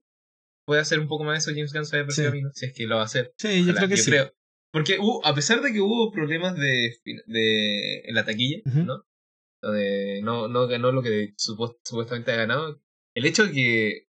pueda 0.65 0.81
hacer 0.81 0.99
un 0.99 1.07
poco 1.07 1.23
más 1.23 1.39
eso 1.39 1.51
James 1.51 1.73
Gunn 1.73 1.85
se 1.85 2.05
Sí. 2.11 2.25
a 2.25 2.31
mí, 2.31 2.41
¿no? 2.43 2.51
si 2.53 2.65
es 2.67 2.73
que 2.73 2.85
lo 2.85 2.97
va 2.97 3.01
a 3.01 3.05
hacer. 3.05 3.33
sí, 3.37 3.65
yo 3.65 3.73
creo 3.73 3.87
que 3.89 3.97
sí. 3.97 4.11
Porque 4.71 4.99
hubo, 4.99 5.25
a 5.25 5.33
pesar 5.33 5.61
de 5.63 5.73
que 5.73 5.81
hubo 5.81 6.11
problemas 6.11 6.55
de, 6.55 6.95
de 7.25 8.01
en 8.01 8.13
la 8.13 8.23
taquilla. 8.25 8.59
¿no? 8.65 9.03
Donde 9.61 10.21
no, 10.23 10.47
no 10.47 10.67
ganó 10.67 10.91
lo 10.91 11.01
que 11.01 11.33
supuest- 11.37 11.77
supuestamente 11.83 12.31
ha 12.31 12.35
ganado, 12.37 12.81
el 13.15 13.25
hecho 13.25 13.45
de 13.47 13.51
que 13.51 14.03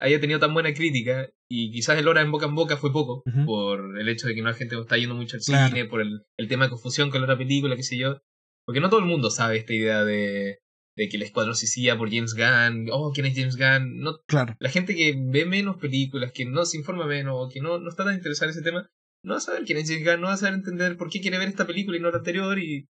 haya 0.00 0.20
tenido 0.20 0.38
tan 0.38 0.52
buena 0.54 0.72
crítica 0.74 1.28
y 1.48 1.70
quizás 1.72 1.98
el 1.98 2.06
hora 2.08 2.20
en 2.20 2.30
boca 2.30 2.46
en 2.46 2.54
boca 2.54 2.76
fue 2.76 2.92
poco 2.92 3.22
por 3.46 3.98
el 3.98 4.08
hecho 4.08 4.26
de 4.28 4.34
que 4.34 4.42
no 4.42 4.48
la 4.48 4.54
gente 4.54 4.78
está 4.78 4.96
yendo 4.96 5.14
mucho 5.14 5.36
al 5.36 5.42
Claro. 5.42 5.68
cine, 5.68 5.84
por 5.86 6.00
el, 6.02 6.22
el 6.36 6.48
tema 6.48 6.64
de 6.64 6.70
confusión 6.70 7.10
con 7.10 7.20
la 7.20 7.24
otra 7.26 7.38
película, 7.38 7.76
qué 7.76 7.82
sé 7.82 7.96
yo. 7.96 8.20
Porque 8.66 8.80
no 8.80 8.90
todo 8.90 9.00
el 9.00 9.06
mundo 9.06 9.30
sabe 9.30 9.56
esta 9.58 9.72
idea 9.72 10.04
de, 10.04 10.58
de 10.96 11.08
que 11.08 11.16
el 11.16 11.22
escuadrón 11.22 11.54
suicida 11.56 11.96
por 11.96 12.10
James 12.10 12.34
Gunn, 12.34 12.88
oh, 12.92 13.12
¿quién 13.12 13.26
es 13.26 13.36
James 13.36 13.56
Gunn? 13.56 14.00
No, 14.00 14.18
Claro, 14.26 14.54
la 14.58 14.68
gente 14.70 14.94
que 14.94 15.14
ve 15.16 15.46
menos 15.46 15.76
películas, 15.78 16.32
que 16.32 16.44
no 16.44 16.64
se 16.66 16.76
informa 16.78 17.06
menos, 17.06 17.34
o 17.36 17.48
que 17.48 17.60
no, 17.60 17.78
no 17.78 17.88
está 17.88 18.04
tan 18.04 18.14
interesada 18.16 18.50
en 18.50 18.56
ese 18.58 18.62
tema, 18.64 18.88
no 19.24 19.32
va 19.34 19.38
a 19.38 19.40
saber 19.40 19.64
quién 19.64 19.78
es 19.78 19.88
James 19.88 20.04
Gunn, 20.04 20.20
no 20.20 20.26
va 20.26 20.34
a 20.34 20.36
saber 20.36 20.54
entender 20.54 20.96
por 20.96 21.08
qué 21.10 21.20
quiere 21.20 21.38
ver 21.38 21.48
esta 21.48 21.66
película 21.66 21.96
y 21.96 22.00
no 22.00 22.10
la 22.10 22.18
anterior, 22.18 22.58
y, 22.58 22.86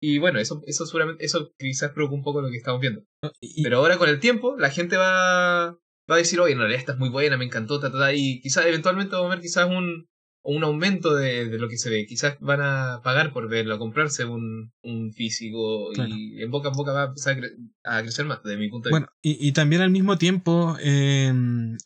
y 0.00 0.18
bueno, 0.18 0.38
eso, 0.38 0.62
eso 0.66 0.86
seguramente, 0.86 1.24
eso 1.24 1.52
quizás 1.58 1.90
provoca 1.92 2.14
un 2.14 2.22
poco 2.22 2.40
lo 2.40 2.50
que 2.50 2.56
estamos 2.56 2.80
viendo. 2.80 3.02
y- 3.40 3.62
Pero 3.62 3.78
ahora 3.78 3.98
con 3.98 4.08
el 4.08 4.18
tiempo, 4.20 4.56
la 4.58 4.70
gente 4.70 4.96
va, 4.96 5.72
va 5.72 6.14
a 6.14 6.16
decir, 6.16 6.40
oye, 6.40 6.52
en 6.52 6.58
realidad 6.58 6.80
esta 6.80 6.92
es 6.92 6.98
muy 6.98 7.08
buena, 7.10 7.36
me 7.36 7.44
encantó, 7.44 7.78
ta, 7.80 7.92
ta, 7.92 7.98
ta", 7.98 8.12
y 8.14 8.40
quizás 8.40 8.64
eventualmente 8.66 9.14
vamos 9.14 9.30
a 9.30 9.34
ver 9.34 9.42
quizás 9.42 9.68
un, 9.68 10.08
un 10.42 10.64
aumento 10.64 11.14
de, 11.14 11.46
de 11.50 11.58
lo 11.58 11.68
que 11.68 11.76
se 11.76 11.90
ve. 11.90 12.06
Quizás 12.06 12.38
van 12.40 12.60
a 12.62 13.00
pagar 13.04 13.32
por 13.32 13.48
verlo, 13.48 13.74
a 13.74 13.78
comprarse 13.78 14.24
un, 14.24 14.72
un 14.82 15.12
físico, 15.12 15.90
Claro. 15.92 16.10
y 16.14 16.42
en 16.42 16.50
boca 16.50 16.68
en 16.70 16.74
boca 16.74 16.92
va 16.92 17.02
a 17.02 17.06
empezar 17.08 17.36
a, 17.36 17.40
cre- 17.40 17.56
a 17.84 18.00
crecer 18.02 18.24
más, 18.24 18.42
desde 18.42 18.56
mi 18.56 18.68
punto 18.70 18.88
de 18.88 18.94
vista. 18.94 19.06
Bueno, 19.06 19.12
y, 19.22 19.46
y 19.48 19.52
también 19.52 19.82
al 19.82 19.90
mismo 19.90 20.16
tiempo, 20.16 20.76
eh, 20.82 21.30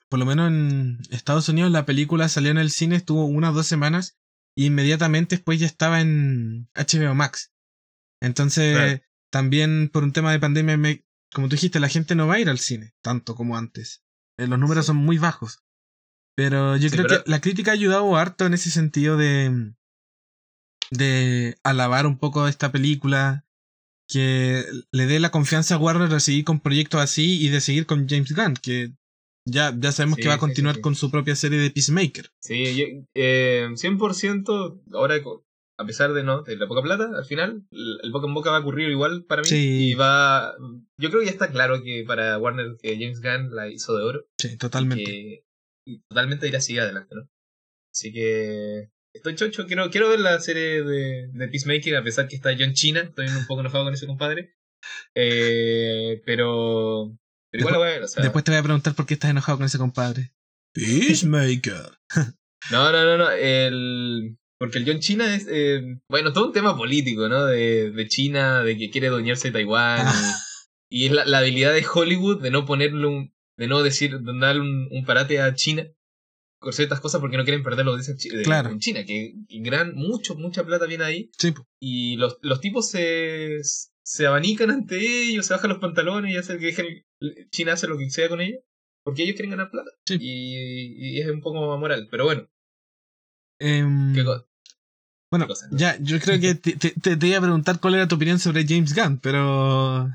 por 0.09 0.21
lo 0.21 0.25
menos 0.27 0.49
en 0.49 0.99
Estados 1.11 1.49
Unidos, 1.49 1.73
la 1.73 1.85
película 1.85 2.29
salió 2.29 2.51
en 2.53 2.59
el 2.59 2.71
cine, 2.71 2.95
estuvo 2.97 3.25
unas 3.27 3.55
dos 3.55 3.67
semanas, 3.67 4.17
y 4.57 4.67
inmediatamente 4.67 5.35
después 5.35 5.59
ya 5.59 5.67
estaba 5.67 6.01
en 6.01 6.69
HBO 6.75 7.15
Max. 7.17 7.51
Entonces, 8.25 9.01
también 9.31 9.89
por 9.93 10.03
un 10.05 10.13
tema 10.13 10.33
de 10.33 10.39
pandemia, 10.41 10.77
me- 10.77 11.05
como 11.33 11.49
tú 11.49 11.57
dijiste, 11.57 11.81
la 11.81 11.89
gente 11.89 12.15
no 12.15 12.27
va 12.27 12.35
a 12.35 12.41
ir 12.41 12.49
al 12.49 12.59
cine 12.59 12.93
tanto 13.03 13.35
como 13.35 13.57
antes. 13.57 14.03
Eh, 14.39 14.47
los 14.47 14.59
números 14.59 14.85
Sí. 14.85 14.89
son 14.89 14.97
muy 14.97 15.19
bajos. 15.19 15.61
Pero 16.37 16.77
yo 16.77 16.89
Sí, 16.89 16.97
creo 16.97 17.07
pero- 17.07 17.25
que 17.25 17.31
la 17.31 17.41
crítica 17.41 17.71
ha 17.71 17.75
ayudado 17.75 18.17
harto 18.17 18.47
en 18.47 18.55
ese 18.55 18.71
sentido 18.71 19.17
de, 19.17 19.73
de 20.91 21.57
alabar 21.63 22.07
un 22.07 22.19
poco 22.19 22.49
esta 22.49 22.71
película, 22.73 23.45
que 24.09 24.65
le 24.93 25.07
dé 25.07 25.19
la 25.19 25.31
confianza 25.31 25.75
a 25.75 25.79
Warner 25.79 26.09
de 26.09 26.21
seguir 26.21 26.45
con 26.45 26.61
proyectos 26.61 27.01
así 27.01 27.43
y 27.45 27.49
de 27.49 27.61
seguir 27.61 27.87
con 27.87 28.09
James 28.09 28.35
Gunn, 28.35 28.55
que 28.55 28.93
ya, 29.47 29.75
ya 29.79 29.93
sabemos 29.93 30.17
Sí, 30.17 30.23
que 30.23 30.29
va 30.29 30.35
a 30.35 30.37
sí, 30.39 30.41
continuar 30.41 30.77
sí. 30.77 30.81
con 30.83 30.95
su 30.95 31.11
propia 31.11 31.37
serie 31.37 31.59
de 31.59 31.71
Peacemaker. 31.71 32.31
Sí, 32.41 32.77
yo, 32.77 32.85
eh, 33.15 33.69
100%, 33.77 34.83
ahora 34.93 35.17
a 35.77 35.87
pesar 35.87 36.13
de 36.13 36.23
no, 36.23 36.43
de 36.43 36.57
la 36.57 36.67
poca 36.67 36.83
plata, 36.83 37.11
al 37.17 37.25
final, 37.25 37.65
el, 37.71 38.01
el 38.03 38.13
boca 38.13 38.27
en 38.27 38.35
boca 38.35 38.51
va 38.51 38.59
a 38.59 38.61
ocurrir 38.61 38.91
igual 38.91 39.25
para 39.25 39.43
mí. 39.43 39.49
Sí. 39.49 39.91
Y 39.91 39.95
va, 39.95 40.55
yo 40.99 41.09
creo 41.09 41.21
que 41.21 41.27
ya 41.27 41.33
está 41.33 41.51
claro 41.51 41.83
que 41.83 42.05
para 42.07 42.39
Warner 42.39 42.77
que 42.81 42.95
James 42.95 43.21
Gunn 43.21 43.55
la 43.55 43.69
hizo 43.69 43.97
de 43.97 44.05
oro. 44.05 44.27
Sí, 44.39 44.57
totalmente. 44.57 45.05
Que, 45.05 45.45
y 45.87 46.01
totalmente 46.09 46.49
irá 46.49 46.59
así 46.59 46.79
adelante, 46.79 47.15
¿no? 47.15 47.29
Así 47.93 48.13
que 48.13 48.91
estoy 49.15 49.35
chocho, 49.35 49.67
quiero, 49.67 49.91
quiero 49.91 50.09
ver 50.09 50.21
la 50.21 50.41
serie 50.41 50.83
de, 50.83 51.29
de 51.33 51.49
Peacemaker, 51.49 51.97
a 51.97 52.05
pesar 52.05 52.29
que 52.29 52.37
está 52.37 52.55
John 52.59 52.75
China, 52.75 53.01
estoy 53.01 53.29
un 53.29 53.47
poco 53.47 53.61
enojado 53.61 53.85
con 53.85 53.95
ese 53.95 54.07
compadre. 54.07 54.55
Eh, 55.15 56.21
pero, 56.27 57.17
pero 57.51 57.61
igual 57.61 57.73
la 57.73 57.79
voy 57.79 57.89
a 57.89 57.93
ver, 57.93 58.03
o 58.03 58.09
sea, 58.09 58.23
Después 58.23 58.45
te 58.45 58.51
voy 58.51 58.59
a 58.59 58.65
preguntar 58.65 58.95
por 58.95 59.07
qué 59.07 59.15
estás 59.15 59.31
enojado 59.31 59.59
con 59.59 59.67
ese 59.67 59.79
compadre. 59.79 60.33
Peacemaker. 60.73 61.99
No, 62.71 62.91
no, 62.91 63.05
no, 63.05 63.19
no. 63.19 63.31
El... 63.31 64.39
Porque 64.65 64.79
el 64.79 64.87
John 64.87 65.01
China 65.01 65.35
es, 65.35 65.47
eh, 65.51 65.83
bueno, 66.09 66.33
todo 66.33 66.47
un 66.47 66.53
tema 66.53 66.77
político, 66.77 67.29
¿no? 67.29 67.45
De, 67.47 67.91
de 67.91 68.09
China, 68.09 68.63
de 68.63 68.77
que 68.79 68.91
quiere 68.91 69.09
adueñarse 69.09 69.49
de 69.49 69.53
Taiwán. 69.53 70.01
Ah. 70.07 70.37
Y, 70.89 71.05
y 71.05 71.07
es 71.07 71.13
la, 71.13 71.25
la 71.25 71.39
habilidad 71.39 71.73
de 71.73 71.85
Hollywood 71.93 72.41
de 72.43 72.51
no 72.51 72.65
ponerle 72.67 73.07
un, 73.07 73.35
de 73.57 73.67
no 73.67 73.83
decir, 73.83 74.19
de 74.19 74.39
darle 74.39 74.61
un, 74.63 74.89
un 74.91 75.05
parate 75.05 75.41
a 75.41 75.55
China 75.55 75.87
con 76.61 76.73
ciertas 76.73 77.01
cosas 77.01 77.21
porque 77.21 77.37
no 77.37 77.45
quieren 77.45 77.63
perder 77.63 77.85
los 77.85 78.07
de- 78.07 78.43
Claro. 78.43 78.71
en 78.71 78.79
China, 78.79 79.05
que, 79.05 79.35
gran, 79.61 79.95
mucho, 79.95 80.35
mucha 80.35 80.65
plata 80.65 80.87
viene 80.87 81.05
ahí. 81.05 81.31
Sí. 81.39 81.53
Y 81.79 82.17
los, 82.17 82.39
los 82.41 82.61
tipos 82.61 82.89
se, 82.89 83.59
se 84.03 84.27
abanican 84.27 84.71
ante 84.71 84.97
ellos, 84.99 85.45
se 85.47 85.53
bajan 85.55 85.69
los 85.71 85.79
pantalones 85.79 86.33
y 86.33 86.37
hacen 86.39 86.59
que 86.59 86.67
dejen, 86.67 86.87
China 87.51 87.75
hace 87.75 87.87
lo 87.87 87.99
que 87.99 88.09
sea 88.09 88.31
con 88.31 88.41
ellos, 88.41 88.61
porque 89.05 89.25
ellos 89.25 89.35
quieren 89.35 89.51
ganar 89.51 89.71
plata. 89.71 89.91
Sí. 90.07 90.17
Y, 90.19 91.17
y 91.17 91.21
es 91.21 91.29
un 91.29 91.43
poco 91.43 91.71
amoral, 91.71 92.09
pero 92.11 92.25
bueno. 92.25 92.49
Em, 93.61 94.15
¿qué 94.15 94.25
Bueno, 95.39 95.47
cosas, 95.49 95.71
¿no? 95.73 95.79
ya, 95.79 95.97
yo 96.01 96.19
creo 96.21 96.41
que 96.41 96.55
te, 96.65 96.77
te, 96.77 96.91
te- 96.93 97.17
te 97.17 97.27
iba 97.27 97.39
a 97.39 97.43
preguntar 97.43 97.81
cuál 97.81 97.95
era 97.97 98.09
tu 98.09 98.17
opinión 98.17 98.39
sobre 98.39 98.67
James 98.67 98.95
Gunn, 98.95 99.19
pero. 99.19 100.09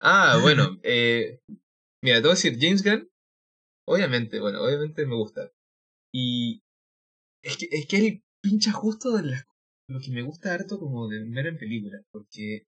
Ah, 0.00 0.38
bueno, 0.40 0.78
eh, 0.82 1.40
mira, 2.02 2.16
te 2.16 2.22
voy 2.22 2.30
a 2.30 2.34
decir, 2.34 2.56
James 2.60 2.82
Gunn, 2.82 3.08
obviamente, 3.86 4.40
bueno, 4.40 4.62
obviamente 4.62 5.06
me 5.06 5.14
gusta. 5.16 5.50
Y 6.12 6.62
es 7.42 7.56
que 7.56 7.68
es 7.70 7.86
que 7.86 7.96
él 7.98 8.22
pincha 8.42 8.72
justo 8.72 9.16
de 9.16 9.22
las- 9.30 9.46
lo 9.88 10.00
que 10.00 10.10
me 10.10 10.22
gusta 10.22 10.54
harto 10.54 10.78
como 10.78 11.08
de 11.08 11.24
ver 11.24 11.46
en 11.48 11.58
películas, 11.58 12.02
porque 12.12 12.66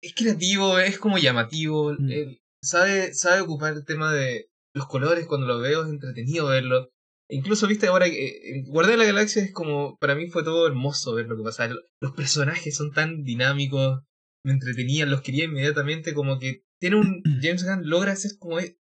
es 0.00 0.14
creativo, 0.14 0.78
es 0.78 0.98
como 0.98 1.18
llamativo, 1.18 1.92
Mm. 1.98 2.10
él 2.10 2.42
sabe, 2.62 3.14
sabe 3.14 3.40
ocupar 3.42 3.74
el 3.74 3.84
tema 3.84 4.12
de 4.12 4.48
los 4.74 4.86
colores 4.86 5.26
cuando 5.26 5.46
lo 5.46 5.58
veo, 5.60 5.84
es 5.84 5.90
entretenido 5.90 6.46
verlo. 6.46 6.90
Incluso, 7.34 7.66
viste, 7.66 7.88
ahora 7.88 8.06
que 8.08 8.26
eh, 8.28 8.64
Guardián 8.68 8.98
de 8.98 9.04
la 9.06 9.12
Galaxia 9.12 9.42
es 9.42 9.52
como, 9.52 9.96
para 9.98 10.14
mí 10.14 10.28
fue 10.28 10.44
todo 10.44 10.66
hermoso 10.66 11.14
ver 11.14 11.26
lo 11.26 11.36
que 11.36 11.42
pasaba. 11.42 11.74
Los 12.00 12.12
personajes 12.12 12.76
son 12.76 12.92
tan 12.92 13.24
dinámicos, 13.24 14.02
me 14.44 14.52
entretenían, 14.52 15.10
los 15.10 15.22
quería 15.22 15.44
inmediatamente, 15.44 16.14
como 16.14 16.38
que 16.38 16.62
tiene 16.80 16.96
un, 16.96 17.22
James 17.42 17.64
Gunn 17.64 17.88
logra 17.88 18.12
hacer 18.12 18.32
como 18.38 18.60
e- 18.60 18.78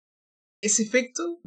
ese 0.63 0.83
efecto, 0.85 1.41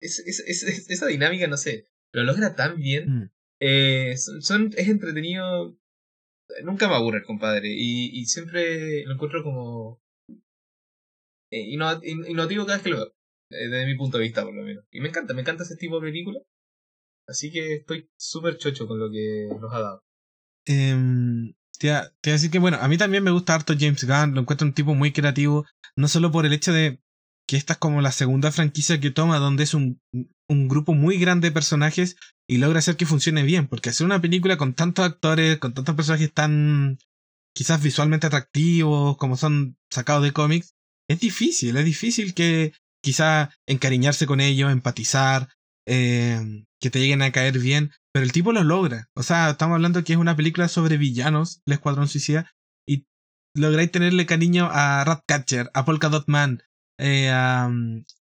es- 0.00 0.18
es- 0.26 0.44
es- 0.46 0.62
es- 0.64 0.90
esa 0.90 1.06
dinámica, 1.06 1.46
no 1.46 1.56
sé, 1.56 1.88
lo 2.12 2.22
logra 2.24 2.54
tan 2.54 2.76
bien. 2.76 3.08
Mm. 3.08 3.30
Eh, 3.60 4.16
son, 4.18 4.42
son- 4.42 4.74
es 4.76 4.88
entretenido, 4.88 5.78
nunca 6.64 6.88
me 6.88 6.96
aburre 6.96 7.18
el 7.18 7.24
compadre, 7.24 7.68
y, 7.72 8.10
y 8.12 8.26
siempre 8.26 9.04
lo 9.06 9.14
encuentro 9.14 9.42
como 9.42 10.02
eh, 11.50 11.64
inno- 11.74 12.00
in- 12.02 12.26
innovativo 12.28 12.64
cada 12.66 12.76
vez 12.78 12.84
que 12.84 12.90
lo 12.90 12.96
veo, 12.96 13.13
desde 13.50 13.86
mi 13.86 13.96
punto 13.96 14.18
de 14.18 14.24
vista 14.24 14.44
por 14.44 14.54
lo 14.54 14.62
menos. 14.62 14.84
Y 14.90 15.00
me 15.00 15.08
encanta, 15.08 15.34
me 15.34 15.42
encanta 15.42 15.64
ese 15.64 15.76
tipo 15.76 16.00
de 16.00 16.08
película. 16.08 16.40
Así 17.26 17.50
que 17.50 17.76
estoy 17.76 18.08
súper 18.16 18.58
chocho 18.58 18.86
con 18.86 18.98
lo 18.98 19.10
que 19.10 19.48
nos 19.60 19.72
ha 19.72 19.80
dado. 19.80 20.04
Em, 20.66 21.54
te, 21.78 21.88
iba 21.88 21.98
a 21.98 22.12
decir 22.22 22.50
que, 22.50 22.58
bueno, 22.58 22.78
a 22.80 22.88
mí 22.88 22.98
también 22.98 23.24
me 23.24 23.30
gusta 23.30 23.54
harto 23.54 23.74
James 23.78 24.04
Gunn, 24.04 24.34
lo 24.34 24.42
encuentro 24.42 24.66
un 24.66 24.74
tipo 24.74 24.94
muy 24.94 25.12
creativo, 25.12 25.66
no 25.96 26.08
solo 26.08 26.30
por 26.30 26.46
el 26.46 26.52
hecho 26.52 26.72
de 26.72 27.00
que 27.46 27.56
esta 27.56 27.74
es 27.74 27.78
como 27.78 28.00
la 28.00 28.12
segunda 28.12 28.52
franquicia 28.52 29.00
que 29.00 29.10
toma, 29.10 29.38
donde 29.38 29.64
es 29.64 29.74
un, 29.74 30.00
un 30.48 30.68
grupo 30.68 30.94
muy 30.94 31.18
grande 31.18 31.48
de 31.48 31.54
personajes 31.54 32.16
y 32.48 32.58
logra 32.58 32.78
hacer 32.78 32.96
que 32.96 33.06
funcione 33.06 33.42
bien, 33.42 33.68
porque 33.68 33.90
hacer 33.90 34.06
una 34.06 34.20
película 34.20 34.56
con 34.56 34.74
tantos 34.74 35.04
actores, 35.04 35.58
con 35.58 35.74
tantos 35.74 35.94
personajes 35.94 36.32
tan 36.32 36.98
quizás 37.54 37.82
visualmente 37.82 38.26
atractivos, 38.26 39.16
como 39.16 39.36
son 39.36 39.76
sacados 39.90 40.24
de 40.24 40.32
cómics, 40.32 40.74
es 41.08 41.20
difícil, 41.20 41.76
es 41.76 41.84
difícil 41.84 42.34
que 42.34 42.72
quizá 43.04 43.50
encariñarse 43.68 44.26
con 44.26 44.40
ellos, 44.40 44.72
empatizar, 44.72 45.48
eh, 45.86 46.40
que 46.80 46.90
te 46.90 46.98
lleguen 46.98 47.22
a 47.22 47.30
caer 47.30 47.58
bien, 47.58 47.92
pero 48.12 48.24
el 48.24 48.32
tipo 48.32 48.52
lo 48.52 48.64
logra. 48.64 49.08
O 49.14 49.22
sea, 49.22 49.50
estamos 49.50 49.76
hablando 49.76 50.02
que 50.02 50.14
es 50.14 50.18
una 50.18 50.34
película 50.34 50.68
sobre 50.68 50.96
villanos, 50.96 51.60
el 51.66 51.74
Escuadrón 51.74 52.08
Suicida, 52.08 52.50
y 52.88 53.06
lográis 53.54 53.92
tenerle 53.92 54.26
cariño 54.26 54.68
a 54.72 55.04
Ratcatcher, 55.04 55.70
a 55.74 55.84
Polka 55.84 56.08
Dot 56.08 56.24
Man, 56.26 56.62
eh, 56.98 57.28
a, 57.30 57.70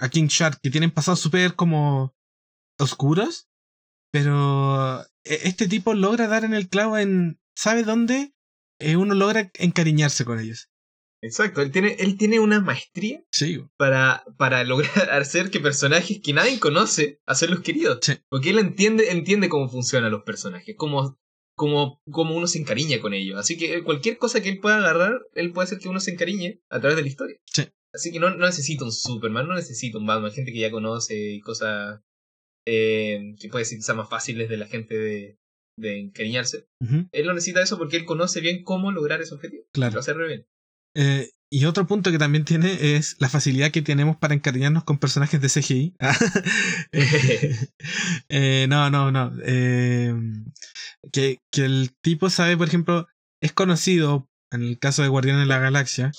a 0.01 0.09
King 0.09 0.27
Shark, 0.27 0.59
que 0.61 0.71
tienen 0.71 0.91
pasados 0.91 1.21
súper 1.21 1.55
como 1.55 2.13
oscuros, 2.79 3.49
pero 4.13 5.03
eh, 5.25 5.41
este 5.45 5.69
tipo 5.69 5.95
logra 5.95 6.27
dar 6.27 6.45
en 6.45 6.55
el 6.55 6.69
clavo 6.69 6.99
en, 6.99 7.39
¿sabe 7.57 7.85
dónde? 7.85 8.35
Uno 8.97 9.15
logra 9.15 9.51
encariñarse 9.55 10.25
con 10.25 10.41
ellos. 10.41 10.69
Exacto, 11.25 11.63
él 11.63 11.71
tiene, 11.71 11.97
él 12.01 12.19
tiene 12.19 12.39
una 12.39 12.61
maestría 12.61 13.25
Sí, 13.31 13.65
para, 13.79 14.25
para 14.37 14.63
lograr 14.63 14.91
hacer 15.11 15.51
que 15.51 15.59
personajes 15.59 16.21
que 16.23 16.35
nadie 16.35 16.61
conoce, 16.61 17.19
hacerlos 17.27 17.61
queridos. 17.61 18.01
Sí. 18.03 18.15
Porque 18.29 18.51
él 18.51 18.59
entiende, 18.59 19.11
entiende 19.11 19.49
cómo 19.49 19.69
funcionan 19.71 20.13
los 20.13 20.23
personajes, 20.25 20.75
cómo, 20.77 21.19
cómo, 21.57 22.03
cómo 22.11 22.37
uno 22.37 22.47
se 22.47 22.59
encariña 22.59 23.01
con 23.01 23.15
ellos. 23.15 23.39
Así 23.39 23.57
que 23.57 23.83
cualquier 23.83 24.19
cosa 24.19 24.43
que 24.43 24.51
él 24.51 24.61
pueda 24.61 24.77
agarrar, 24.77 25.23
él 25.35 25.53
puede 25.53 25.65
hacer 25.65 25.79
que 25.79 25.89
uno 25.89 25.99
se 25.99 26.11
encariñe 26.11 26.61
a 26.69 26.79
través 26.79 26.97
de 26.97 27.03
la 27.03 27.09
historia. 27.09 27.39
Sí. 27.47 27.65
Así 27.95 28.13
que 28.13 28.21
no, 28.21 28.29
no 28.31 28.45
necesita 28.45 28.85
un 28.85 28.93
Superman, 28.93 29.49
no 29.49 29.55
necesita 29.55 29.99
un 29.99 30.07
Batman, 30.07 30.31
gente 30.31 30.53
que 30.53 30.61
ya 30.61 30.71
conoce 30.71 31.17
y 31.17 31.41
cosas 31.41 32.01
eh, 32.67 33.35
que 33.41 33.49
puede 33.49 33.65
ser 33.65 33.79
quizás 33.79 33.97
más 33.97 34.11
fáciles 34.11 34.51
de 34.51 34.57
la 34.59 34.67
gente 34.67 34.99
de, 34.99 35.39
de 35.79 36.01
encariñarse. 36.01 36.67
Él 37.13 37.27
no 37.27 37.33
necesita 37.33 37.63
eso 37.63 37.79
porque 37.79 37.97
él 37.97 38.05
conoce 38.05 38.41
bien 38.41 38.63
cómo 38.63 38.93
lograr 38.93 39.23
ese 39.23 39.35
objetivo. 39.35 39.65
claro. 39.73 39.95
Lo 39.95 40.01
hace 40.01 40.13
re 40.13 40.29
bien. 40.29 40.47
Eh, 40.95 41.31
y 41.51 41.67
otro 41.67 41.87
punto 41.87 42.11
que 42.11 42.19
también 42.19 42.45
tiene 42.45 42.97
es 42.97 43.17
la 43.21 43.29
facilidad 43.29 43.71
que 43.71 43.83
tenemos 43.83 44.17
para 44.17 44.35
encariñarnos 44.35 44.85
con 44.85 44.99
personajes 44.99 45.41
de 45.41 45.49
CGI. 45.49 45.97
Eh, 48.29 48.67
no, 48.69 48.91
no, 48.91 49.13
no. 49.13 49.33
Eh, 49.45 50.15
que, 51.13 51.41
que 51.51 51.65
el 51.65 51.95
tipo 52.01 52.31
sabe, 52.31 52.57
por 52.57 52.67
ejemplo, 52.67 53.07
es 53.41 53.53
conocido, 53.53 54.29
en 54.51 54.63
el 54.63 54.79
caso 54.79 55.03
de 55.03 55.09
Guardián 55.09 55.39
de 55.39 55.47
la 55.47 55.59
Galaxia, 55.59 56.11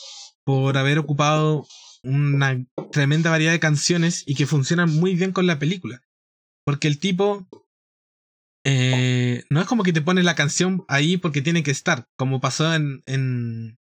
por 0.46 0.78
haber 0.78 1.00
ocupado 1.00 1.66
una 2.04 2.64
tremenda 2.92 3.32
variedad 3.32 3.52
de 3.52 3.60
canciones 3.60 4.24
y 4.26 4.36
que 4.36 4.46
funcionan 4.46 4.94
muy 4.96 5.16
bien 5.16 5.32
con 5.32 5.48
la 5.48 5.60
película. 5.60 6.02
Porque 6.64 6.88
el 6.88 7.00
tipo 7.00 7.48
no 8.64 9.62
es 9.62 9.68
como 9.68 9.84
que 9.84 9.94
te 9.94 10.02
pone 10.02 10.24
la 10.24 10.36
canción 10.36 10.86
ahí 10.88 11.18
porque 11.18 11.42
tiene 11.42 11.64
que 11.64 11.72
estar, 11.72 12.08
como 12.16 12.40
pasó 12.40 12.74
en, 12.74 13.04
en, 13.06 13.78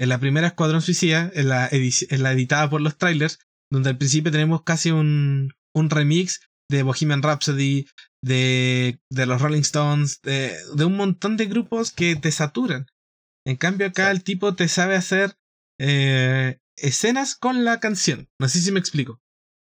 en 0.00 0.08
la 0.08 0.18
primera 0.18 0.46
Escuadrón 0.48 0.82
Suicida, 0.82 1.30
en 1.34 1.48
la, 1.48 1.70
edici- 1.70 2.06
en 2.10 2.22
la 2.22 2.32
editada 2.32 2.70
por 2.70 2.80
los 2.80 2.96
trailers, 2.96 3.38
donde 3.70 3.90
al 3.90 3.98
principio 3.98 4.32
tenemos 4.32 4.62
casi 4.64 4.90
un, 4.90 5.52
un 5.74 5.90
remix 5.90 6.40
de 6.70 6.82
Bohemian 6.82 7.22
Rhapsody, 7.22 7.86
de, 8.24 8.98
de 9.10 9.26
los 9.26 9.40
Rolling 9.42 9.60
Stones, 9.60 10.20
de, 10.22 10.56
de 10.74 10.84
un 10.84 10.96
montón 10.96 11.36
de 11.36 11.46
grupos 11.46 11.92
que 11.92 12.16
te 12.16 12.32
saturan. 12.32 12.86
En 13.46 13.56
cambio 13.56 13.86
acá 13.88 14.10
el 14.10 14.22
tipo 14.22 14.54
te 14.54 14.68
sabe 14.68 14.94
hacer 14.96 15.34
eh, 15.80 16.58
escenas 16.76 17.34
con 17.36 17.64
la 17.64 17.80
canción. 17.80 18.28
No 18.40 18.48
sé 18.48 18.60
si 18.60 18.72
me 18.72 18.80
explico. 18.80 19.20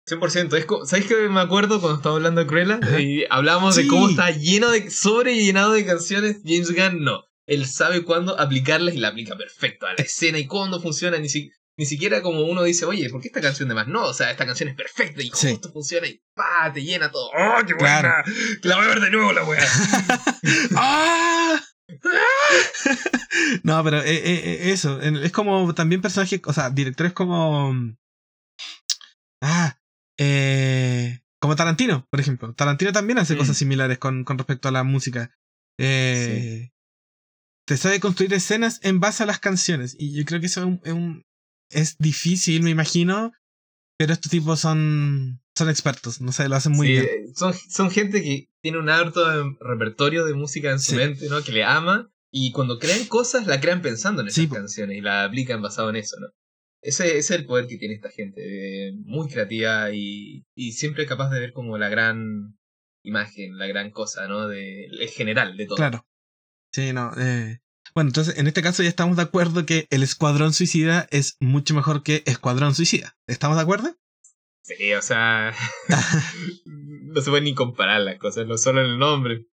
100%. 0.08 0.56
Es 0.56 0.88
¿Sabéis 0.88 1.08
que 1.08 1.28
me 1.28 1.40
acuerdo 1.40 1.80
cuando 1.80 1.96
estaba 1.98 2.16
hablando 2.16 2.40
de 2.40 2.46
Cruella? 2.46 2.78
Ajá. 2.82 3.00
Y 3.00 3.24
hablamos 3.28 3.74
de 3.76 3.82
Sí. 3.82 3.88
cómo 3.88 4.08
está 4.08 4.30
lleno 4.30 4.70
de. 4.70 4.90
sobre 4.90 5.34
llenado 5.36 5.72
de 5.72 5.84
canciones. 5.84 6.38
James 6.44 6.70
Gunn 6.72 7.02
no. 7.04 7.24
Él 7.48 7.66
sabe 7.66 8.02
cuándo 8.04 8.38
aplicarlas 8.40 8.94
y 8.94 8.98
la 8.98 9.08
aplica 9.08 9.36
perfecto 9.36 9.86
a 9.86 9.90
la 9.96 10.02
escena 10.02 10.38
y 10.38 10.46
cuándo 10.46 10.80
funciona. 10.80 11.18
Ni, 11.18 11.28
si- 11.28 11.50
ni 11.78 11.84
siquiera 11.86 12.22
como 12.22 12.42
uno 12.42 12.62
dice, 12.62 12.84
oye, 12.86 13.08
¿por 13.10 13.20
qué 13.20 13.28
esta 13.28 13.40
canción 13.40 13.68
de 13.68 13.74
más? 13.74 13.86
No, 13.86 14.04
o 14.06 14.14
sea, 14.14 14.30
esta 14.30 14.46
canción 14.46 14.68
es 14.70 14.74
perfecta 14.74 15.22
y 15.22 15.30
Sí. 15.34 15.50
justo 15.50 15.70
funciona 15.72 16.06
y 16.06 16.20
¡pa! 16.34 16.72
te 16.72 16.82
llena 16.82 17.10
todo. 17.10 17.28
¡Oh, 17.28 17.64
qué 17.66 17.74
buena! 17.74 18.00
Claro. 18.00 18.32
La 18.62 18.76
voy 18.76 18.84
a 18.84 18.88
ver 18.88 19.00
de 19.00 19.10
nuevo 19.10 19.32
la 19.32 19.44
wea. 19.44 19.64
¡Ah! 20.76 21.62
no, 23.62 23.84
pero 23.84 23.98
eh, 24.02 24.04
eh, 24.16 24.22
eh, 24.44 24.72
eso, 24.72 25.00
es 25.00 25.32
como 25.32 25.72
también 25.74 26.00
personajes, 26.02 26.40
o 26.44 26.52
sea, 26.52 26.70
directores 26.70 27.12
como... 27.12 27.72
Ah, 29.42 29.78
eh, 30.18 31.20
como 31.40 31.56
Tarantino, 31.56 32.06
por 32.10 32.20
ejemplo. 32.20 32.54
Tarantino 32.54 32.92
también 32.92 33.18
hace 33.18 33.34
Mm. 33.34 33.38
cosas 33.38 33.56
similares 33.56 33.98
con, 33.98 34.24
con 34.24 34.38
respecto 34.38 34.68
a 34.68 34.72
la 34.72 34.82
música. 34.82 35.30
Eh, 35.78 36.70
Te 37.66 37.76
sabe 37.76 38.00
construir 38.00 38.32
escenas 38.34 38.80
en 38.82 39.00
base 39.00 39.22
a 39.22 39.26
las 39.26 39.40
canciones. 39.40 39.96
Y 39.98 40.12
yo 40.12 40.24
creo 40.24 40.40
que 40.40 40.46
eso 40.46 40.60
es, 40.60 40.66
un- 40.66 40.80
es 40.84 40.92
un- 40.92 41.22
es 41.70 41.98
difícil, 41.98 42.62
me 42.62 42.70
imagino. 42.70 43.32
Pero 43.98 44.12
estos 44.12 44.30
tipos 44.30 44.60
son, 44.60 45.40
son 45.56 45.70
expertos, 45.70 46.20
no 46.20 46.30
sé, 46.30 46.48
lo 46.50 46.56
hacen 46.56 46.72
muy 46.72 46.86
Sí, 46.88 46.92
bien. 46.92 47.04
eh, 47.06 47.24
Son, 47.34 47.54
son 47.54 47.90
gente 47.90 48.22
que 48.22 48.48
tiene 48.62 48.78
un 48.78 48.90
harto 48.90 49.26
de 49.28 49.56
repertorio 49.60 50.26
de 50.26 50.34
música 50.34 50.70
en 50.70 50.78
su 50.80 50.90
Sí. 50.92 50.96
mente, 50.96 51.28
¿no? 51.30 51.42
Que 51.42 51.52
le 51.52 51.64
ama. 51.64 52.10
Y 52.30 52.52
cuando 52.52 52.78
crean 52.78 53.06
cosas, 53.06 53.46
la 53.46 53.58
crean 53.60 53.80
pensando 53.80 54.20
en 54.20 54.28
esas 54.28 54.44
Sí, 54.44 54.48
canciones 54.48 54.98
y 54.98 55.00
la 55.00 55.24
aplican 55.24 55.62
basado 55.62 55.88
en 55.90 55.96
eso, 55.96 56.16
¿no? 56.20 56.26
Ese, 56.82 57.06
ese 57.16 57.18
es 57.18 57.30
el 57.40 57.46
poder 57.46 57.66
que 57.68 57.78
tiene 57.78 57.94
esta 57.94 58.10
gente. 58.10 58.88
eh, 58.88 58.92
muy 59.04 59.28
creativa 59.28 59.90
y, 59.92 60.44
y 60.54 60.72
siempre 60.72 61.06
capaz 61.06 61.30
de 61.30 61.40
ver 61.40 61.52
como 61.54 61.78
la 61.78 61.88
gran 61.88 62.58
imagen, 63.02 63.56
la 63.56 63.66
gran 63.66 63.90
cosa, 63.90 64.28
¿no? 64.28 64.46
De, 64.48 64.84
el 64.86 65.08
general 65.08 65.56
de 65.56 65.66
todo. 65.66 65.76
Claro. 65.76 66.06
Sí, 66.76 66.92
no. 66.92 67.10
eh, 67.16 67.60
Bueno, 67.94 68.08
entonces 68.10 68.36
en 68.36 68.46
este 68.46 68.60
caso 68.60 68.82
ya 68.82 68.88
estamos 68.90 69.16
de 69.16 69.22
acuerdo 69.22 69.64
que 69.64 69.86
el 69.88 70.02
Escuadrón 70.02 70.52
Suicida 70.52 71.06
es 71.10 71.38
mucho 71.40 71.72
mejor 71.74 72.02
que 72.02 72.22
Escuadrón 72.26 72.74
Suicida. 72.74 73.16
¿Estamos 73.26 73.56
de 73.56 73.62
acuerdo? 73.62 73.96
Sí, 74.62 74.92
o 74.92 75.00
sea. 75.00 75.54
no 76.66 77.20
se 77.22 77.30
puede 77.30 77.42
ni 77.42 77.54
comparar 77.54 78.00
las 78.02 78.18
cosas, 78.18 78.46
no 78.46 78.58
solo 78.58 78.80
en 78.84 78.90
el 78.90 78.98
nombre. 78.98 79.46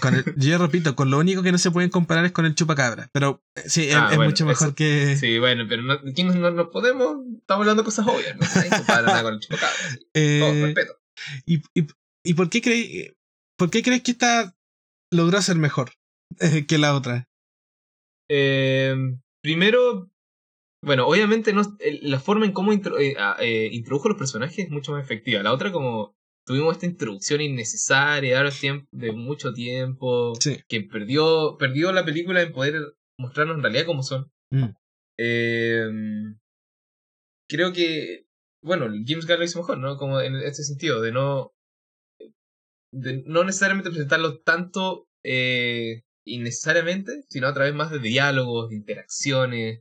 Con 0.00 0.14
el- 0.14 0.24
yo 0.36 0.56
repito, 0.58 0.94
con 0.96 1.10
lo 1.10 1.18
único 1.18 1.42
que 1.42 1.52
no 1.52 1.58
se 1.58 1.70
pueden 1.70 1.90
comparar 1.90 2.24
es 2.24 2.32
con 2.32 2.46
el 2.46 2.54
chupacabra. 2.54 3.10
Pero 3.12 3.42
eh, 3.56 3.62
sí, 3.66 3.88
es, 3.88 3.94
Ah, 3.96 4.08
es 4.10 4.16
bueno, 4.16 4.30
mucho 4.30 4.46
mejor 4.46 4.68
eso- 4.68 4.74
que. 4.74 5.16
Sí, 5.18 5.38
bueno, 5.38 5.64
pero 5.68 5.82
no, 5.82 5.98
no, 6.00 6.50
no, 6.50 6.70
podemos. 6.70 7.16
Estamos 7.40 7.62
hablando 7.62 7.82
de 7.82 7.84
cosas 7.84 8.06
obvias, 8.06 8.36
¿no? 8.36 8.46
Nadie 8.54 8.70
compara 8.70 9.02
nada 9.02 9.22
con 9.22 9.34
el 9.34 9.40
chupacabra. 9.40 9.76
sí. 9.90 9.98
Todo 10.14 10.22
Eh, 10.54 10.62
respeto. 10.66 10.92
y, 11.46 11.56
y, 11.74 11.86
¿Y 12.24 12.34
por 12.34 12.48
qué 12.48 12.62
crees 12.62 13.12
por 13.58 13.70
qué 13.70 13.82
crees 13.82 14.02
que 14.02 14.12
esta 14.12 14.56
logró 15.10 15.42
ser 15.42 15.56
mejor 15.56 15.90
eh, 15.90 15.94
que 16.68 16.78
la 16.78 16.94
otra? 16.94 17.28
Eh, 18.28 18.94
primero, 19.42 20.10
bueno, 20.84 21.06
obviamente 21.06 21.52
no, 21.52 21.62
la 22.02 22.20
forma 22.20 22.46
en 22.46 22.52
cómo 22.52 22.72
intro- 22.72 22.98
eh, 22.98 23.16
ah, 23.18 23.36
eh, 23.40 23.68
introdujo 23.72 24.08
los 24.08 24.18
personajes 24.18 24.66
es 24.66 24.70
mucho 24.70 24.92
más 24.92 25.04
efectiva. 25.04 25.42
La 25.42 25.52
otra, 25.52 25.72
como 25.72 26.14
tuvimos 26.46 26.74
esta 26.74 26.86
introducción 26.86 27.40
innecesaria 27.40 28.38
ahora 28.38 28.50
de 28.92 29.12
mucho 29.12 29.52
tiempo 29.52 30.34
Sí. 30.40 30.58
que 30.68 30.80
perdió 30.82 31.56
perdió 31.58 31.92
la 31.92 32.04
película 32.04 32.40
en 32.42 32.52
poder 32.52 32.94
mostrarnos 33.18 33.56
en 33.56 33.62
realidad 33.62 33.86
cómo 33.86 34.02
son. 34.02 34.30
Mm. 34.50 34.70
Creo 37.48 37.72
que, 37.72 38.26
bueno, 38.62 38.86
James 39.06 39.26
Gunn 39.26 39.38
lo 39.38 39.44
hizo 39.44 39.58
mejor, 39.58 39.78
¿no? 39.78 39.96
Como 39.96 40.20
en 40.20 40.36
este 40.36 40.62
sentido, 40.62 41.00
de 41.00 41.12
no 41.12 41.52
de 42.92 43.22
no 43.26 43.44
necesariamente 43.44 43.90
presentarlo 43.90 44.38
tanto 44.40 45.06
eh, 45.24 46.02
innecesariamente, 46.26 47.24
sino 47.28 47.46
a 47.48 47.54
través 47.54 47.74
más 47.74 47.90
de 47.90 47.98
diálogos, 47.98 48.70
de 48.70 48.76
interacciones. 48.76 49.80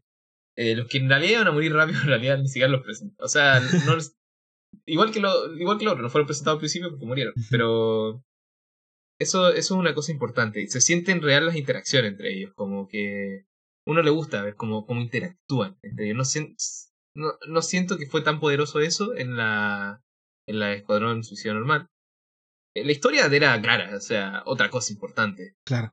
Eh, 0.57 0.75
los 0.75 0.87
que 0.87 0.97
en 0.97 1.07
realidad 1.09 1.31
iban 1.31 1.47
a 1.47 1.51
morir 1.51 1.73
rápido, 1.73 1.99
en 2.01 2.07
realidad 2.07 2.37
ni 2.39 2.47
siquiera 2.47 2.67
los 2.69 2.81
presentó. 2.83 3.23
O 3.23 3.27
sea, 3.27 3.59
no 3.85 3.95
les- 3.95 4.15
igual, 4.85 5.11
que 5.11 5.19
lo, 5.19 5.53
igual 5.55 5.77
que 5.77 5.85
lo 5.85 5.91
otro, 5.91 6.03
no 6.03 6.09
fueron 6.09 6.27
presentados 6.27 6.57
al 6.57 6.59
principio 6.61 6.89
porque 6.89 7.05
murieron. 7.05 7.33
Pero 7.49 8.23
eso, 9.19 9.49
eso 9.49 9.57
es 9.57 9.71
una 9.71 9.93
cosa 9.93 10.11
importante. 10.11 10.67
Se 10.67 10.81
sienten 10.81 11.21
real 11.21 11.45
las 11.45 11.55
interacciones 11.55 12.11
entre 12.11 12.33
ellos, 12.33 12.53
como 12.55 12.87
que 12.87 13.45
uno 13.87 14.01
le 14.01 14.11
gusta 14.11 14.41
ver 14.43 14.55
cómo, 14.55 14.85
cómo 14.85 15.01
interactúan 15.01 15.77
entre 15.81 16.09
ellos. 16.11 16.35
No, 16.35 16.53
no, 17.15 17.33
no 17.47 17.61
siento 17.61 17.97
que 17.97 18.05
fue 18.07 18.21
tan 18.21 18.39
poderoso 18.39 18.79
eso 18.79 19.15
en 19.15 19.35
la, 19.35 20.01
en 20.47 20.59
la 20.59 20.73
Escuadrón 20.73 21.23
Suicida 21.23 21.53
Normal. 21.53 21.87
Eh, 22.75 22.85
La 22.85 22.91
historia 22.91 23.25
era 23.25 23.59
clara, 23.61 23.95
o 23.95 23.99
sea, 23.99 24.43
otra 24.45 24.69
cosa 24.69 24.93
importante. 24.93 25.55
Claro. 25.65 25.91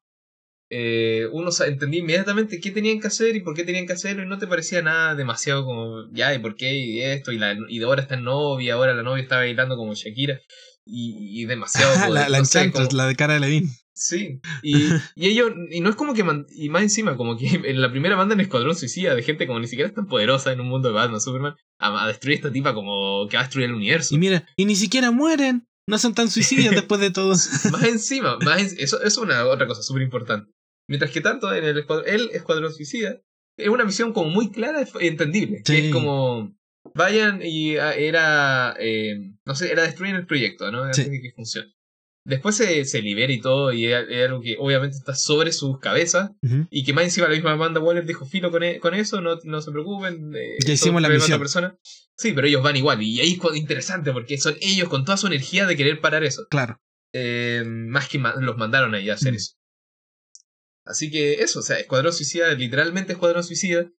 Eh, 0.70 1.26
uno 1.32 1.50
entendía 1.66 2.00
inmediatamente 2.00 2.58
qué 2.60 2.70
tenían 2.72 2.98
que 3.00 3.06
hacer 3.06 3.36
y 3.36 3.40
por 3.40 3.54
qué 3.54 3.62
tenían 3.64 3.86
que 3.86 3.92
hacerlo 3.92 4.22
y 4.24 4.26
no 4.26 4.38
te 4.38 4.46
parecía 4.48 4.82
nada 4.82 5.14
demasiado 5.14 5.64
como, 5.64 6.10
ya, 6.12 6.34
y 6.34 6.38
por 6.40 6.56
qué, 6.56 6.74
y 6.74 7.02
esto, 7.02 7.30
y, 7.32 7.38
la, 7.38 7.56
y 7.68 7.78
de 7.78 7.84
ahora 7.84 8.02
está 8.02 8.14
en 8.16 8.24
novia, 8.24 8.74
ahora 8.74 8.94
la 8.94 9.02
novia 9.04 9.22
está 9.22 9.36
bailando 9.36 9.76
como 9.76 9.94
Shakira, 9.94 10.40
y, 10.84 11.42
y 11.42 11.44
demasiado... 11.46 11.92
la, 11.94 12.06
poder- 12.08 12.30
la 12.30 12.38
no 12.38 12.44
sé, 12.44 12.58
Enchantress, 12.60 12.88
como- 12.88 12.96
la 12.98 13.06
de 13.06 13.14
cara 13.16 13.34
de 13.34 13.40
Levine. 13.40 13.68
Sí, 13.98 14.40
y, 14.62 14.74
y 15.14 15.28
ellos, 15.28 15.52
y 15.70 15.80
no 15.80 15.88
es 15.90 15.96
como 15.96 16.14
que, 16.14 16.24
man- 16.24 16.46
y 16.50 16.68
más 16.68 16.82
encima, 16.82 17.16
como 17.16 17.36
que 17.38 17.46
en 17.64 17.80
la 17.80 17.90
primera 17.90 18.16
banda 18.16 18.34
en 18.34 18.40
Escuadrón 18.40 18.74
Suicida, 18.74 19.14
de 19.14 19.22
gente 19.22 19.46
como 19.46 19.60
ni 19.60 19.68
siquiera 19.68 19.88
es 19.88 19.94
tan 19.94 20.06
poderosa 20.08 20.52
en 20.52 20.60
un 20.60 20.68
mundo 20.68 20.88
de 20.88 20.94
Batman, 20.94 21.20
Superman, 21.20 21.54
a, 21.78 22.04
a 22.04 22.08
destruir 22.08 22.34
a 22.34 22.38
esta 22.38 22.52
tipa 22.52 22.74
como 22.74 23.28
que 23.28 23.36
va 23.36 23.42
a 23.42 23.44
destruir 23.44 23.68
el 23.68 23.74
universo. 23.74 24.14
Y 24.14 24.18
mira, 24.18 24.46
y 24.56 24.64
ni 24.64 24.74
siquiera 24.74 25.12
mueren. 25.12 25.66
No 25.88 25.98
son 25.98 26.14
tan 26.14 26.28
suicidios 26.28 26.74
después 26.74 27.00
de 27.00 27.12
todo. 27.12 27.28
más 27.70 27.84
encima, 27.84 28.38
más 28.38 28.58
en- 28.60 28.80
eso, 28.80 28.96
eso 28.96 29.06
es 29.06 29.16
una 29.18 29.44
otra 29.46 29.68
cosa 29.68 29.82
súper 29.84 30.02
importante. 30.02 30.50
Mientras 30.88 31.10
que 31.10 31.20
tanto 31.20 31.52
en 31.54 31.64
el 31.64 31.78
escuadrón, 31.78 32.08
el 32.08 32.30
Escuadrón 32.32 32.72
Suicida 32.72 33.20
es 33.58 33.68
una 33.68 33.84
misión 33.84 34.12
como 34.12 34.30
muy 34.30 34.50
clara 34.50 34.86
y 35.00 35.06
entendible. 35.06 35.62
Que 35.64 35.86
es 35.88 35.92
como, 35.92 36.54
vayan 36.94 37.40
y 37.42 37.76
ah, 37.76 37.94
era, 37.94 38.76
eh, 38.78 39.32
no 39.44 39.54
sé, 39.54 39.72
era 39.72 39.82
destruir 39.82 40.14
el 40.14 40.26
proyecto, 40.26 40.70
¿no? 40.70 40.84
Antes 40.84 41.04
Sí. 41.04 41.10
de 41.10 41.20
que 41.20 41.32
funcione. 41.32 41.72
Después 42.24 42.56
se, 42.56 42.84
se 42.84 43.02
libera 43.02 43.32
y 43.32 43.40
todo, 43.40 43.72
y 43.72 43.86
es 43.86 44.04
es 44.10 44.26
algo 44.26 44.40
que 44.40 44.56
obviamente 44.58 44.96
está 44.96 45.14
sobre 45.14 45.52
sus 45.52 45.78
cabezas, 45.78 46.32
y 46.70 46.82
que 46.84 46.92
más 46.92 47.04
encima 47.04 47.28
la 47.28 47.34
misma 47.34 47.54
banda 47.54 47.78
Waller 47.80 48.04
dijo 48.04 48.26
filo 48.26 48.50
con, 48.50 48.64
e- 48.64 48.80
con 48.80 48.94
eso, 48.94 49.20
no, 49.20 49.38
no 49.44 49.62
se 49.62 49.70
preocupen. 49.70 50.32
eh, 50.34 50.56
Ya 50.66 50.72
hicimos 50.72 51.00
la 51.02 51.08
misión. 51.08 51.38
persona. 51.38 51.78
Sí, 52.16 52.32
pero 52.32 52.48
ellos 52.48 52.64
van 52.64 52.74
igual, 52.76 53.00
y 53.00 53.20
ahí 53.20 53.32
es 53.40 53.56
interesante, 53.56 54.12
porque 54.12 54.38
son 54.38 54.56
ellos 54.60 54.88
con 54.88 55.04
toda 55.04 55.16
su 55.18 55.28
energía 55.28 55.66
de 55.66 55.76
querer 55.76 56.00
parar 56.00 56.24
eso. 56.24 56.46
Claro. 56.50 56.80
Eh, 57.12 57.62
más 57.64 58.08
que 58.08 58.18
ma- 58.18 58.34
los 58.40 58.56
mandaron 58.56 58.92
ahí 58.96 59.08
a 59.08 59.14
hacer 59.14 59.34
eso. 59.34 59.52
Así 60.86 61.10
que 61.10 61.34
eso, 61.42 61.58
o 61.58 61.62
sea, 61.62 61.78
Escuadrón 61.78 62.12
Suicida, 62.12 62.52
literalmente 62.54 63.12
Escuadrón 63.12 63.42
Suicida, 63.44 63.90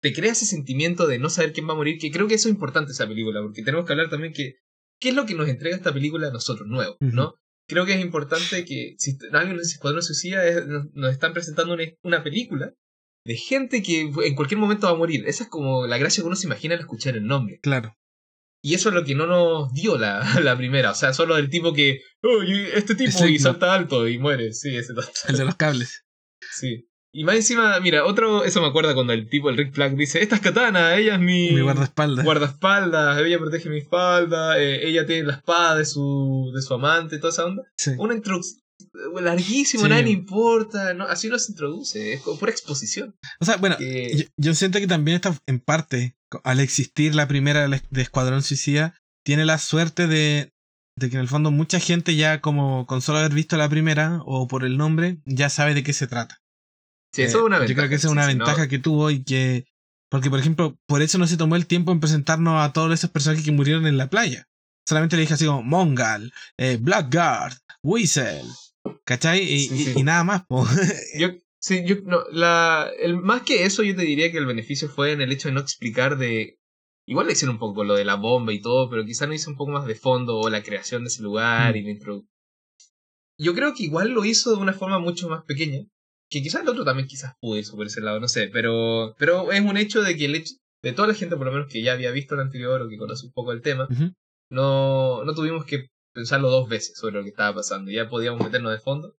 te 0.00 0.12
crea 0.12 0.32
ese 0.32 0.46
sentimiento 0.46 1.06
de 1.06 1.18
no 1.18 1.28
saber 1.28 1.52
quién 1.52 1.68
va 1.68 1.72
a 1.72 1.76
morir, 1.76 1.98
que 1.98 2.10
creo 2.10 2.26
que 2.28 2.34
eso 2.34 2.48
es 2.48 2.54
importante 2.54 2.92
esa 2.92 3.06
película, 3.06 3.42
porque 3.42 3.62
tenemos 3.62 3.84
que 3.86 3.92
hablar 3.92 4.08
también 4.08 4.32
que, 4.32 4.54
¿qué 5.00 5.10
es 5.10 5.14
lo 5.14 5.26
que 5.26 5.34
nos 5.34 5.48
entrega 5.48 5.76
esta 5.76 5.92
película 5.92 6.28
a 6.28 6.32
nosotros, 6.32 6.66
nuevo, 6.68 6.96
Ujú. 7.00 7.14
¿no? 7.14 7.34
Creo 7.68 7.84
que 7.86 7.94
es 7.94 8.00
importante 8.00 8.64
que, 8.64 8.94
si 8.98 9.18
alguien 9.32 9.56
nos 9.56 9.64
dice 9.66 9.74
Escuadrón 9.74 10.02
Suicida, 10.02 10.46
es- 10.46 10.66
nos, 10.66 10.86
nos 10.94 11.12
están 11.12 11.32
presentando 11.34 11.74
una, 11.74 11.84
una 12.02 12.22
película 12.24 12.72
de 13.26 13.36
gente 13.36 13.82
que 13.82 14.00
en 14.00 14.34
cualquier 14.34 14.58
momento 14.58 14.86
va 14.86 14.94
a 14.94 14.96
morir. 14.96 15.24
Esa 15.26 15.44
es 15.44 15.50
como 15.50 15.86
la 15.86 15.98
gracia 15.98 16.22
que 16.22 16.26
uno 16.26 16.36
se 16.36 16.46
imagina 16.46 16.74
al 16.74 16.80
escuchar 16.80 17.16
el 17.16 17.26
nombre. 17.26 17.60
Claro. 17.62 17.94
Y 18.62 18.74
eso 18.74 18.88
es 18.88 18.94
lo 18.94 19.04
que 19.04 19.14
no 19.14 19.26
nos 19.26 19.72
dio 19.72 19.98
la, 19.98 20.22
la 20.42 20.56
primera. 20.56 20.90
O 20.90 20.94
sea, 20.94 21.12
solo 21.12 21.36
el 21.36 21.50
tipo 21.50 21.72
que. 21.72 22.00
Oh, 22.22 22.42
este 22.42 22.94
tipo 22.94 23.26
y 23.26 23.38
salta 23.38 23.74
alto 23.74 24.08
y 24.08 24.18
muere. 24.18 24.52
Sí, 24.52 24.74
ese. 24.76 24.94
El 25.28 25.36
de 25.36 25.44
los 25.44 25.54
cables. 25.56 26.04
Sí. 26.50 26.86
Y 27.12 27.24
más 27.24 27.34
encima, 27.34 27.80
mira, 27.80 28.04
otro. 28.04 28.44
Eso 28.44 28.60
me 28.60 28.68
acuerda 28.68 28.94
cuando 28.94 29.12
el 29.12 29.28
tipo, 29.28 29.50
el 29.50 29.56
Rick 29.56 29.74
Flag, 29.74 29.96
dice: 29.96 30.22
Esta 30.22 30.36
es 30.36 30.40
Katana, 30.40 30.94
ella 30.96 31.14
es 31.14 31.20
mi. 31.20 31.50
Mi 31.50 31.60
guardaespaldas. 31.60 32.24
guardaespaldas, 32.24 33.18
ella 33.20 33.38
protege 33.38 33.68
mi 33.68 33.78
espalda, 33.78 34.60
eh, 34.60 34.86
ella 34.88 35.04
tiene 35.06 35.24
la 35.24 35.34
espada 35.34 35.74
de 35.76 35.84
su, 35.84 36.52
de 36.54 36.62
su 36.62 36.72
amante, 36.74 37.18
toda 37.18 37.32
esa 37.32 37.46
onda. 37.46 37.64
Sí. 37.76 37.90
Una 37.98 38.14
introducción 38.14 38.62
larguísima, 39.20 39.82
Sí. 39.84 39.88
nadie 39.88 40.04
le 40.04 40.10
importa, 40.10 40.94
no, 40.94 41.04
así 41.04 41.28
no 41.28 41.38
se 41.38 41.52
introduce, 41.52 42.14
es 42.14 42.22
como 42.22 42.38
pura 42.38 42.50
exposición. 42.52 43.14
O 43.40 43.44
sea, 43.44 43.56
bueno, 43.56 43.76
Que- 43.76 44.16
yo, 44.16 44.24
yo 44.36 44.54
siento 44.54 44.78
que 44.78 44.86
también 44.86 45.16
está 45.16 45.36
en 45.46 45.60
parte, 45.60 46.16
al 46.44 46.60
existir 46.60 47.14
la 47.14 47.28
primera 47.28 47.66
de 47.68 47.82
de 47.90 48.02
Escuadrón 48.02 48.42
Suicida, 48.42 48.94
tiene 49.24 49.44
la 49.44 49.58
suerte 49.58 50.06
de, 50.06 50.50
de 50.96 51.10
que 51.10 51.16
en 51.16 51.22
el 51.22 51.28
fondo 51.28 51.50
mucha 51.50 51.78
gente 51.80 52.14
ya 52.16 52.40
como 52.40 52.86
con 52.86 53.02
solo 53.02 53.18
haber 53.18 53.34
visto 53.34 53.56
la 53.56 53.68
primera 53.68 54.20
o 54.24 54.46
por 54.48 54.64
el 54.64 54.76
nombre 54.76 55.18
ya 55.24 55.50
sabe 55.50 55.74
de 55.74 55.82
qué 55.82 55.92
se 55.92 56.06
trata. 56.06 56.38
Sí, 57.12 57.22
eso 57.22 57.38
Eh, 57.38 57.40
es 57.40 57.46
una 57.46 57.66
Yo 57.66 57.74
creo 57.74 57.88
que 57.88 57.94
esa 57.96 58.06
es 58.08 58.12
una 58.12 58.26
sí, 58.28 58.34
no- 58.36 58.44
ventaja 58.44 58.68
que 58.68 58.78
tuvo 58.78 59.10
y 59.10 59.22
que... 59.24 59.64
Porque, 60.10 60.28
por 60.30 60.40
ejemplo, 60.40 60.76
por 60.86 61.02
eso 61.02 61.18
no 61.18 61.26
se 61.28 61.36
tomó 61.36 61.54
el 61.56 61.66
tiempo 61.66 61.92
en 61.92 62.00
presentarnos 62.00 62.60
a 62.60 62.72
todos 62.72 62.92
esos 62.92 63.10
personajes 63.10 63.44
que 63.44 63.52
murieron 63.52 63.86
en 63.86 63.96
la 63.96 64.10
playa. 64.10 64.48
Solamente 64.88 65.14
le 65.16 65.22
dije 65.22 65.34
así 65.34 65.46
como 65.46 65.62
Mongal, 65.62 66.32
eh, 66.58 66.78
Blackguard, 66.80 67.54
Weasel, 67.84 68.44
¿cachai? 69.04 69.40
Y, 69.42 69.68
Sí, 69.68 69.74
y- 69.74 69.84
sí. 69.84 69.92
y 69.98 70.02
nada 70.02 70.24
más. 70.24 70.42
Yo, 71.16 71.28
sí, 71.60 71.84
yo, 71.86 71.96
no, 72.04 72.24
la, 72.32 72.90
el, 72.98 73.16
más 73.18 73.42
que 73.42 73.64
eso, 73.66 73.84
yo 73.84 73.94
te 73.94 74.02
diría 74.02 74.32
que 74.32 74.38
el 74.38 74.46
beneficio 74.46 74.88
fue 74.88 75.12
en 75.12 75.20
el 75.20 75.30
hecho 75.30 75.46
de 75.48 75.54
no 75.54 75.60
explicar 75.60 76.18
de. 76.18 76.58
Igual 77.06 77.26
le 77.28 77.34
hicieron 77.34 77.54
un 77.56 77.60
poco 77.60 77.84
lo 77.84 77.94
de 77.94 78.04
la 78.04 78.14
bomba 78.16 78.52
y 78.52 78.60
todo, 78.60 78.90
pero 78.90 79.04
quizá 79.04 79.26
no 79.28 79.34
hizo 79.34 79.48
un 79.50 79.56
poco 79.56 79.70
más 79.70 79.86
de 79.86 79.94
fondo 79.94 80.38
o 80.38 80.50
la 80.50 80.62
creación 80.64 81.02
de 81.04 81.08
ese 81.08 81.22
lugar 81.22 81.74
Mm. 81.74 81.76
y 81.76 81.82
la 81.82 81.90
introducción. 81.90 82.30
Yo 83.38 83.54
creo 83.54 83.74
que 83.74 83.84
igual 83.84 84.10
lo 84.10 84.24
hizo 84.24 84.54
de 84.54 84.60
una 84.60 84.72
forma 84.72 84.98
mucho 84.98 85.28
más 85.28 85.44
pequeña. 85.44 85.84
Que 86.30 86.42
quizás 86.42 86.62
el 86.62 86.68
otro 86.68 86.84
también 86.84 87.08
quizás 87.08 87.34
pudo 87.40 87.58
eso 87.58 87.76
por 87.76 87.86
ese 87.86 88.00
lado, 88.00 88.20
no 88.20 88.28
sé. 88.28 88.48
Pero, 88.52 89.14
pero 89.18 89.50
es 89.52 89.60
un 89.60 89.76
hecho 89.76 90.02
de 90.02 90.16
que 90.16 90.26
el 90.26 90.36
hecho, 90.36 90.54
de 90.82 90.92
toda 90.92 91.08
la 91.08 91.14
gente 91.14 91.36
por 91.36 91.46
lo 91.46 91.52
menos 91.52 91.70
que 91.70 91.82
ya 91.82 91.92
había 91.92 92.12
visto 92.12 92.34
el 92.34 92.40
anterior 92.40 92.80
o 92.80 92.88
que 92.88 92.96
conoce 92.96 93.26
un 93.26 93.32
poco 93.32 93.52
el 93.52 93.62
tema, 93.62 93.88
no, 94.50 95.24
no 95.24 95.34
tuvimos 95.34 95.64
que 95.64 95.88
pensarlo 96.14 96.50
dos 96.50 96.68
veces 96.68 96.96
sobre 96.96 97.16
lo 97.16 97.22
que 97.22 97.30
estaba 97.30 97.54
pasando. 97.54 97.90
Ya 97.90 98.08
podíamos 98.08 98.42
meternos 98.42 98.72
de 98.72 98.78
fondo. 98.78 99.16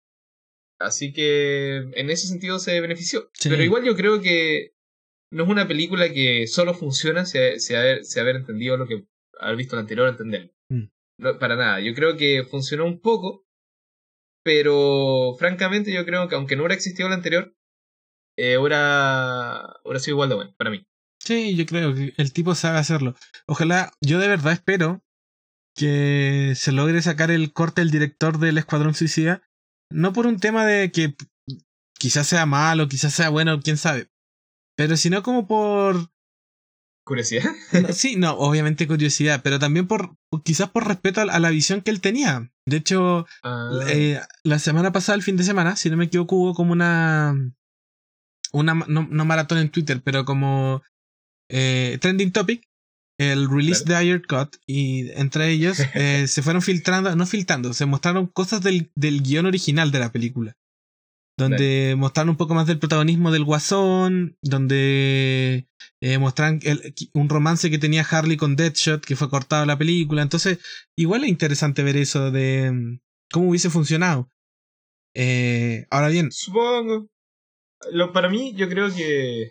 Así 0.78 1.12
que 1.12 1.76
en 1.94 2.10
ese 2.10 2.26
sentido 2.26 2.58
se 2.58 2.80
benefició. 2.80 3.30
Sí. 3.34 3.48
Pero 3.48 3.62
igual 3.62 3.84
yo 3.84 3.94
creo 3.94 4.20
que 4.20 4.72
no 5.30 5.44
es 5.44 5.48
una 5.48 5.68
película 5.68 6.12
que 6.12 6.46
solo 6.46 6.74
funciona 6.74 7.24
si, 7.24 7.38
si 7.58 7.74
haber, 7.74 8.04
si 8.04 8.20
haber 8.20 8.36
entendido 8.36 8.76
lo 8.76 8.86
que 8.86 9.04
haber 9.38 9.56
visto 9.56 9.76
el 9.76 9.80
anterior 9.80 10.08
entenderlo. 10.08 10.52
Mm. 10.68 10.84
No, 11.18 11.38
para 11.38 11.56
nada. 11.56 11.80
Yo 11.80 11.94
creo 11.94 12.16
que 12.16 12.44
funcionó 12.44 12.84
un 12.84 13.00
poco. 13.00 13.44
Pero 14.42 15.34
francamente 15.38 15.92
yo 15.92 16.04
creo 16.04 16.28
que 16.28 16.34
aunque 16.34 16.56
no 16.56 16.62
hubiera 16.62 16.74
existido 16.74 17.08
el 17.08 17.14
anterior, 17.14 17.54
eh, 18.36 18.58
hubiera, 18.58 19.76
hubiera 19.84 20.00
sido 20.00 20.14
igual 20.14 20.28
de 20.28 20.34
bueno 20.34 20.54
para 20.56 20.70
mí. 20.70 20.86
Sí, 21.20 21.54
yo 21.54 21.66
creo 21.66 21.94
que 21.94 22.14
el 22.16 22.32
tipo 22.32 22.54
sabe 22.54 22.78
hacerlo. 22.78 23.14
Ojalá, 23.46 23.92
yo 24.00 24.18
de 24.18 24.28
verdad 24.28 24.52
espero 24.52 25.04
que 25.74 26.54
se 26.56 26.72
logre 26.72 27.00
sacar 27.02 27.30
el 27.30 27.52
corte 27.52 27.80
el 27.80 27.90
director 27.90 28.38
del 28.38 28.58
Escuadrón 28.58 28.94
Suicida. 28.94 29.42
No 29.90 30.12
por 30.12 30.26
un 30.26 30.40
tema 30.40 30.66
de 30.66 30.90
que 30.90 31.14
quizás 31.98 32.26
sea 32.26 32.46
malo, 32.46 32.88
quizás 32.88 33.14
sea 33.14 33.28
bueno, 33.28 33.60
quién 33.60 33.76
sabe. 33.76 34.10
Pero 34.76 34.96
sino 34.96 35.22
como 35.22 35.46
por... 35.46 36.10
Curiosidad. 37.04 37.50
Sí, 37.92 38.16
no, 38.16 38.34
obviamente 38.34 38.86
curiosidad, 38.86 39.40
pero 39.42 39.58
también 39.58 39.86
por 39.86 40.16
quizás 40.44 40.70
por 40.70 40.86
respeto 40.86 41.20
a, 41.20 41.38
la 41.38 41.50
visión 41.50 41.80
que 41.80 41.90
él 41.90 42.00
tenía. 42.00 42.52
De 42.66 42.76
hecho, 42.76 43.26
Ah, 43.42 43.80
eh, 43.88 44.20
la 44.44 44.58
semana 44.58 44.92
pasada, 44.92 45.16
el 45.16 45.22
fin 45.22 45.36
de 45.36 45.44
semana, 45.44 45.76
si 45.76 45.90
no 45.90 45.96
me 45.96 46.04
equivoco, 46.04 46.36
hubo 46.36 46.54
como 46.54 46.72
una. 46.72 47.34
Una, 48.52 48.74
no, 48.74 49.08
no 49.10 49.24
maratón 49.24 49.58
en 49.58 49.70
Twitter, 49.70 50.02
pero 50.04 50.24
como 50.24 50.82
eh, 51.50 51.98
trending 52.00 52.32
topic, 52.32 52.68
el 53.18 53.48
release 53.48 53.84
de 53.84 53.96
Ayer 53.96 54.26
Cut, 54.26 54.56
y 54.66 55.10
entre 55.12 55.50
ellos 55.50 55.78
eh, 55.94 56.26
se 56.28 56.42
fueron 56.42 56.62
filtrando, 56.62 57.14
no 57.16 57.26
filtrando, 57.26 57.72
se 57.72 57.86
mostraron 57.86 58.26
cosas 58.26 58.62
del, 58.62 58.90
del 58.94 59.22
guion 59.22 59.46
original 59.46 59.90
de 59.90 59.98
la 59.98 60.12
película. 60.12 60.56
Donde 61.38 61.94
mostraron 61.96 62.30
un 62.30 62.36
poco 62.36 62.54
más 62.54 62.66
del 62.66 62.78
protagonismo 62.78 63.30
del 63.32 63.44
guasón, 63.44 64.36
donde 64.42 65.66
eh, 66.00 66.18
mostraron 66.18 66.60
el- 66.62 66.94
un 67.14 67.28
romance 67.28 67.70
que 67.70 67.78
tenía 67.78 68.02
Harley 68.08 68.36
con 68.36 68.54
Deadshot, 68.54 69.04
que 69.04 69.16
fue 69.16 69.30
cortado 69.30 69.64
la 69.66 69.78
película. 69.78 70.22
Entonces, 70.22 70.58
igual 70.96 71.24
es 71.24 71.30
interesante 71.30 71.82
ver 71.82 71.96
eso 71.96 72.30
de 72.30 72.70
mm, 72.70 73.00
cómo 73.32 73.48
hubiese 73.50 73.70
funcionado. 73.70 74.30
Eh, 75.14 75.86
ahora 75.90 76.08
bien, 76.08 76.30
Supongo. 76.30 77.08
Lo, 77.90 78.12
para 78.12 78.28
mí, 78.28 78.54
yo 78.54 78.68
creo 78.68 78.88
que. 78.94 79.50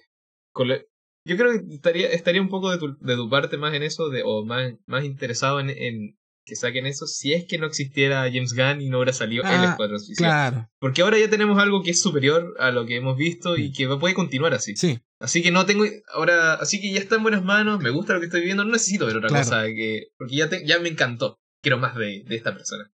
Yo 1.25 1.37
creo 1.37 1.51
que 1.51 1.75
estaría, 1.75 2.09
estaría 2.09 2.41
un 2.41 2.49
poco 2.49 2.71
de 2.71 2.77
tu, 2.79 2.97
de 2.99 3.15
tu 3.15 3.29
parte 3.29 3.57
más 3.57 3.73
en 3.73 3.83
eso, 3.83 4.09
de, 4.09 4.23
o 4.25 4.43
más, 4.43 4.73
más 4.87 5.03
interesado 5.05 5.59
en, 5.59 5.69
en 5.69 6.17
que 6.45 6.55
saquen 6.55 6.85
eso 6.87 7.05
si 7.07 7.33
es 7.33 7.45
que 7.45 7.57
no 7.57 7.67
existiera 7.67 8.23
James 8.23 8.53
Gunn 8.53 8.81
y 8.81 8.89
no 8.89 8.97
hubiera 8.97 9.13
salido 9.13 9.43
el 9.43 9.49
Ah, 9.49 9.69
Escuadrón 9.71 9.99
Suicida. 9.99 10.27
Claro, 10.27 10.69
Porque 10.79 11.01
ahora 11.03 11.17
ya 11.19 11.29
tenemos 11.29 11.59
algo 11.61 11.83
que 11.83 11.91
es 11.91 12.01
superior 12.01 12.55
a 12.59 12.71
lo 12.71 12.85
que 12.85 12.95
hemos 12.97 13.15
visto 13.17 13.57
y 13.57 13.71
que 13.71 13.87
puede 13.97 14.13
continuar 14.15 14.53
así. 14.53 14.75
sí. 14.75 14.99
Así 15.19 15.43
que 15.43 15.51
no 15.51 15.67
tengo. 15.67 15.85
Ahora, 16.15 16.55
así 16.55 16.81
que 16.81 16.91
ya 16.91 16.99
está 16.99 17.15
en 17.17 17.21
buenas 17.21 17.43
manos, 17.43 17.79
me 17.79 17.91
gusta 17.91 18.13
lo 18.13 18.19
que 18.19 18.25
estoy 18.25 18.41
viendo, 18.41 18.63
no 18.65 18.71
necesito 18.71 19.05
ver 19.05 19.17
otra 19.17 19.29
Claro. 19.29 19.43
cosa 19.43 19.65
que. 19.67 20.07
Porque 20.17 20.35
ya, 20.35 20.49
te- 20.49 20.65
ya 20.65 20.79
me 20.79 20.89
encantó. 20.89 21.37
Quiero 21.61 21.77
más 21.77 21.95
de, 21.95 22.23
de 22.25 22.35
esta 22.35 22.55
persona. 22.55 22.91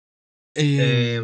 Eh, 0.57 1.21
Eh, 1.21 1.23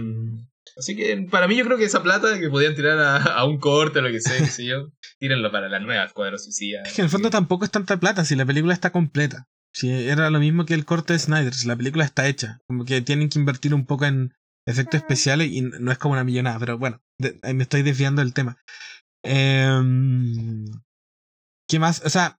así 0.77 0.95
que 0.95 1.27
para 1.29 1.49
mí 1.49 1.57
yo 1.57 1.65
creo 1.65 1.77
que 1.77 1.87
esa 1.87 2.05
plata 2.05 2.39
que 2.39 2.49
podían 2.51 2.77
tirar 2.77 2.99
a, 3.01 3.17
a 3.17 3.45
un 3.45 3.59
corte 3.59 3.99
o 3.99 4.03
lo 4.03 4.11
que 4.13 4.21
sea, 4.21 4.39
qué 4.39 4.47
sé 4.47 4.65
yo, 4.65 4.93
tírenlo 5.19 5.51
para 5.51 5.69
la 5.69 5.81
nueva 5.81 6.05
Escuadrón 6.05 6.39
Suicida. 6.39 6.83
es 6.83 6.93
que 6.93 7.01
en 7.01 7.07
el 7.07 7.11
fondo 7.11 7.31
tampoco 7.31 7.65
es 7.65 7.73
tanta 7.73 7.99
plata 7.99 8.25
si 8.25 8.37
la 8.37 8.47
película 8.47 8.73
está 8.73 8.91
completa. 8.91 9.49
Si 9.75 9.91
era 9.91 10.29
lo 10.31 10.39
mismo 10.39 10.67
que 10.67 10.75
el 10.75 10.85
corte 10.85 11.15
de 11.15 11.19
Snyder, 11.19 11.53
la 11.67 11.77
película 11.77 12.05
está 12.05 12.29
hecha. 12.29 12.61
Como 12.67 12.85
que 12.85 13.01
tienen 13.01 13.29
que 13.29 13.39
invertir 13.39 13.75
un 13.75 13.87
poco 13.87 14.05
en 14.05 14.35
efectos 14.67 14.99
especiales 15.01 15.51
y 15.51 15.63
no 15.63 15.91
es 15.91 15.99
como 15.99 16.13
una 16.13 16.25
millonada, 16.25 16.59
pero 16.59 16.79
bueno, 16.79 17.03
de- 17.19 17.39
ahí 17.43 17.55
me 17.55 17.63
estoy 17.65 17.83
desviando 17.83 18.21
del 18.23 18.35
tema. 18.35 18.59
Em, 19.25 20.67
¿Qué 21.69 21.79
más? 21.79 22.03
O 22.05 22.11
sea, 22.11 22.39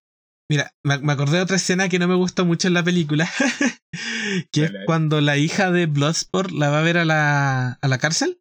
mira, 0.49 0.73
me, 0.83 0.99
me 0.99 1.13
acordé 1.13 1.37
de 1.37 1.43
otra 1.43 1.55
escena 1.55 1.89
que 1.89 1.99
no 1.99 2.07
me 2.07 2.15
gusta 2.15 2.43
mucho 2.43 2.67
en 2.67 2.75
la 2.75 2.83
película, 2.83 3.27
que 4.51 4.63
es 4.65 4.71
cuando 4.85 5.19
la 5.21 5.37
hija 5.37 5.71
de 5.71 5.85
Bloodsport 5.87 6.51
la 6.51 6.69
va 6.69 6.79
a 6.79 6.83
ver 6.83 6.97
a 6.97 7.05
la, 7.05 7.73
a 7.81 7.87
la 7.87 7.97
cárcel. 7.97 8.39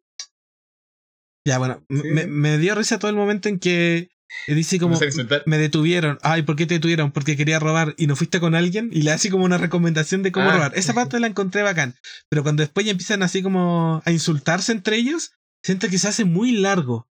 Ya, 1.47 1.57
bueno, 1.57 1.83
Sí. 1.89 2.01
me, 2.05 2.27
me 2.27 2.57
dio 2.57 2.75
risa 2.75 2.99
todo 2.99 3.09
el 3.11 3.17
momento 3.17 3.49
en 3.49 3.59
que 3.59 4.09
dice 4.47 4.79
como, 4.79 4.99
me 5.45 5.57
detuvieron. 5.57 6.17
Ay, 6.21 6.41
¿por 6.43 6.55
qué 6.55 6.65
te 6.65 6.75
detuvieron? 6.75 7.11
Porque 7.11 7.37
quería 7.37 7.59
robar 7.59 7.95
y 7.97 8.07
no 8.07 8.15
fuiste 8.15 8.39
con 8.39 8.55
alguien 8.55 8.89
y 8.91 9.01
le 9.03 9.11
hace 9.11 9.29
como 9.29 9.45
una 9.45 9.57
recomendación 9.57 10.23
de 10.23 10.31
cómo 10.31 10.49
Ah. 10.49 10.53
robar. 10.53 10.71
Esa 10.75 10.93
parte 10.93 11.19
la 11.19 11.27
encontré 11.27 11.61
bacán. 11.63 11.95
Pero 12.29 12.43
cuando 12.43 12.61
después 12.61 12.85
ya 12.85 12.91
empiezan 12.91 13.23
así 13.23 13.41
como 13.43 14.01
a 14.05 14.11
insultarse 14.11 14.71
entre 14.71 14.97
ellos, 14.97 15.31
siento 15.63 15.87
que 15.89 15.97
se 15.97 16.07
hace 16.07 16.25
muy 16.25 16.51
largo. 16.53 17.07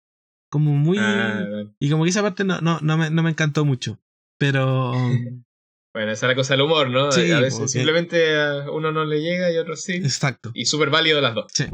Como 0.50 0.72
muy... 0.72 0.98
Ah, 0.98 1.44
bueno. 1.48 1.74
Y 1.80 1.90
como 1.90 2.04
que 2.04 2.10
esa 2.10 2.22
parte 2.22 2.44
no, 2.44 2.60
no, 2.60 2.78
no, 2.82 2.98
me, 2.98 3.08
no 3.10 3.22
me 3.22 3.30
encantó 3.30 3.64
mucho. 3.64 3.98
Pero... 4.38 4.92
Bueno, 5.94 6.10
esa 6.10 6.24
es 6.24 6.30
la 6.30 6.34
cosa 6.36 6.54
del 6.54 6.62
humor, 6.62 6.88
¿no? 6.88 7.12
Sí, 7.12 7.30
a 7.32 7.38
veces 7.40 7.52
porque- 7.58 7.68
simplemente 7.68 8.34
a 8.40 8.70
uno 8.70 8.92
no 8.92 9.04
le 9.04 9.20
llega 9.20 9.52
y 9.52 9.58
a 9.58 9.60
otro 9.60 9.76
sí. 9.76 9.92
Exacto. 9.96 10.50
Y 10.54 10.64
súper 10.64 10.88
válido 10.88 11.20
las 11.20 11.34
dos. 11.34 11.52
Sí. 11.52 11.66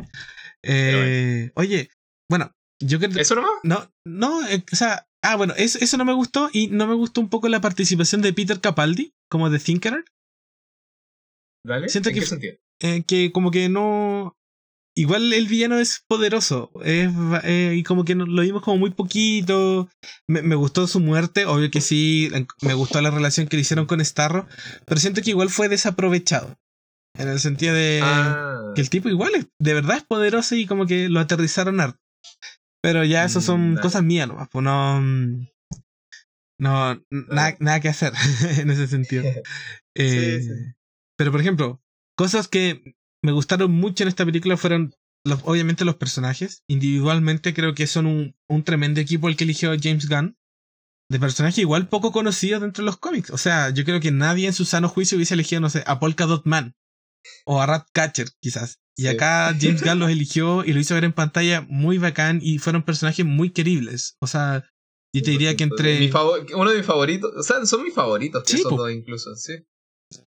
Eh, 0.64 1.50
Oye, 1.54 1.90
bueno, 2.28 2.52
yo 2.80 2.98
creo 2.98 3.11
¿Eso 3.16 3.34
nomás? 3.37 3.50
No, 3.62 3.90
no, 4.04 4.46
eh, 4.48 4.64
o 4.72 4.76
sea... 4.76 5.06
Ah, 5.22 5.37
bueno, 5.37 5.54
eso, 5.57 5.78
eso 5.81 5.96
no 5.96 6.04
me 6.04 6.12
gustó 6.14 6.48
y 6.52 6.68
no 6.68 6.87
me 6.87 6.94
gustó 6.94 7.20
un 7.20 7.28
poco 7.28 7.48
la 7.48 7.61
participación 7.61 8.22
de 8.22 8.33
Peter 8.33 8.61
Capaldi 8.61 9.12
como 9.28 9.50
de 9.50 9.59
Thinker. 9.59 10.04
Dale. 11.66 11.88
Siento 11.88 12.11
¿En 12.11 12.14
que 12.14 12.20
qué 12.20 12.26
sentido? 12.26 12.57
eh, 12.81 13.02
que 13.07 13.33
como 13.33 13.50
que 13.50 13.68
no... 13.68 14.35
Igual 14.96 15.33
el 15.33 15.46
villano 15.46 15.78
es 15.78 16.02
poderoso 16.09 16.72
es, 16.83 17.09
eh, 17.44 17.74
y 17.76 17.85
como 17.85 18.04
que 18.04 18.16
no- 18.16 18.26
lo 18.26 18.42
vimos 18.42 18.62
como 18.62 18.78
muy 18.78 18.90
poquito. 18.90 19.88
Me, 20.26 20.42
me 20.42 20.57
gustó 20.57 20.88
su 20.88 20.98
muerte, 20.98 21.46
obvio 21.46 21.70
que 21.70 21.81
sí, 21.81 22.28
me 22.62 22.74
gustó 22.74 23.00
la 23.00 23.11
relación 23.12 23.46
que 23.46 23.57
le 23.57 23.61
hicieron 23.61 23.87
con 23.87 24.04
Starro, 24.04 24.48
pero 24.87 25.00
siento 25.00 25.22
que 25.22 25.31
igual 25.31 25.50
fue 25.50 25.68
desaprovechado. 25.68 26.59
En 27.16 27.28
el 27.28 27.38
sentido 27.38 27.74
de 27.74 28.00
ah, 28.02 28.72
que 28.74 28.81
el 28.81 28.90
tipo 28.90 29.09
igual 29.09 29.37
es- 29.37 29.46
de 29.61 29.74
verdad 29.74 29.98
es 29.98 30.04
poderoso 30.04 30.57
y 30.57 30.66
como 30.66 30.87
que 30.87 31.09
lo 31.09 31.20
aterrizaron 31.20 31.81
harto. 31.81 32.00
Pero 32.88 33.05
ya 33.05 33.24
eso 33.24 33.40
son 33.40 33.72
Mm, 33.72 33.79
cosas 33.81 34.03
mías 34.03 34.29
nomás, 34.29 34.48
pues 34.51 34.64
no... 34.64 35.01
mm, 35.01 35.46
No, 36.61 37.01
nada, 37.11 37.57
nada 37.61 37.81
que 37.81 37.88
hacer 37.88 38.12
en 38.59 38.70
ese 38.70 38.87
sentido. 38.87 39.24
Eh, 40.01 40.40
sí. 40.40 40.51
Pero 41.16 41.33
por 41.33 41.40
ejemplo, 41.40 41.83
cosas 42.16 42.46
que 42.46 42.94
me 43.20 43.33
gustaron 43.33 43.72
mucho 43.72 44.05
en 44.05 44.09
esta 44.09 44.24
película 44.24 44.57
fueron 44.57 44.94
los, 45.27 45.40
obviamente 45.44 45.85
los 45.85 45.96
personajes. 45.96 46.62
Individualmente 46.68 47.53
creo 47.53 47.74
que 47.74 47.88
son 47.88 48.07
un, 48.07 48.37
un 48.48 48.62
tremendo 48.62 49.01
equipo 49.01 49.29
el 49.29 49.37
que 49.37 49.42
eligió 49.42 49.72
James 49.81 50.09
Gunn. 50.09 50.37
De 51.11 51.18
personajes 51.18 51.59
igual 51.59 51.88
poco 51.88 52.12
conocidos 52.12 52.61
dentro 52.62 52.85
de 52.85 52.87
los 52.87 52.98
cómics. 52.98 53.31
O 53.31 53.38
sea, 53.38 53.70
yo 53.70 53.85
creo 53.85 53.98
que 53.98 54.12
nadie 54.12 54.46
en 54.46 54.53
su 54.53 54.64
sano 54.64 54.88
juicio 54.88 55.16
hubiese 55.16 55.35
elegido, 55.35 55.61
no 55.61 55.70
sé, 55.70 55.83
a 55.87 55.98
Polka 55.98 56.27
Dot 56.27 56.46
Man. 56.46 56.74
O 57.46 57.61
a 57.61 57.66
Ratcatcher, 57.66 58.28
quizás. 58.40 58.78
Y 58.96 59.02
Sí. 59.02 59.09
acá 59.09 59.54
James 59.61 59.83
Gunn 59.83 59.98
los 59.98 60.11
eligió 60.11 60.64
y 60.64 60.72
lo 60.72 60.81
hizo 60.81 60.94
ver 60.94 61.04
en 61.04 61.12
pantalla 61.12 61.61
muy 61.68 61.98
bacán 61.98 62.40
y 62.42 62.59
fueron 62.59 62.83
personajes 62.83 63.24
muy 63.24 63.50
queribles. 63.50 64.16
O 64.20 64.26
sea, 64.26 64.64
yo 65.14 65.22
te 65.22 65.31
diría 65.31 65.57
que 65.57 65.64
entre... 65.64 65.98
Mi 66.00 66.11
uno 66.54 66.70
de 66.70 66.76
mis 66.78 66.87
favoritos. 66.87 67.33
O 67.37 67.42
sea, 67.42 67.64
son 67.66 67.83
mis 67.85 67.94
favoritos. 67.94 68.42
Sí, 68.46 68.57
esos 68.57 68.70
po. 68.70 68.76
dos 68.76 68.92
incluso, 68.92 69.35
sí. 69.37 69.54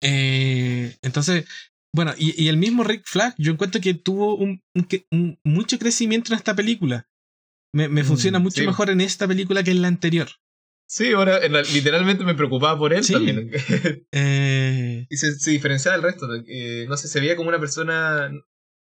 Eh, 0.01 0.95
entonces, 1.01 1.45
bueno, 1.93 2.13
y, 2.17 2.41
y 2.41 2.47
el 2.47 2.57
mismo 2.57 2.83
Rick 2.83 3.03
Flag, 3.05 3.35
yo 3.37 3.51
encuentro 3.51 3.81
que 3.81 3.93
tuvo 3.93 4.35
un, 4.35 4.61
un 4.75 4.83
que- 4.85 5.05
un- 5.11 5.39
mucho 5.43 5.77
crecimiento 5.79 6.31
en 6.33 6.37
esta 6.37 6.55
película. 6.55 7.07
Me, 7.73 7.87
me 7.87 8.03
Mm, 8.03 8.05
funciona 8.05 8.39
mucho 8.39 8.61
sí. 8.61 8.67
mejor 8.67 8.89
en 8.89 9.01
esta 9.01 9.27
película 9.27 9.63
que 9.63 9.71
en 9.71 9.81
la 9.81 9.87
anterior. 9.87 10.29
Sí, 10.93 11.11
la- 11.11 11.61
literalmente 11.61 12.25
me 12.25 12.35
preocupaba 12.35 12.77
por 12.77 12.91
él 12.93 13.01
Sí. 13.01 13.13
también. 13.13 13.49
Eh, 14.11 15.05
y 15.09 15.15
se, 15.15 15.39
se 15.39 15.51
diferenciaba 15.51 15.95
del 15.95 16.03
resto. 16.03 16.27
eh, 16.47 16.85
no 16.89 16.97
sé, 16.97 17.07
se 17.07 17.21
veía 17.21 17.37
como 17.37 17.47
una 17.47 17.61
persona 17.61 18.29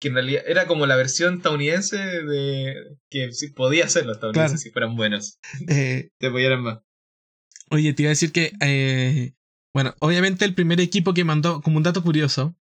que 0.00 0.08
en 0.08 0.14
realidad 0.14 0.42
era 0.46 0.66
como 0.66 0.86
la 0.86 0.96
versión 0.96 1.34
estadounidense 1.36 1.98
de 1.98 2.74
que 3.10 3.32
sí 3.32 3.48
podía 3.50 3.86
ser 3.90 4.06
los 4.06 4.16
estadounidenses 4.16 4.52
Claro. 4.52 4.62
si 4.62 4.70
fueran 4.70 4.96
buenos. 4.96 5.38
eh, 5.68 6.08
Te 6.18 6.28
apoyaran 6.28 6.62
más. 6.62 6.78
oye, 7.70 7.92
te 7.92 8.02
iba 8.04 8.08
a 8.08 8.16
decir 8.16 8.32
que, 8.32 8.52
eh, 8.62 9.34
bueno, 9.74 9.94
obviamente 10.00 10.46
el 10.46 10.54
primer 10.54 10.80
equipo 10.80 11.12
que 11.12 11.24
mandó, 11.24 11.60
como 11.60 11.76
un 11.76 11.82
dato 11.82 12.02
curioso, 12.02 12.56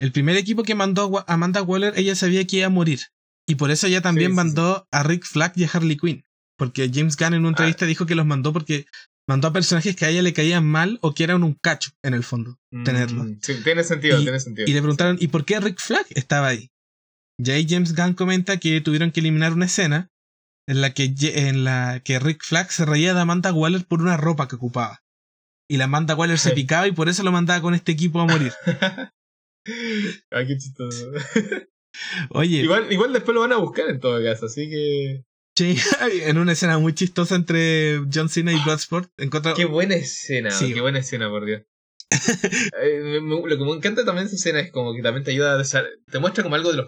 el 0.00 0.12
primer 0.12 0.36
equipo 0.36 0.64
que 0.64 0.74
mandó 0.74 1.18
a 1.18 1.24
Amanda 1.32 1.62
Waller, 1.62 1.94
ella 1.96 2.14
sabía 2.14 2.46
que 2.46 2.58
iba 2.58 2.66
a 2.66 2.70
morir. 2.70 3.00
Y 3.48 3.54
por 3.54 3.70
eso 3.70 3.86
ella 3.86 4.02
también 4.02 4.32
Sí, 4.32 4.32
sí, 4.32 4.36
mandó 4.36 4.86
a 4.92 5.02
Rick 5.02 5.24
Flag 5.24 5.52
y 5.56 5.64
a 5.64 5.70
Harley 5.72 5.96
Quinn. 5.96 6.26
Porque 6.62 6.88
James 6.94 7.16
Gunn 7.16 7.34
en 7.34 7.40
una 7.40 7.48
Ah. 7.48 7.50
entrevista 7.50 7.86
dijo 7.86 8.06
que 8.06 8.14
los 8.14 8.24
mandó 8.24 8.52
porque 8.52 8.86
mandó 9.28 9.48
a 9.48 9.52
personajes 9.52 9.96
que 9.96 10.04
a 10.04 10.10
ella 10.10 10.22
le 10.22 10.32
caían 10.32 10.64
mal 10.64 10.98
o 11.02 11.12
que 11.12 11.24
eran 11.24 11.42
un 11.42 11.54
cacho, 11.54 11.90
en 12.04 12.14
el 12.14 12.22
fondo. 12.22 12.56
tenerlo. 12.84 13.24
Mm, 13.24 13.38
Sí, 13.42 13.54
tiene 13.64 13.82
sentido, 13.82 14.20
tiene 14.22 14.38
sentido. 14.38 14.68
Y 14.68 14.72
le 14.72 14.78
preguntaron, 14.80 15.16
¿y 15.20 15.26
por 15.26 15.44
qué 15.44 15.58
Rick 15.58 15.80
Flag 15.80 16.06
estaba 16.10 16.46
ahí? 16.48 16.70
Y 17.38 17.50
ahí 17.50 17.66
James 17.68 17.96
Gunn 17.96 18.14
comenta 18.14 18.58
que 18.58 18.80
tuvieron 18.80 19.10
que 19.10 19.18
eliminar 19.20 19.52
una 19.54 19.64
escena 19.66 20.08
en 20.68 20.80
la 20.80 20.94
que, 20.94 21.12
en 21.48 21.64
la 21.64 22.00
que 22.04 22.20
Rick 22.20 22.44
Flag 22.44 22.70
se 22.70 22.84
reía 22.84 23.12
de 23.14 23.20
Amanda 23.20 23.52
Waller 23.52 23.84
por 23.84 24.00
una 24.02 24.16
ropa 24.16 24.46
que 24.46 24.54
ocupaba. 24.56 25.00
Y 25.68 25.78
la 25.78 25.84
Amanda 25.84 26.14
Waller 26.14 26.38
se 26.38 26.50
picaba 26.54 26.86
y 26.86 26.92
por 26.92 27.08
eso 27.08 27.24
lo 27.24 27.32
mandaba 27.32 27.60
con 27.60 27.74
este 27.74 27.90
equipo 27.92 28.20
a 28.20 28.26
morir. 28.26 28.52
Ay, 30.30 30.46
qué 30.46 30.56
chistoso. 30.58 31.10
Oye, 32.30 32.58
Igual, 32.62 32.92
igual 32.92 33.12
después 33.12 33.34
lo 33.34 33.40
van 33.40 33.52
a 33.52 33.56
buscar 33.58 33.88
en 33.88 34.00
todo 34.00 34.22
caso, 34.22 34.46
así 34.46 34.68
que. 34.70 35.24
Sí, 35.56 35.76
en 36.24 36.38
una 36.38 36.52
escena 36.52 36.78
muy 36.78 36.94
chistosa 36.94 37.34
entre 37.34 38.00
John 38.12 38.28
Cena 38.28 38.52
y 38.52 38.62
Bloodsport. 38.64 39.10
Qué 39.56 39.64
buena 39.64 39.94
escena, 39.96 40.50
Sí. 40.50 40.72
qué 40.74 40.80
buena 40.80 40.98
escena, 41.00 41.28
por 41.28 41.44
Dios. 41.46 41.62
Eh, 42.82 43.20
me- 43.22 43.48
lo 43.48 43.56
que 43.58 43.64
me 43.64 43.72
encanta 43.72 44.04
también 44.04 44.26
de 44.26 44.34
esa 44.34 44.36
escena 44.36 44.60
es 44.60 44.70
como 44.70 44.94
que 44.94 45.02
también 45.02 45.24
te 45.24 45.30
ayuda 45.30 45.54
a 45.54 45.58
desa- 45.58 45.86
te 46.10 46.18
muestra 46.18 46.42
como 46.44 46.56
algo 46.56 46.70
de 46.70 46.76
los 46.76 46.86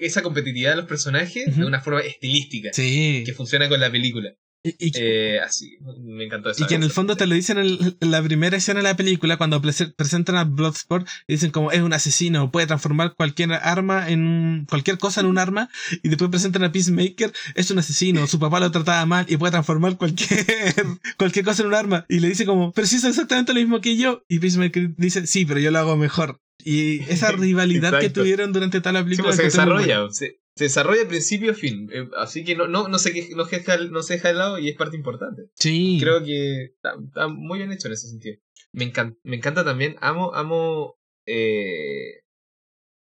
esa 0.00 0.22
competitividad 0.22 0.70
de 0.70 0.76
los 0.76 0.86
personajes 0.86 1.56
de 1.56 1.64
una 1.64 1.80
forma 1.80 2.00
estilística 2.00 2.70
Sí. 2.72 3.22
que 3.26 3.34
funciona 3.34 3.68
con 3.68 3.80
la 3.80 3.90
película. 3.92 4.34
Y, 4.64 4.76
y- 4.78 4.92
Eh, 4.94 5.40
así, 5.40 5.76
me 6.00 6.24
encantó 6.24 6.50
eso. 6.50 6.62
Y 6.62 6.66
que 6.68 6.76
en 6.76 6.84
el 6.84 6.90
fondo 6.90 7.16
te 7.16 7.26
lo 7.26 7.34
dicen 7.34 7.58
en, 7.58 7.96
la 8.00 8.22
primera 8.22 8.56
escena 8.56 8.78
de 8.78 8.84
la 8.84 8.96
película, 8.96 9.36
cuando 9.36 9.60
prese- 9.60 9.92
presentan 9.94 10.36
a 10.36 10.44
Bloodsport, 10.44 11.06
y 11.26 11.32
dicen 11.32 11.50
como 11.50 11.72
es 11.72 11.80
un 11.80 11.92
asesino, 11.92 12.50
puede 12.52 12.66
transformar 12.68 13.14
cualquier 13.16 13.52
arma 13.54 14.08
en 14.08 14.20
un- 14.24 14.66
cualquier 14.68 14.98
cosa 14.98 15.20
en 15.20 15.26
un 15.26 15.38
arma, 15.38 15.68
y 16.02 16.08
después 16.08 16.30
presentan 16.30 16.62
a 16.62 16.70
Peacemaker, 16.70 17.32
es 17.56 17.70
un 17.72 17.78
asesino, 17.80 18.26
su 18.28 18.38
papá 18.38 18.60
lo 18.60 18.70
trataba 18.70 19.04
mal 19.04 19.26
y 19.28 19.36
puede 19.36 19.50
transformar 19.50 19.96
cualquier, 19.96 20.46
cualquier 21.18 21.44
cosa 21.44 21.62
en 21.62 21.68
un 21.68 21.74
arma. 21.74 22.06
Y 22.08 22.20
le 22.20 22.28
dice 22.28 22.46
como, 22.46 22.72
pero 22.72 22.86
si 22.86 22.96
es 22.96 23.04
exactamente 23.04 23.52
lo 23.54 23.60
mismo 23.60 23.80
que 23.80 23.96
yo. 23.96 24.24
Y 24.28 24.38
Peacemaker 24.38 24.94
dice, 24.96 25.26
sí, 25.26 25.44
pero 25.44 25.58
yo 25.58 25.70
lo 25.72 25.78
hago 25.80 25.96
mejor. 25.96 26.40
Y 26.64 27.00
esa 27.10 27.32
rivalidad 27.32 27.98
que 27.98 28.10
tuvieron 28.10 28.52
durante 28.52 28.80
toda 28.80 28.92
la 28.92 29.00
Sí, 29.00 29.04
película. 29.06 29.26
pues 29.28 29.36
se 29.38 29.42
desarrolla, 29.44 30.06
se, 30.56 30.64
desarrolla 30.64 31.00
de 31.00 31.06
principio 31.06 31.52
a 31.52 31.54
fin. 31.54 31.88
eh, 31.92 32.08
así 32.16 32.44
que 32.44 32.54
no, 32.56 32.66
no, 32.68 32.88
no, 32.88 32.98
se, 32.98 33.12
que- 33.12 33.30
no, 33.34 33.44
se 33.44 33.56
deja, 33.58 33.76
no 33.78 34.02
se 34.02 34.14
deja 34.14 34.28
de 34.28 34.34
lado 34.34 34.58
y 34.58 34.68
es 34.68 34.76
parte 34.76 34.96
importante. 34.96 35.44
Sí. 35.56 35.98
Creo 36.00 36.22
que 36.24 36.64
está, 36.64 36.94
está 37.06 37.28
muy 37.28 37.58
bien 37.58 37.72
hecho 37.72 37.88
en 37.88 37.94
ese 37.94 38.08
sentido. 38.08 38.36
Me 38.72 38.84
encanta, 38.84 39.18
me 39.22 39.36
encanta 39.36 39.64
también, 39.64 39.96
amo, 40.00 40.34
amo 40.34 40.96
eh, 41.26 42.22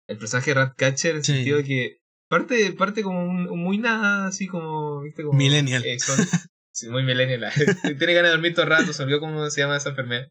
el 0.09 0.19
personaje 0.19 0.51
de 0.51 0.55
Ratcatcher 0.55 1.13
en 1.13 1.17
el 1.19 1.25
Sí. 1.25 1.33
sentido 1.35 1.59
de 1.59 1.65
que 1.65 1.99
parte, 2.29 2.73
parte 2.73 3.03
como 3.03 3.23
un, 3.25 3.49
un 3.49 3.59
muy 3.63 3.79
nada, 3.79 4.27
así 4.29 4.47
como, 4.47 5.03
viste, 5.03 5.23
como... 5.23 5.37
Millennial. 5.39 5.85
eh, 5.85 5.99
sí, 6.73 6.89
muy 6.89 7.03
millennial. 7.05 7.53
Tiene 7.99 8.15
ganas 8.15 8.31
de 8.31 8.37
dormir 8.37 8.55
todo 8.55 8.65
el 8.65 8.71
rato, 8.71 8.93
se 8.93 9.03
olvidó 9.03 9.21
cómo 9.21 9.49
se 9.51 9.61
llama 9.61 9.77
esa 9.77 9.91
enfermedad. 9.91 10.29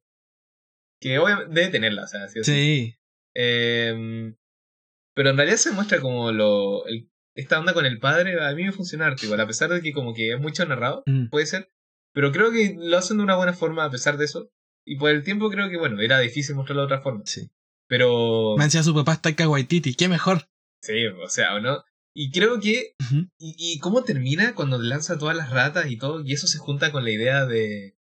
Que 0.99 1.17
obviamente 1.19 1.53
debe 1.53 1.71
tenerla, 1.71 2.03
o 2.03 2.07
sea, 2.07 2.27
sí 2.27 2.39
o 2.39 2.43
sí. 2.43 2.51
Sí. 2.51 2.95
Eh, 3.35 4.33
pero 5.15 5.29
en 5.29 5.37
realidad 5.37 5.57
se 5.57 5.71
muestra 5.71 5.99
como 6.01 6.31
lo 6.31 6.85
el- 6.87 7.09
esta 7.35 7.59
onda 7.59 7.73
con 7.73 7.85
el 7.85 7.99
padre, 7.99 8.43
a 8.45 8.53
mí 8.53 8.63
me 8.65 8.71
funciona 8.73 9.15
igual, 9.21 9.39
a 9.39 9.47
pesar 9.47 9.69
de 9.69 9.81
que 9.81 9.93
como 9.93 10.13
que 10.13 10.33
es 10.33 10.39
mucho 10.39 10.65
narrado, 10.65 11.03
Mm. 11.05 11.27
puede 11.29 11.45
ser. 11.45 11.71
Pero 12.13 12.31
creo 12.33 12.51
que 12.51 12.75
lo 12.77 12.97
hacen 12.97 13.17
de 13.17 13.23
una 13.23 13.37
buena 13.37 13.53
forma 13.53 13.85
a 13.85 13.89
pesar 13.89 14.17
de 14.17 14.25
eso. 14.25 14.49
Y 14.85 14.97
por 14.97 15.11
el 15.11 15.23
tiempo 15.23 15.49
creo 15.49 15.69
que, 15.69 15.77
bueno, 15.77 16.01
era 16.01 16.19
difícil 16.19 16.55
mostrarlo 16.55 16.81
de 16.81 16.85
otra 16.87 17.01
forma. 17.01 17.21
Sí. 17.25 17.49
Pero. 17.87 18.55
Me 18.57 18.65
decía 18.65 18.83
su 18.83 18.93
papá 18.93 19.13
es 19.13 19.21
Taika 19.21 19.47
Waititi, 19.47 19.93
qué 19.95 20.09
mejor. 20.09 20.49
Sí, 20.81 21.05
o 21.07 21.29
sea, 21.29 21.55
¿o 21.55 21.59
no? 21.61 21.83
Y 22.13 22.31
creo 22.31 22.59
que. 22.59 22.95
Y 23.37 23.79
cómo 23.79 24.03
termina 24.03 24.53
cuando 24.55 24.77
lanza 24.79 25.17
todas 25.17 25.37
las 25.37 25.51
ratas 25.51 25.89
y 25.89 25.97
todo, 25.97 26.21
y 26.25 26.33
eso 26.33 26.47
se 26.47 26.57
junta 26.57 26.91
con 26.91 27.03
la 27.05 27.11
idea 27.11 27.45
de. 27.45 27.95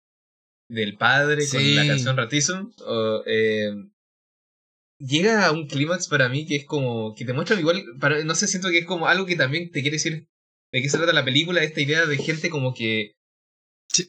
del 0.68 0.96
padre, 0.96 1.42
Sí. 1.42 1.56
con 1.56 1.76
la 1.76 1.86
canción 1.86 2.16
Ratism. 2.16 2.70
o, 2.86 3.22
eh, 3.26 3.72
llega 5.00 5.46
a 5.46 5.50
un 5.52 5.66
clímax 5.66 6.06
para 6.08 6.28
mí 6.28 6.46
que 6.46 6.56
es 6.56 6.64
como. 6.64 7.14
que 7.16 7.24
te 7.24 7.32
muestra 7.32 7.58
igual. 7.58 7.82
Para, 7.98 8.22
no 8.24 8.34
sé, 8.34 8.46
siento 8.46 8.68
que 8.68 8.78
es 8.78 8.86
como 8.86 9.08
algo 9.08 9.26
que 9.26 9.34
también 9.36 9.70
te 9.70 9.80
quiere 9.82 9.96
decir 9.96 10.28
de 10.72 10.82
qué 10.82 10.88
se 10.88 10.98
trata 10.98 11.12
la 11.12 11.24
película, 11.24 11.62
esta 11.64 11.80
idea 11.80 12.06
de 12.06 12.16
gente 12.16 12.48
como 12.50 12.74
que 12.74 13.14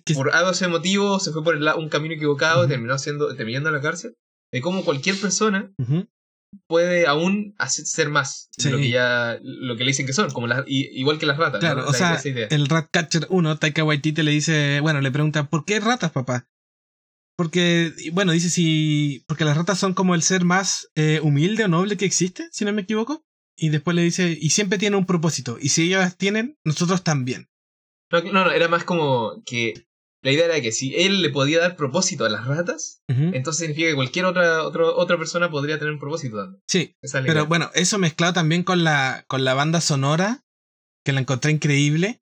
que- 0.06 0.14
por 0.14 0.32
algo 0.36 0.52
ese 0.52 0.68
motivo 0.68 1.20
se 1.20 1.32
fue 1.32 1.44
por 1.44 1.56
el 1.56 1.68
un 1.76 1.90
camino 1.90 2.14
equivocado 2.14 2.60
y 2.60 2.66
Ujú. 2.66 2.70
terminó 2.70 2.98
siendo, 3.00 3.36
terminando 3.36 3.70
en 3.70 3.76
la 3.76 3.82
cárcel. 3.82 4.14
De 4.52 4.62
cómo 4.62 4.84
cualquier 4.86 5.16
persona 5.20 5.74
puede 6.68 7.08
aún 7.08 7.56
hacer, 7.58 7.86
ser 7.86 8.10
más 8.10 8.50
de 8.58 8.70
lo 8.70 8.78
que 8.78 8.90
ya 8.90 9.40
lo 9.42 9.76
que 9.78 9.84
le 9.86 9.92
dicen 9.92 10.06
que 10.06 10.14
son, 10.14 10.30
como 10.32 10.48
las, 10.48 10.64
i- 10.68 10.90
igual 11.00 11.18
que 11.18 11.26
las 11.26 11.38
ratas. 11.38 11.62
Claro, 11.62 11.82
¿no? 11.84 11.88
o 11.88 11.92
La- 11.94 11.98
sea, 12.20 12.48
el 12.50 12.68
Ratcatcher 12.68 13.26
1, 13.30 13.58
Taika 13.58 13.84
Waititi 13.84 14.22
le 14.22 14.32
dice, 14.32 14.80
bueno, 14.82 15.00
le 15.02 15.12
pregunta, 15.12 15.50
¿por 15.50 15.64
qué 15.66 15.80
ratas, 15.80 16.12
papá? 16.12 16.48
Porque, 17.42 17.92
bueno, 18.14 18.34
dice 18.34 18.52
si, 18.52 19.24
porque 19.28 19.46
las 19.46 19.58
ratas 19.58 19.80
son 19.80 19.96
como 19.96 20.14
el 20.14 20.22
ser 20.22 20.46
más 20.46 20.90
eh, 20.94 21.20
humilde 21.24 21.64
o 21.64 21.68
noble 21.68 21.98
que 21.98 22.06
existe, 22.06 22.48
si 22.52 22.66
no 22.66 22.72
me 22.72 22.84
equivoco. 22.84 23.26
Y 23.58 23.70
después 23.70 23.96
le 23.96 24.04
dice, 24.04 24.38
y 24.40 24.52
siempre 24.52 24.78
tiene 24.78 24.96
un 24.96 25.08
propósito, 25.08 25.58
y 25.60 25.70
si 25.70 25.82
ellas 25.88 26.18
tienen, 26.18 26.60
nosotros 26.64 27.04
también. 27.04 27.50
No, 28.12 28.22
no, 28.22 28.46
no, 28.46 28.52
era 28.52 28.68
más 28.68 28.84
como 28.84 29.42
que 29.44 29.88
la 30.22 30.32
idea 30.32 30.46
era 30.46 30.62
que 30.62 30.72
si 30.72 30.94
él 30.96 31.24
le 31.24 31.32
podía 31.32 31.60
dar 31.60 31.76
propósito 31.76 32.26
a 32.26 32.30
las 32.30 32.46
ratas, 32.46 33.02
entonces 33.08 33.62
significa 33.62 33.90
que 33.90 33.96
cualquier 33.96 34.26
otra, 34.26 34.62
otro- 34.64 34.96
otra 34.96 35.18
persona 35.18 35.50
podría 35.50 35.80
tener 35.80 35.94
un 35.94 36.00
propósito 36.00 36.38
también. 36.38 36.62
Sí, 36.68 36.96
Esa 37.02 37.22
pero 37.22 37.32
idea. 37.34 37.44
bueno, 37.44 37.72
eso 37.74 37.98
mezclado 37.98 38.34
también 38.34 38.62
con 38.64 38.84
la, 38.84 39.26
con 39.28 39.44
la 39.44 39.56
banda 39.56 39.82
sonora, 39.82 40.44
que 41.04 41.12
la 41.12 41.22
encontré 41.22 41.52
increíble. 41.52 42.22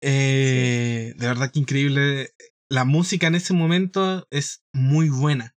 Eh, 0.00 1.12
De 1.16 1.26
verdad 1.26 1.50
que 1.52 1.60
increíble. 1.60 2.30
La 2.72 2.86
música 2.86 3.26
en 3.26 3.34
ese 3.34 3.52
momento 3.52 4.26
es 4.30 4.64
muy 4.72 5.10
buena. 5.10 5.54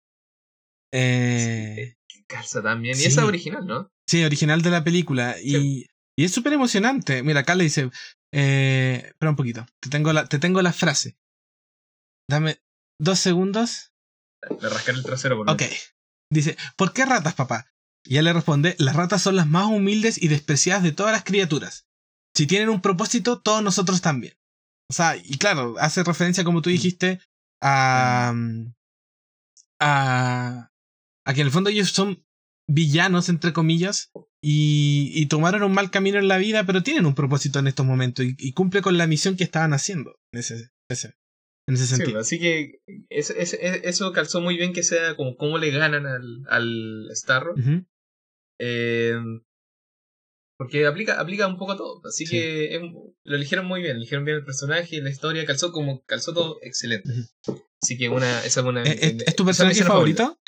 Eh, 0.93 1.95
Calza 2.27 2.61
también. 2.61 2.97
Y 2.97 2.99
sí. 2.99 3.07
esa 3.07 3.21
es 3.21 3.27
original, 3.27 3.65
¿no? 3.65 3.89
Sí, 4.05 4.25
original 4.25 4.61
de 4.61 4.69
la 4.69 4.83
película. 4.83 5.37
Y, 5.41 5.87
y 6.17 6.25
es 6.25 6.33
súper 6.33 6.51
emocionante. 6.51 7.23
Mira, 7.23 7.39
acá 7.39 7.55
le 7.55 7.63
dice. 7.63 7.89
Eh, 8.33 9.01
espera 9.05 9.29
un 9.29 9.37
poquito. 9.37 9.65
Te 9.79 9.89
tengo, 9.89 10.11
la, 10.11 10.25
te 10.25 10.39
tengo 10.39 10.61
la 10.61 10.73
frase. 10.73 11.17
Dame 12.29 12.59
dos 12.99 13.19
segundos. 13.19 13.93
De 14.59 14.67
rascar 14.67 14.95
el 14.95 15.03
trasero 15.03 15.37
por 15.37 15.49
Ok. 15.49 15.63
Dice, 16.29 16.57
¿por 16.75 16.91
qué 16.91 17.05
ratas, 17.05 17.35
papá? 17.35 17.71
Y 18.03 18.17
él 18.17 18.25
le 18.25 18.33
responde, 18.33 18.75
las 18.77 18.95
ratas 18.95 19.21
son 19.21 19.37
las 19.37 19.47
más 19.47 19.67
humildes 19.67 20.21
y 20.21 20.27
despreciadas 20.27 20.83
de 20.83 20.91
todas 20.91 21.13
las 21.13 21.23
criaturas. 21.23 21.87
Si 22.35 22.45
tienen 22.45 22.67
un 22.67 22.81
propósito, 22.81 23.39
todos 23.39 23.63
nosotros 23.63 24.01
también. 24.01 24.35
O 24.89 24.93
sea, 24.93 25.15
y 25.17 25.37
claro, 25.37 25.75
hace 25.79 26.03
referencia, 26.03 26.43
como 26.43 26.61
tú 26.61 26.69
dijiste, 26.69 27.19
a, 27.61 28.33
a, 29.79 30.71
a 31.25 31.33
que 31.33 31.41
en 31.41 31.47
el 31.47 31.51
fondo 31.53 31.69
ellos 31.69 31.89
son 31.89 32.23
villanos, 32.67 33.29
entre 33.29 33.53
comillas, 33.53 34.11
y, 34.43 35.11
y 35.13 35.25
tomaron 35.27 35.63
un 35.63 35.73
mal 35.73 35.91
camino 35.91 36.17
en 36.19 36.27
la 36.27 36.37
vida, 36.37 36.65
pero 36.65 36.83
tienen 36.83 37.05
un 37.05 37.15
propósito 37.15 37.59
en 37.59 37.67
estos 37.67 37.85
momentos 37.85 38.25
y, 38.25 38.35
y 38.37 38.53
cumple 38.53 38.81
con 38.81 38.97
la 38.97 39.07
misión 39.07 39.35
que 39.35 39.43
estaban 39.43 39.73
haciendo 39.73 40.19
en 40.31 40.39
ese, 40.39 40.69
ese- 40.89 41.15
en 41.67 41.75
ese 41.75 41.87
Sí, 41.87 41.95
sentido. 41.95 42.19
así 42.19 42.39
que 42.39 42.79
es- 43.09 43.31
es- 43.31 43.53
es- 43.53 43.81
eso 43.83 44.11
calzó 44.13 44.39
muy 44.41 44.55
bien 44.57 44.71
que 44.73 44.83
sea 44.83 45.15
como 45.15 45.35
cómo 45.35 45.57
le 45.57 45.71
ganan 45.71 46.05
al, 46.05 46.43
al 46.49 47.09
Starro. 47.13 47.55
Eh, 48.59 49.15
porque 50.57 50.85
aplica, 50.85 51.19
aplica 51.19 51.47
un 51.47 51.57
poco 51.57 51.73
a 51.73 51.77
todo. 51.77 52.01
Así 52.07 52.25
Sí. 52.25 52.31
que 52.31 52.75
es- 52.75 52.81
lo 53.25 53.35
eligieron 53.35 53.65
muy 53.65 53.81
bien, 53.81 53.97
eligieron 53.97 54.25
bien 54.25 54.37
el 54.37 54.45
personaje, 54.45 55.01
la 55.01 55.09
historia, 55.09 55.45
calzó 55.45 55.71
como 55.71 56.03
calzó 56.05 56.33
todo 56.33 56.59
excelente. 56.61 57.09
Así 57.81 57.97
que 57.97 58.09
una, 58.09 58.43
esa 58.45 58.61
es 58.61 58.65
una. 58.65 58.83
¿Es, 58.83 59.01
es- 59.01 59.23
es 59.27 59.35
tu 59.35 59.45
personaje 59.45 59.73
escena 59.73 59.89
favorito? 59.89 60.39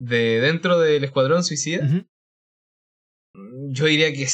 De 0.00 0.40
dentro 0.40 0.78
del 0.80 1.04
Escuadrón 1.04 1.44
Suicida, 1.44 1.84
Ujú. 1.84 2.06
yo 3.72 3.86
diría 3.86 4.12
que 4.12 4.26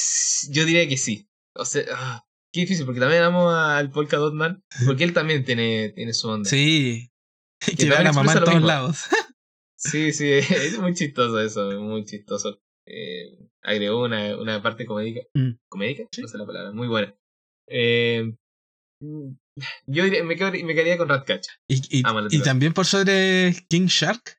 yo 0.50 0.64
diría 0.64 0.88
que 0.88 0.96
sí. 0.96 1.28
O 1.54 1.64
sea, 1.64 1.82
ah, 1.92 2.24
qué 2.52 2.60
difícil, 2.60 2.84
porque 2.86 3.00
también 3.00 3.22
amo 3.22 3.50
al 3.50 3.90
Polka 3.90 4.16
Dot 4.16 4.34
Man, 4.34 4.64
porque 4.86 5.04
él 5.04 5.12
también 5.12 5.44
tiene, 5.44 5.90
tiene 5.94 6.12
su 6.14 6.28
onda. 6.28 6.48
Sí. 6.48 7.10
Que 7.60 7.72
también 7.72 7.92
va 7.92 7.98
a 7.98 8.02
la 8.04 8.12
mamá 8.12 8.32
en 8.32 8.38
todos 8.40 8.54
mismo. 8.54 8.66
lados. 8.68 8.98
Sí, 9.76 10.12
sí, 10.12 10.30
es 10.74 10.78
muy 10.78 10.94
chistoso 10.94 11.40
eso, 11.40 11.70
muy 11.80 12.04
chistoso. 12.04 12.60
Eh, 12.92 13.38
agregó 13.62 14.04
una, 14.04 14.36
una 14.36 14.62
parte 14.62 14.84
comédica. 14.84 15.20
Mm. 15.34 15.50
¿Comédica? 15.68 16.04
Sí. 16.12 16.22
No 16.22 16.28
sé 16.28 16.38
la 16.38 16.46
palabra, 16.46 16.72
muy 16.72 16.88
buena. 16.88 17.14
Eh, 17.68 18.34
mm, 19.00 19.28
yo 19.86 20.04
diría- 20.04 20.24
me, 20.24 20.36
quedaría- 20.36 20.64
me 20.64 20.74
quedaría 20.74 20.98
con 20.98 21.08
Ratcatcher. 21.08 21.54
Y, 21.68 22.02
también 22.42 22.72
por 22.72 22.86
sobre 22.86 23.54
King 23.68 23.86
Shark. 23.86 24.38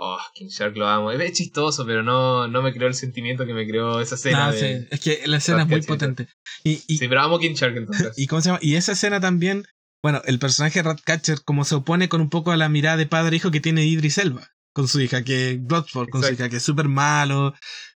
Oh, 0.00 0.18
King 0.32 0.46
Shark 0.46 0.76
lo 0.76 0.86
amo. 0.86 1.10
Es 1.10 1.32
chistoso, 1.32 1.84
pero 1.84 2.04
no, 2.04 2.46
no 2.46 2.62
me 2.62 2.72
creó 2.72 2.86
el 2.86 2.94
sentimiento 2.94 3.44
que 3.46 3.54
me 3.54 3.66
creó 3.66 4.00
esa 4.00 4.14
escena. 4.14 4.46
No, 4.46 4.52
de- 4.52 4.58
sí, 4.82 4.88
es 4.92 5.00
que 5.00 5.26
la 5.26 5.38
escena 5.38 5.62
es 5.62 5.68
muy 5.68 5.82
potente. 5.82 6.28
Y, 6.62 6.80
y, 6.86 6.98
Sí, 6.98 7.08
pero 7.08 7.20
amo 7.22 7.40
King 7.40 7.54
Shark 7.54 7.76
entonces. 7.76 8.12
y 8.16 8.28
cómo 8.28 8.40
se 8.40 8.50
llama? 8.50 8.60
Y 8.62 8.76
esa 8.76 8.92
escena 8.92 9.18
también, 9.20 9.64
bueno, 10.04 10.22
el 10.26 10.38
personaje 10.38 10.82
Ratcatcher 10.82 11.38
como 11.44 11.64
se 11.64 11.74
opone 11.74 12.08
con 12.08 12.20
un 12.20 12.30
poco 12.30 12.52
a 12.52 12.56
la 12.56 12.68
mirada 12.68 12.96
de 12.96 13.06
padre 13.06 13.38
e 13.38 13.50
que 13.50 13.60
tiene 13.60 13.84
Idris 13.86 14.18
Elba 14.18 14.48
con 14.78 14.86
su 14.86 15.00
hija, 15.00 15.24
que 15.24 15.58
Bloodsport 15.60 16.08
con 16.08 16.22
su 16.22 16.32
hija, 16.32 16.48
que 16.48 16.58
es 16.58 16.62
súper 16.62 16.86
malo, 16.86 17.52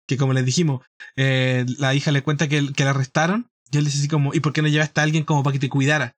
que 0.08 0.16
como 0.16 0.32
les 0.32 0.46
dijimos, 0.46 0.80
eh, 1.14 1.66
la 1.76 1.94
hija 1.94 2.10
le 2.10 2.22
cuenta 2.22 2.48
que, 2.48 2.72
que 2.72 2.84
la 2.84 2.90
arrestaron, 2.90 3.50
y 3.70 3.76
él 3.76 3.84
dice 3.84 3.98
así 3.98 4.08
como, 4.08 4.32
¿y 4.32 4.40
por 4.40 4.54
qué 4.54 4.62
no 4.62 4.68
llevaste 4.68 4.98
a 4.98 5.02
alguien 5.02 5.24
como 5.24 5.42
para 5.42 5.52
que 5.52 5.58
te 5.58 5.68
cuidara? 5.68 6.16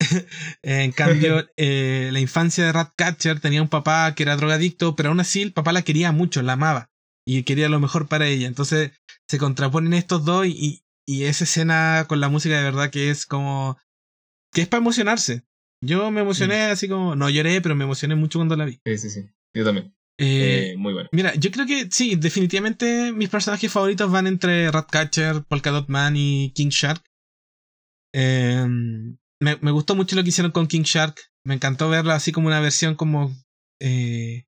en 0.62 0.90
cambio, 0.90 1.48
eh, 1.56 2.10
la 2.12 2.18
infancia 2.18 2.64
de 2.64 2.72
Ratcatcher 2.72 3.38
tenía 3.38 3.62
un 3.62 3.68
papá 3.68 4.12
que 4.16 4.24
era 4.24 4.34
drogadicto, 4.34 4.96
pero 4.96 5.10
aún 5.10 5.20
así 5.20 5.40
el 5.40 5.52
papá 5.52 5.70
la 5.70 5.82
quería 5.82 6.10
mucho, 6.10 6.42
la 6.42 6.54
amaba, 6.54 6.90
y 7.24 7.44
quería 7.44 7.68
lo 7.68 7.78
mejor 7.78 8.08
para 8.08 8.26
ella. 8.26 8.48
Entonces 8.48 8.90
se 9.28 9.38
contraponen 9.38 9.92
estos 9.92 10.24
dos 10.24 10.48
y, 10.48 10.82
y 11.06 11.22
esa 11.26 11.44
escena 11.44 12.06
con 12.08 12.18
la 12.18 12.28
música 12.28 12.56
de 12.56 12.64
verdad 12.64 12.90
que 12.90 13.10
es 13.10 13.24
como... 13.24 13.78
que 14.52 14.62
es 14.62 14.68
para 14.68 14.80
emocionarse. 14.80 15.44
Yo 15.80 16.10
me 16.10 16.22
emocioné 16.22 16.62
así 16.62 16.88
como, 16.88 17.14
no 17.14 17.30
lloré, 17.30 17.60
pero 17.60 17.76
me 17.76 17.84
emocioné 17.84 18.16
mucho 18.16 18.40
cuando 18.40 18.56
la 18.56 18.64
vi. 18.64 18.80
Sí, 18.84 18.98
sí, 18.98 19.10
sí. 19.10 19.28
Yo 19.54 19.64
también. 19.64 19.94
Eh, 20.18 20.72
Eh, 20.72 20.76
muy 20.76 20.92
bueno. 20.92 21.08
Mira, 21.12 21.34
yo 21.34 21.50
creo 21.50 21.66
que 21.66 21.88
sí, 21.90 22.16
definitivamente 22.16 23.12
mis 23.12 23.28
personajes 23.28 23.70
favoritos 23.72 24.10
van 24.10 24.26
entre 24.26 24.70
Ratcatcher, 24.70 25.44
Polka 25.44 25.70
Dot 25.70 25.88
Man 25.88 26.14
y 26.16 26.52
King 26.54 26.68
Shark. 26.68 27.02
Eh, 28.14 28.66
me, 29.40 29.56
me 29.60 29.70
gustó 29.70 29.94
mucho 29.94 30.16
lo 30.16 30.22
que 30.22 30.28
hicieron 30.28 30.52
con 30.52 30.66
King 30.66 30.82
Shark. 30.82 31.16
Me 31.44 31.54
encantó 31.54 31.88
verlo 31.88 32.12
así 32.12 32.30
como 32.30 32.46
una 32.46 32.60
versión 32.60 32.94
como... 32.94 33.34
eh, 33.80 34.44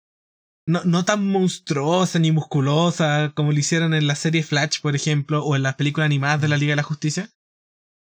no, 0.66 0.82
no 0.84 1.04
tan 1.04 1.26
monstruosa 1.26 2.18
ni 2.18 2.32
musculosa 2.32 3.32
como 3.34 3.52
lo 3.52 3.58
hicieron 3.58 3.92
en 3.92 4.06
la 4.06 4.14
serie 4.14 4.42
Flash, 4.42 4.80
por 4.80 4.94
ejemplo, 4.94 5.44
o 5.44 5.56
en 5.56 5.62
las 5.62 5.74
películas 5.74 6.06
animadas 6.06 6.40
de 6.40 6.48
la 6.48 6.56
Liga 6.56 6.72
de 6.72 6.76
la 6.76 6.82
Justicia. 6.82 7.28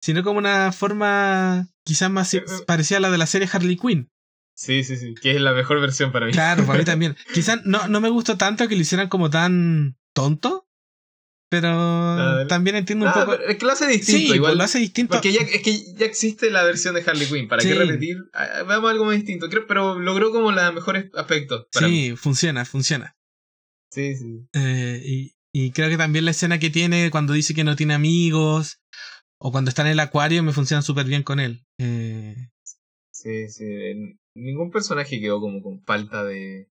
Sino 0.03 0.25
como 0.25 0.39
una 0.39 0.73
forma 0.73 1.69
quizás 1.85 2.11
más 2.11 2.37
parecida 2.67 2.99
a 2.99 3.01
la 3.01 3.11
de 3.11 3.19
la 3.19 3.27
serie 3.27 3.49
Harley 3.53 3.77
Quinn. 3.77 4.09
Sí, 4.61 4.83
sí, 4.83 4.97
sí. 4.97 5.15
Que 5.15 5.37
es 5.37 5.41
la 5.41 5.53
mejor 5.53 5.81
versión 5.81 6.11
para 6.11 6.27
mí. 6.27 6.33
Claro, 6.33 6.67
para 6.67 6.81
mí 6.81 6.85
también. 6.85 7.17
Quizás 7.33 7.65
no, 7.65 7.87
no 7.87 8.01
me 8.01 8.09
gustó 8.09 8.37
tanto 8.37 8.67
que 8.67 8.75
lo 8.75 8.81
hicieran 8.81 9.09
como 9.09 9.31
tan 9.31 9.97
tonto, 10.13 10.67
pero 11.49 12.45
también 12.49 12.75
entiendo 12.75 13.05
un 13.07 13.13
Ah, 13.15 13.25
poco. 13.25 13.35
es 13.35 13.57
que 13.57 13.65
lo 13.65 13.71
hace 13.73 13.87
distinto, 13.87 14.33
Sí, 14.33 14.35
igual. 14.37 14.59
lo 14.59 14.65
hace 14.65 14.81
distinto. 14.81 15.15
Porque 15.15 15.33
ya, 15.33 15.43
es 15.43 15.63
que 15.63 15.95
ya 15.95 16.05
existe 16.07 16.51
la 16.51 16.65
versión 16.65 16.97
de 16.97 17.03
Harley 17.07 17.29
Quinn. 17.29 17.47
¿Para 17.47 17.63
Sí. 17.63 17.69
qué 17.69 17.75
repetir? 17.77 18.17
Ah, 18.35 18.65
Veamos 18.67 18.91
algo 18.91 19.05
más 19.05 19.15
distinto. 19.15 19.49
Creo, 19.49 19.65
pero 19.69 19.99
logró 19.99 20.33
como 20.33 20.51
los 20.51 20.75
mejores 20.75 21.07
aspectos. 21.15 21.67
Para 21.73 21.87
mí. 21.87 22.09
Sí, 22.11 22.17
funciona, 22.17 22.65
funciona. 22.65 23.17
Sí, 23.93 24.17
sí. 24.17 24.45
Eh, 24.55 25.01
y, 25.05 25.35
y 25.53 25.71
creo 25.71 25.89
que 25.89 25.97
también 25.97 26.25
la 26.25 26.33
escena 26.33 26.59
que 26.59 26.69
tiene 26.71 27.11
cuando 27.13 27.33
dice 27.33 27.55
que 27.55 27.63
no 27.65 27.77
tiene 27.77 27.95
amigos 27.95 28.81
o 29.41 29.53
cuando 29.53 29.69
está 29.69 29.83
en 29.83 29.89
el 29.89 30.01
acuario 30.01 30.43
me 30.43 30.53
funciona 30.53 30.83
súper 30.83 31.07
bien 31.07 31.23
con 31.23 31.39
él. 31.39 31.65
Eh, 31.79 32.49
Sí, 33.13 33.49
sí. 33.49 33.65
Ningún 34.39 34.71
personaje 34.71 35.21
quedó 35.21 35.41
como 35.41 35.63
con 35.63 35.83
falta 35.85 36.25
de, 36.25 36.69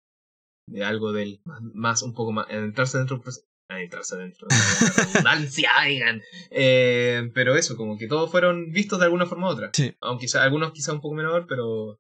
de 0.70 0.84
algo 0.84 1.12
de 1.14 1.24
él. 1.24 1.42
Más, 1.46 1.62
más- 1.74 2.04
un 2.04 2.14
poco 2.14 2.32
más. 2.32 2.48
Entrarse 2.50 2.98
dentro. 2.98 3.22
Pues, 3.22 3.46
ah, 3.70 3.82
entrarse 3.82 4.18
dentro. 4.18 4.48
la 4.50 5.04
redundancia, 5.04 5.70
digan. 5.88 6.22
Eh, 6.52 7.30
pero 7.34 7.56
eso, 7.56 7.76
como 7.78 7.98
que 7.98 8.08
todos 8.08 8.32
fueron 8.32 8.72
vistos 8.72 9.00
de 9.00 9.06
alguna 9.06 9.26
forma 9.26 9.48
u 9.48 9.52
otra. 9.52 9.70
sí, 9.74 9.94
Aunque 10.02 10.26
quizá- 10.26 10.44
algunos 10.44 10.72
quizá 10.72 10.94
un 10.94 11.02
poco 11.02 11.16
menor, 11.16 11.46
pero. 11.48 12.00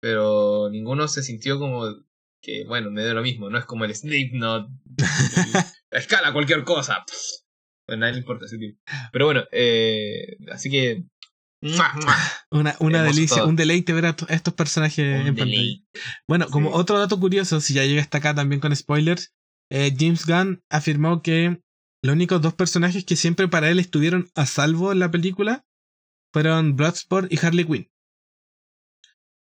Pero 0.00 0.68
ninguno 0.70 1.08
se 1.08 1.22
sintió 1.22 1.58
como 1.58 1.86
que, 2.42 2.64
bueno, 2.66 2.90
me 2.90 3.02
dio 3.02 3.14
lo 3.14 3.22
mismo. 3.22 3.48
No 3.48 3.56
es 3.58 3.64
como 3.64 3.84
el 3.86 3.94
Slipknot. 3.94 4.68
el- 4.68 4.98
escala 5.90 6.32
cualquier 6.32 6.62
cosa. 6.64 7.04
Pues 7.06 7.44
a 7.88 7.96
nadie 7.96 8.14
le 8.14 8.18
importa 8.20 8.44
ese 8.46 8.58
tipo. 8.58 8.78
Pero 9.12 9.24
bueno, 9.26 9.44
eh, 9.52 10.36
así 10.52 10.70
que. 10.70 11.04
Una, 12.50 12.76
una 12.80 13.02
delicia, 13.02 13.38
todo. 13.38 13.48
un 13.48 13.56
deleite 13.56 13.92
ver 13.92 14.06
a, 14.06 14.16
to- 14.16 14.26
a 14.28 14.34
estos 14.34 14.52
personajes 14.54 15.20
Un 15.20 15.26
en 15.28 15.34
pantalla. 15.36 15.78
Bueno, 16.28 16.46
como 16.50 16.68
Sí. 16.70 16.74
otro 16.76 16.98
dato 16.98 17.18
curioso, 17.18 17.60
si 17.60 17.74
ya 17.74 17.84
llega 17.84 18.02
hasta 18.02 18.18
acá 18.18 18.34
también 18.34 18.60
con 18.60 18.74
spoilers, 18.76 19.32
eh, 19.72 19.94
James 19.98 20.26
Gunn 20.26 20.62
afirmó 20.70 21.22
que 21.22 21.62
los 22.02 22.12
únicos 22.14 22.42
dos 22.42 22.52
personajes 22.54 23.04
que 23.04 23.16
siempre 23.16 23.48
para 23.48 23.70
él 23.70 23.78
estuvieron 23.78 24.28
a 24.34 24.44
salvo 24.46 24.92
en 24.92 24.98
la 24.98 25.10
película 25.10 25.64
fueron 26.34 26.76
Bloodsport 26.76 27.32
y 27.32 27.38
Harley 27.44 27.64
Quinn. 27.64 27.90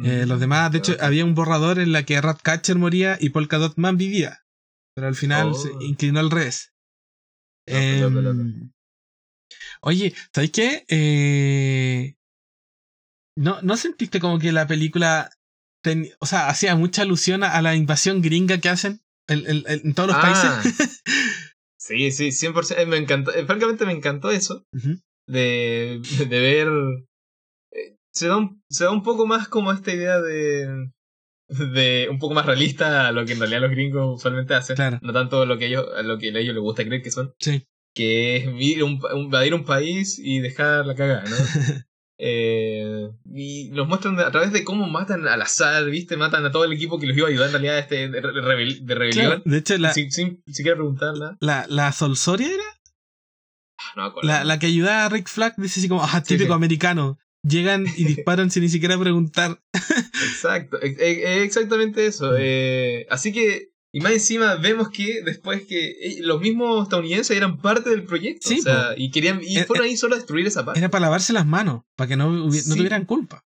Eh, 0.03 0.25
los 0.25 0.39
demás, 0.39 0.71
de 0.71 0.77
hecho, 0.79 0.93
Mm, 0.93 1.03
había 1.03 1.25
un 1.25 1.35
borrador 1.35 1.79
en 1.79 1.91
la 1.91 2.03
que 2.03 2.19
Ratcatcher 2.19 2.77
moría 2.77 3.17
y 3.19 3.29
Polka 3.29 3.57
Dot 3.57 3.77
Man 3.77 3.97
vivía. 3.97 4.45
Pero 4.93 5.07
al 5.07 5.15
final 5.15 5.49
Oh. 5.49 5.53
se 5.53 5.71
inclinó 5.81 6.19
al 6.21 6.31
revés. 6.31 6.73
Loco. 7.67 8.19
Em, 8.19 8.71
Oye, 9.85 10.13
¿sabes 10.33 10.51
qué? 10.51 10.83
Eh, 10.89 12.15
¿no, 13.37 13.61
¿No 13.61 13.77
sentiste 13.77 14.19
como 14.19 14.39
que 14.39 14.51
la 14.51 14.67
película 14.67 15.29
ten- 15.83 16.09
o 16.19 16.25
sea, 16.25 16.47
hacía 16.49 16.75
mucha 16.75 17.03
alusión 17.03 17.43
a, 17.43 17.61
la 17.61 17.75
invasión 17.75 18.21
gringa 18.21 18.57
que 18.59 18.69
hacen 18.69 19.01
en, 19.27 19.45
en- 19.47 19.63
en 19.67 19.93
todos 19.93 20.07
los 20.09 20.17
Ah. 20.17 20.21
países? 20.21 21.01
Sí, 21.77 22.09
sí, 22.11 22.31
100%. 22.31 22.77
eh, 22.79 22.85
Me 22.87 22.97
encantó, 22.97 23.31
eh, 23.33 23.45
francamente 23.45 23.85
me 23.85 23.91
encantó 23.93 24.31
eso. 24.31 24.65
De, 25.27 26.01
de 26.29 26.39
ver. 26.39 26.67
eh, 27.71 27.95
Se 28.11 28.27
da, 28.27 28.37
un, 28.37 28.63
se 28.69 28.85
da 28.85 28.91
un 28.91 29.03
poco 29.03 29.27
más 29.27 29.47
como 29.47 29.71
esta 29.71 29.93
idea 29.93 30.19
de. 30.19 30.89
de 31.47 32.07
un 32.09 32.17
poco 32.17 32.33
más 32.33 32.47
realista 32.47 33.07
a 33.07 33.11
lo 33.11 33.23
que 33.25 33.33
en 33.33 33.39
realidad 33.39 33.61
los 33.61 33.69
gringos 33.71 34.15
usualmente 34.19 34.55
hacen. 34.55 34.75
Claro. 34.77 34.97
No 35.03 35.13
tanto 35.13 35.45
lo 35.45 35.59
que 35.59 35.67
ellos, 35.67 35.85
a 35.95 36.01
lo 36.01 36.17
que 36.17 36.29
a 36.29 36.39
ellos 36.39 36.55
les 36.55 36.63
gusta 36.63 36.83
creer 36.83 37.03
que 37.03 37.11
son. 37.11 37.35
Sí. 37.39 37.63
Que 37.95 38.35
es 38.35 38.45
ir 38.59 38.83
un, 38.83 38.99
invadir 39.15 39.53
un 39.55 39.63
país 39.65 40.19
y 40.19 40.39
dejar 40.39 40.85
la 40.85 40.93
cagada, 40.95 41.23
¿no? 41.23 41.35
Eh, 42.17 43.09
y 43.33 43.71
nos 43.71 43.89
muestran 43.89 44.17
a 44.21 44.31
través 44.31 44.53
de 44.53 44.63
cómo 44.63 44.87
matan 44.87 45.27
al 45.27 45.41
azar, 45.41 45.83
¿viste? 45.89 46.15
Matan 46.15 46.45
a 46.45 46.51
todo 46.51 46.63
el 46.63 46.71
equipo 46.71 46.97
que 46.97 47.07
los 47.07 47.17
iba 47.17 47.27
a 47.27 47.29
ayudar 47.29 47.47
en 47.47 47.51
realidad 47.51 47.75
a 47.75 47.79
este 47.79 48.07
de, 48.07 48.21
re- 48.21 48.31
rebel- 48.41 48.79
de 48.85 48.95
rebelión. 48.95 49.25
Claro, 49.25 49.41
de 49.43 49.57
hecho, 49.57 49.77
la, 49.77 49.93
sin, 49.93 50.09
sin 50.13 50.41
siquiera 50.47 50.77
preguntarla. 50.77 51.35
la, 51.41 51.65
la 51.67 51.91
Solsoria 51.91 52.47
era 52.47 52.63
Ah, 53.77 53.91
No 53.97 54.03
me 54.03 54.07
acuerdo. 54.09 54.27
la, 54.29 54.43
la 54.45 54.59
que 54.59 54.67
ayudaba 54.67 55.05
a 55.05 55.09
Rick 55.09 55.27
Flag, 55.27 55.55
dice 55.57 55.81
así 55.81 55.89
como, 55.89 56.03
ah, 56.05 56.23
Sí, 56.25 56.35
típico 56.35 56.53
sí. 56.53 56.55
americano. 56.55 57.19
Llegan 57.43 57.85
y 57.97 58.05
disparan 58.05 58.49
sin 58.49 58.63
ni 58.63 58.69
siquiera 58.69 58.97
preguntar. 58.97 59.59
Exacto, 59.73 60.81
e- 60.81 60.95
e- 60.97 61.43
exactamente 61.43 62.05
eso. 62.05 62.33
Eh, 62.39 63.05
así 63.09 63.33
que, 63.33 63.73
y 63.97 64.01
más 64.01 64.11
encima 64.11 64.55
vemos 64.55 64.89
que 64.89 65.21
después 65.23 65.65
que 65.65 65.91
eh, 65.91 66.17
los 66.19 66.41
mismos 66.41 66.83
estadounidenses 66.83 67.35
eran 67.37 67.61
parte 67.61 67.89
del 67.91 68.03
proyecto. 68.03 68.49
Sí, 68.49 68.59
o 68.59 68.63
sea, 68.63 68.93
y 68.97 69.09
querían, 69.09 69.39
y 69.41 69.57
Eh, 69.59 69.63
fueron 69.63 69.85
ahí 69.85 69.95
solo 69.95 70.15
a 70.15 70.17
destruir 70.17 70.45
esa 70.45 70.65
parte. 70.65 70.79
Era 70.79 70.89
para 70.89 71.03
lavarse 71.03 71.31
las 71.31 71.45
manos, 71.45 71.83
para 71.95 72.09
que 72.09 72.17
no, 72.17 72.29
no 72.29 72.51
Sí. 72.51 72.75
tuvieran 72.75 73.05
culpa. 73.05 73.45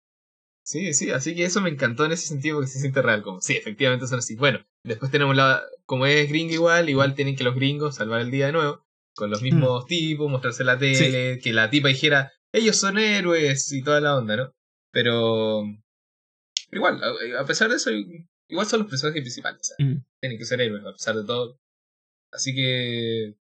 Sí, 0.64 0.94
sí, 0.94 1.10
así 1.10 1.34
que 1.34 1.44
eso 1.44 1.60
me 1.60 1.68
encantó 1.68 2.06
en 2.06 2.12
ese 2.12 2.26
sentido 2.28 2.56
porque 2.56 2.70
se 2.70 2.80
siente 2.80 3.02
real, 3.02 3.22
como, 3.22 3.42
sí, 3.42 3.56
efectivamente 3.56 4.06
son 4.06 4.20
así. 4.20 4.36
Bueno, 4.36 4.64
después 4.84 5.10
tenemos 5.10 5.36
la, 5.36 5.62
como 5.84 6.06
es 6.06 6.28
gringo 6.30 6.54
igual, 6.54 6.88
igual 6.88 7.14
tienen 7.14 7.36
que 7.36 7.44
los 7.44 7.54
gringos 7.54 7.96
salvar 7.96 8.22
el 8.22 8.30
día 8.30 8.46
de 8.46 8.52
nuevo, 8.52 8.86
con 9.14 9.28
los 9.30 9.42
mismos 9.42 9.84
tipos, 9.84 10.30
mostrarse 10.30 10.64
la 10.64 10.78
tele, 10.78 11.40
que 11.42 11.52
la 11.52 11.68
tipa 11.68 11.88
dijera, 11.88 12.32
ellos 12.52 12.76
son 12.76 12.96
héroes 12.96 13.70
y 13.70 13.82
toda 13.82 14.00
la 14.00 14.16
onda, 14.16 14.36
¿no? 14.36 14.52
Pero, 14.92 15.62
igual, 16.72 17.00
a 17.38 17.44
pesar 17.44 17.68
de 17.68 17.76
eso, 17.76 17.90
igual 18.48 18.66
son 18.66 18.80
los 18.80 18.88
personajes 18.88 19.22
principales, 19.22 19.60
sea, 19.66 19.76
Mm. 19.86 20.04
tienen 20.20 20.38
que 20.38 20.44
ser 20.44 20.60
héroes 20.60 20.84
a 20.84 20.92
pesar 20.92 21.16
de 21.16 21.24
todo. 21.24 21.60
Así 22.32 22.54
que... 22.54 23.36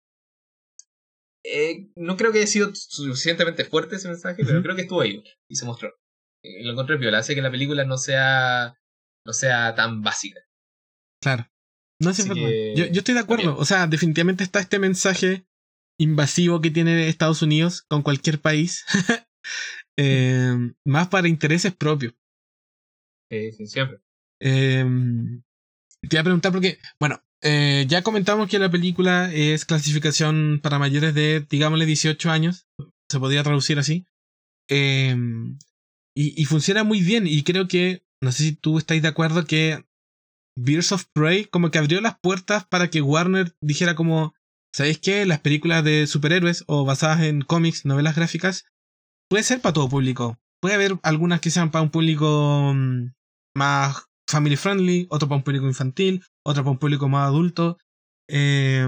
eh, 1.45 1.89
no 1.97 2.17
creo 2.17 2.33
que 2.33 2.39
haya 2.39 2.47
sido 2.47 2.75
suficientemente 2.75 3.65
fuerte 3.65 3.97
ese 3.97 4.09
mensaje, 4.09 4.45
pero 4.45 4.63
creo 4.63 4.75
que 4.77 4.83
estuvo 4.83 5.01
ahí 5.01 5.23
y 5.49 5.57
se 5.57 5.65
mostró. 5.65 5.91
Eh, 6.45 6.65
Lo 6.65 6.73
encontré 6.73 6.99
piola, 6.99 7.19
hace 7.19 7.35
que 7.35 7.43
la 7.43 7.51
película 7.51 7.85
no 7.85 7.99
sea 7.99 8.79
no 9.27 9.33
sea 9.33 9.75
tan 9.75 10.03
básica. 10.03 10.41
Claro. 11.21 11.49
No 12.01 12.11
verdad. 12.29 12.49
que- 12.49 12.75
Yo, 12.77 12.87
yo 12.87 12.99
estoy 12.99 13.15
de 13.15 13.21
acuerdo. 13.21 13.45
bien. 13.53 13.57
O 13.59 13.65
sea, 13.65 13.87
definitivamente 13.87 14.45
está 14.45 14.61
este 14.61 14.79
mensaje 14.79 15.47
invasivo 15.99 16.61
que 16.61 16.71
tiene 16.71 17.09
Estados 17.09 17.43
Unidos 17.43 17.83
con 17.89 18.03
cualquier 18.03 18.41
país. 18.41 18.85
Eh, 19.99 20.53
más 20.85 21.09
para 21.09 21.27
intereses 21.29 21.75
propios. 21.75 22.13
Eh, 23.31 23.51
sí, 23.53 23.67
siempre. 23.67 23.99
Eh, 24.41 24.85
te 26.03 26.17
iba 26.17 26.21
a 26.21 26.25
preguntar 26.25 26.53
porque, 26.53 26.79
bueno, 27.01 27.23
eh, 27.43 27.85
ya 27.89 28.03
comentamos 28.03 28.49
que 28.49 28.59
la 28.59 28.71
película 28.71 29.33
es 29.33 29.65
clasificación 29.65 30.61
para 30.63 30.79
mayores 30.79 31.15
de, 31.15 31.47
digámosle, 31.49 31.87
18 31.87 32.31
años. 32.31 32.67
Se 33.11 33.21
podría 33.21 33.43
traducir 33.43 33.79
así. 33.79 34.07
Eh, 34.69 35.17
y, 36.15 36.41
y 36.41 36.45
funciona 36.45 36.85
muy 36.85 37.03
bien. 37.03 37.27
Y 37.27 37.43
creo 37.43 37.69
que, 37.69 38.05
no 38.23 38.33
sé 38.33 38.43
si 38.45 38.53
tú 38.53 38.79
estáis 38.79 39.03
de 39.03 39.09
acuerdo 39.09 39.45
que 39.45 39.85
Birds 40.59 40.93
of 40.93 41.05
Prey 41.13 41.45
como 41.45 41.71
que 41.71 41.79
abrió 41.79 42.01
las 42.01 42.19
puertas 42.19 42.67
para 42.67 42.89
que 42.89 43.03
Warner 43.03 43.55
dijera 43.61 43.95
como, 43.95 44.35
¿sabéis 44.75 44.99
qué? 44.99 45.27
Las 45.27 45.41
películas 45.41 45.85
de 45.85 46.07
superhéroes 46.07 46.65
o 46.67 46.85
basadas 46.85 47.23
en 47.23 47.43
cómics, 47.43 47.85
novelas 47.85 48.17
gráficas, 48.17 48.65
puede 49.29 49.45
ser 49.45 49.61
para 49.61 49.75
todo 49.75 49.89
público. 49.89 50.39
Puede 50.61 50.75
haber 50.75 50.99
algunas 51.03 51.41
que 51.41 51.51
sean 51.51 51.71
para 51.71 51.83
un 51.83 51.91
público 51.91 52.73
mm, 52.75 53.13
más 53.55 54.07
family 54.29 54.57
friendly, 54.57 55.07
otro 55.11 55.29
para 55.29 55.37
un 55.39 55.45
público 55.45 55.67
infantil, 55.67 56.23
otro 56.45 56.63
para 56.65 56.73
un 56.73 56.79
público 56.79 57.09
más 57.09 57.27
adulto. 57.29 57.79
Eh, 58.29 58.87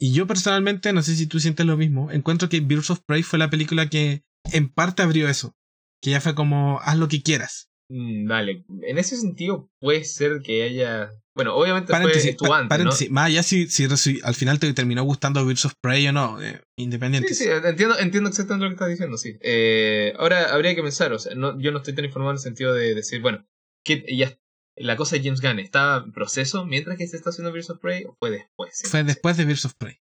y 0.00 0.12
yo 0.12 0.26
personalmente, 0.26 0.92
no 0.92 1.02
sé 1.02 1.16
si 1.16 1.26
tú 1.26 1.40
sientes 1.40 1.66
lo 1.66 1.76
mismo, 1.76 2.10
encuentro 2.10 2.48
que 2.48 2.60
Birds 2.60 2.90
of 2.90 3.00
Prey 3.06 3.22
fue 3.22 3.38
la 3.38 3.50
película 3.50 3.88
que 3.88 4.22
en 4.52 4.68
parte 4.68 5.02
abrió 5.02 5.28
eso. 5.28 5.54
Que 6.00 6.10
ya 6.10 6.20
fue 6.20 6.34
como, 6.36 6.78
haz 6.80 6.96
lo 6.96 7.08
que 7.08 7.22
quieras. 7.22 7.68
Mm, 7.90 8.28
Dale, 8.28 8.64
en 8.82 8.98
ese 8.98 9.16
sentido 9.16 9.70
puede 9.80 10.04
ser 10.04 10.42
que 10.42 10.62
haya... 10.62 11.10
Bueno, 11.34 11.54
obviamente 11.54 11.92
Paréntesis, 11.92 12.36
fue 12.38 12.48
pa- 12.48 12.58
antes, 12.58 12.68
paréntesis. 12.68 13.10
Más 13.10 13.26
allá 13.26 13.42
si, 13.42 13.68
si, 13.68 13.88
si 13.96 14.20
al 14.24 14.34
final 14.34 14.58
te 14.58 14.72
terminó 14.72 15.04
gustando 15.04 15.44
Birds 15.46 15.64
of 15.66 15.74
Prey 15.80 16.06
o 16.08 16.12
no, 16.12 16.42
eh, 16.42 16.60
independiente. 16.76 17.28
Sí, 17.32 17.44
sí, 17.44 17.50
entiendo, 17.50 17.96
entiendo 17.98 18.28
exactamente 18.28 18.64
lo 18.64 18.70
que 18.70 18.74
estás 18.74 18.88
diciendo, 18.88 19.16
sí. 19.16 19.36
Eh, 19.40 20.14
ahora 20.18 20.52
habría 20.52 20.74
que 20.74 20.82
pensar, 20.82 21.12
o 21.12 21.18
sea, 21.18 21.34
no, 21.36 21.58
yo 21.60 21.70
no 21.70 21.78
estoy 21.78 21.94
tan 21.94 22.04
informado 22.04 22.32
en 22.32 22.36
el 22.36 22.42
sentido 22.42 22.74
de 22.74 22.94
decir, 22.94 23.20
bueno, 23.20 23.46
que 23.84 24.04
ya 24.16 24.36
la 24.80 24.96
cosa 24.96 25.16
de 25.16 25.22
James 25.22 25.40
Gunn 25.40 25.58
estaba 25.58 26.04
en 26.04 26.12
proceso 26.12 26.64
mientras 26.66 26.96
que 26.96 27.06
se 27.06 27.16
está 27.16 27.30
haciendo 27.30 27.52
Birds 27.52 27.70
of 27.70 27.80
Prey 27.80 28.04
o 28.04 28.14
fue 28.18 28.30
después. 28.30 28.70
Sí, 28.76 28.86
Fue 28.88 29.04
después 29.04 29.36
de 29.36 29.44
Birds 29.44 29.64
of 29.64 29.74
Prey. 29.74 29.98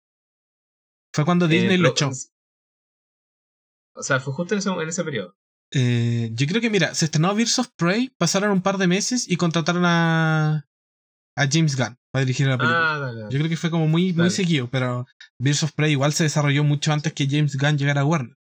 Fue 1.15 1.25
cuando 1.25 1.47
Eh, 1.47 1.49
Disney 1.49 1.77
lo 1.79 1.91
echó. 1.91 2.11
O 3.97 4.03
sea, 4.03 4.21
fue 4.21 4.33
justo 4.33 4.55
en 4.55 4.59
ese, 4.59 4.71
en 4.71 4.89
ese 4.89 5.05
periodo. 5.05 5.37
Eh, 5.73 6.31
yo 6.33 6.47
creo 6.47 6.61
que, 6.61 6.71
mira, 6.71 6.95
se 6.95 7.05
estrenó 7.07 7.35
Birds 7.35 7.59
of 7.59 7.69
Prey, 7.77 8.11
pasaron 8.19 8.51
un 8.51 8.63
par 8.63 8.79
de 8.79 8.87
meses 8.87 9.29
y 9.29 9.37
contrataron 9.37 9.85
a, 9.85 10.67
a 11.37 11.49
James 11.51 11.77
Gunn 11.77 11.97
para 12.13 12.25
dirigir 12.25 12.47
la 12.47 12.59
película. 12.59 12.95
Ah, 12.95 12.99
dale, 12.99 13.21
dale. 13.21 13.33
Yo 13.33 13.39
creo 13.39 13.49
que 13.49 13.57
fue 13.57 13.71
como 13.71 13.87
muy, 13.87 14.13
muy 14.13 14.31
seguido, 14.31 14.69
pero 14.71 15.07
Birds 15.39 15.63
of 15.63 15.73
Prey 15.73 15.93
igual 15.93 16.13
se 16.13 16.25
desarrolló 16.25 16.65
mucho 16.65 16.93
antes 16.93 17.13
que 17.13 17.29
James 17.29 17.57
Gunn 17.57 17.79
llegara 17.79 18.03
a 18.03 18.05
Warner. 18.05 18.37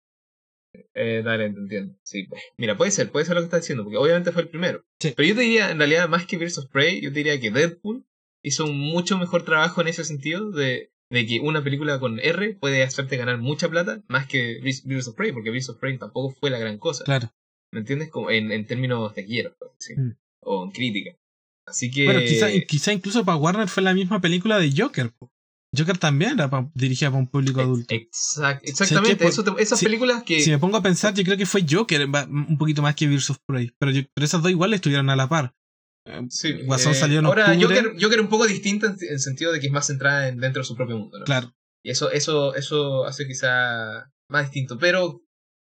Eh, 1.01 1.23
dale, 1.25 1.51
te 1.51 1.59
entiendo. 1.61 1.95
Sí. 2.03 2.27
Mira, 2.57 2.77
puede 2.77 2.91
ser, 2.91 3.11
puede 3.13 3.25
ser 3.25 3.37
lo 3.37 3.43
que 3.43 3.45
estás 3.45 3.61
diciendo, 3.61 3.85
porque 3.85 3.99
obviamente 3.99 4.33
fue 4.33 4.43
el 4.43 4.49
primero. 4.49 4.85
Sí. 4.99 5.13
Pero 5.17 5.29
yo 5.29 5.35
te 5.37 5.43
diría, 5.43 5.71
en 5.71 5.79
realidad, 5.79 6.09
más 6.09 6.27
que 6.27 6.37
Birds 6.37 6.59
of 6.59 6.67
Prey, 6.67 7.01
yo 7.01 7.11
te 7.11 7.19
diría 7.19 7.41
que 7.41 7.53
Deadpool 7.53 8.05
hizo 8.43 8.65
un 8.65 8.79
mucho 8.79 9.17
mejor 9.17 9.45
trabajo 9.45 9.81
en 9.81 9.89
ese 9.89 10.05
sentido 10.05 10.51
de, 10.51 10.91
de 11.11 11.27
que 11.27 11.41
una 11.41 11.63
película 11.63 12.01
con 12.01 12.19
R 12.19 12.55
puede 12.55 12.83
hacerte 12.83 13.17
ganar 13.17 13.39
mucha 13.39 13.69
plata 13.69 14.03
más 14.09 14.27
que 14.27 14.59
Birds 14.61 15.09
of 15.09 15.15
Prey, 15.15 15.33
porque 15.33 15.51
Birds 15.51 15.69
of 15.69 15.79
Prey 15.79 15.97
tampoco 15.99 16.35
fue 16.35 16.51
la 16.51 16.59
gran 16.59 16.79
cosa. 16.79 17.05
Claro. 17.05 17.33
¿Me 17.73 17.81
entiendes? 17.81 18.11
Como 18.11 18.31
en, 18.31 18.51
en 18.51 18.67
términos 18.67 19.15
de 19.15 19.25
quiero, 19.25 19.57
sí. 19.79 19.95
Mm. 19.97 20.17
o 20.41 20.65
en 20.65 20.71
crítica. 20.73 21.17
Así 21.67 21.91
que... 21.91 22.07
Bueno, 22.07 22.21
quizá, 22.21 22.49
quizá 22.67 22.93
incluso 22.93 23.25
para 23.25 23.37
Warner 23.37 23.69
fue 23.69 23.83
la 23.83 23.95
misma 23.95 24.21
película 24.21 24.59
de 24.59 24.73
Joker. 24.75 25.11
po. 25.11 25.31
Joker 25.77 25.99
también 25.99 26.33
era 26.33 26.49
pa- 26.49 26.71
dirigida 26.75 27.11
para 27.11 27.21
un 27.21 27.29
público 27.29 27.61
adulto. 27.61 27.95
Exact- 27.95 28.61
exactamente, 28.63 29.27
eso 29.27 29.45
te- 29.45 29.63
esas 29.63 29.79
si- 29.79 29.85
películas 29.87 30.23
que... 30.23 30.41
Si 30.41 30.51
me 30.51 30.59
pongo 30.59 30.77
a 30.79 30.83
pensar, 30.83 31.13
yo 31.15 31.23
creo 31.25 31.37
que 31.37 31.47
fue 31.47 31.65
Joker 31.69 32.07
un 32.07 32.57
poquito 32.59 32.81
más 32.83 32.95
que 32.95 33.07
of 33.15 33.37
Prey. 33.47 33.71
Pero, 33.79 33.93
yo- 33.93 34.03
pero 34.15 34.25
esas 34.25 34.41
dos 34.43 34.51
igual 34.51 34.73
estuvieron 34.75 35.11
a 35.11 35.17
la 35.17 35.29
par. 35.29 35.55
Eh, 36.07 36.23
Sí, 36.31 36.53
Guasón 36.65 36.93
eh, 36.93 36.95
salió 36.95 37.19
en 37.19 37.27
ahora. 37.27 37.55
Joker, 37.61 37.93
Joker 38.01 38.21
un 38.21 38.29
poco 38.29 38.47
distinta 38.47 38.87
en, 38.87 38.97
el 39.11 39.21
sentido 39.21 39.53
de 39.53 39.61
que 39.61 39.67
es 39.67 39.73
más 39.73 39.87
centrada 39.87 40.29
en, 40.29 40.39
dentro 40.39 40.63
de 40.63 40.67
su 40.67 40.75
propio 40.75 40.97
mundo. 40.97 41.19
¿no? 41.19 41.25
Claro. 41.27 41.55
Y 41.85 41.91
eso, 41.91 42.11
eso, 42.11 42.55
eso 42.55 43.05
hace 43.05 43.27
quizá 43.27 44.11
más 44.31 44.45
distinto. 44.45 44.79
Pero 44.79 45.23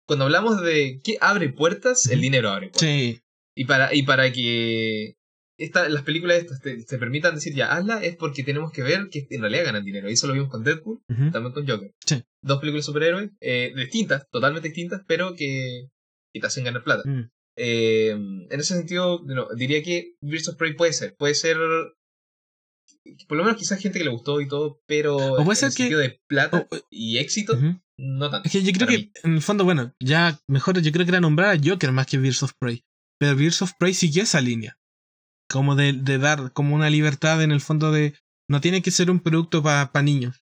cuando 0.07 0.25
hablamos 0.25 0.61
de 0.61 1.01
qué 1.03 1.17
abre 1.21 1.49
puertas, 1.49 2.05
el 2.05 2.21
dinero 2.21 2.49
abre 2.49 2.67
puertas. 2.67 2.81
Sí. 2.81 3.19
Y 3.55 3.65
para, 3.65 3.93
y 3.95 4.03
para 4.03 4.31
que 4.31 5.15
esta, 5.59 5.89
las 5.89 6.03
películas 6.03 6.37
estas 6.37 6.61
te, 6.61 6.83
te 6.83 6.97
permitan 6.97 7.35
decir 7.35 7.53
ya, 7.55 7.73
hazla, 7.75 8.03
es 8.03 8.15
porque 8.15 8.43
tenemos 8.43 8.71
que 8.71 8.83
ver 8.83 9.09
que 9.09 9.25
en 9.29 9.41
realidad 9.41 9.65
ganan 9.65 9.83
dinero. 9.85 10.09
Y 10.09 10.13
eso 10.13 10.27
lo 10.27 10.33
vimos 10.33 10.49
con 10.49 10.63
Deadpool, 10.63 11.01
Ujú. 11.09 11.31
también 11.31 11.53
con 11.53 11.67
Joker. 11.67 11.93
Sí. 12.05 12.23
Dos 12.43 12.59
películas 12.59 12.85
de 12.85 12.91
superhéroes, 12.91 13.31
eh, 13.41 13.73
distintas, 13.75 14.27
totalmente 14.29 14.67
distintas, 14.69 15.01
pero 15.07 15.33
que, 15.35 15.87
que 16.33 16.39
te 16.39 16.47
hacen 16.47 16.63
ganar 16.63 16.83
plata. 16.83 17.03
Mm. 17.09 17.29
Eh, 17.59 18.09
en 18.11 18.47
ese 18.59 18.75
sentido, 18.75 19.21
no, 19.25 19.47
diría 19.55 19.81
que 19.81 20.15
Birds 20.21 20.49
of 20.49 20.57
Prey 20.57 20.73
puede 20.75 20.93
ser. 20.93 21.15
Puede 21.17 21.33
ser. 21.33 21.57
Por 23.27 23.37
lo 23.37 23.43
menos 23.43 23.57
quizás 23.59 23.79
gente 23.81 23.97
que 23.99 24.05
le 24.05 24.11
gustó 24.11 24.41
y 24.41 24.47
todo, 24.47 24.81
pero 24.85 25.15
O 25.17 25.43
puede 25.43 25.51
en 25.51 25.55
ser 25.55 25.67
el 25.69 25.73
que- 25.75 25.77
sentido 25.83 25.99
de 25.99 26.21
plata 26.27 26.67
o- 26.69 26.77
y 26.89 27.17
éxito, 27.17 27.57
no 27.97 28.29
tanto. 28.29 28.45
Es 28.47 28.51
que 28.51 28.63
yo 28.63 28.71
creo 28.73 28.87
que, 28.87 28.97
mí. 28.97 29.11
en 29.23 29.35
el 29.35 29.41
fondo, 29.41 29.63
bueno, 29.63 29.93
ya 29.99 30.39
mejor 30.47 30.79
yo 30.81 30.91
creo 30.91 31.05
que 31.05 31.11
era 31.11 31.19
nombrar 31.21 31.55
a 31.55 31.59
Joker 31.63 31.91
más 31.91 32.05
que 32.07 32.17
Birds 32.17 32.43
of 32.43 32.51
Prey. 32.59 32.83
Pero 33.19 33.35
Birds 33.35 33.61
of 33.61 33.71
Prey 33.79 33.93
siguió 33.93 34.23
esa 34.23 34.39
línea. 34.41 34.77
Como 35.49 35.75
de, 35.75 35.93
de 35.93 36.17
dar 36.17 36.51
como 36.53 36.75
una 36.75 36.89
libertad 36.89 37.41
en 37.41 37.51
el 37.51 37.61
fondo 37.61 37.91
de. 37.91 38.15
No 38.49 38.61
tiene 38.61 38.81
que 38.81 38.91
ser 38.91 39.11
un 39.11 39.19
producto 39.19 39.61
para 39.63 39.89
niños. 40.01 40.43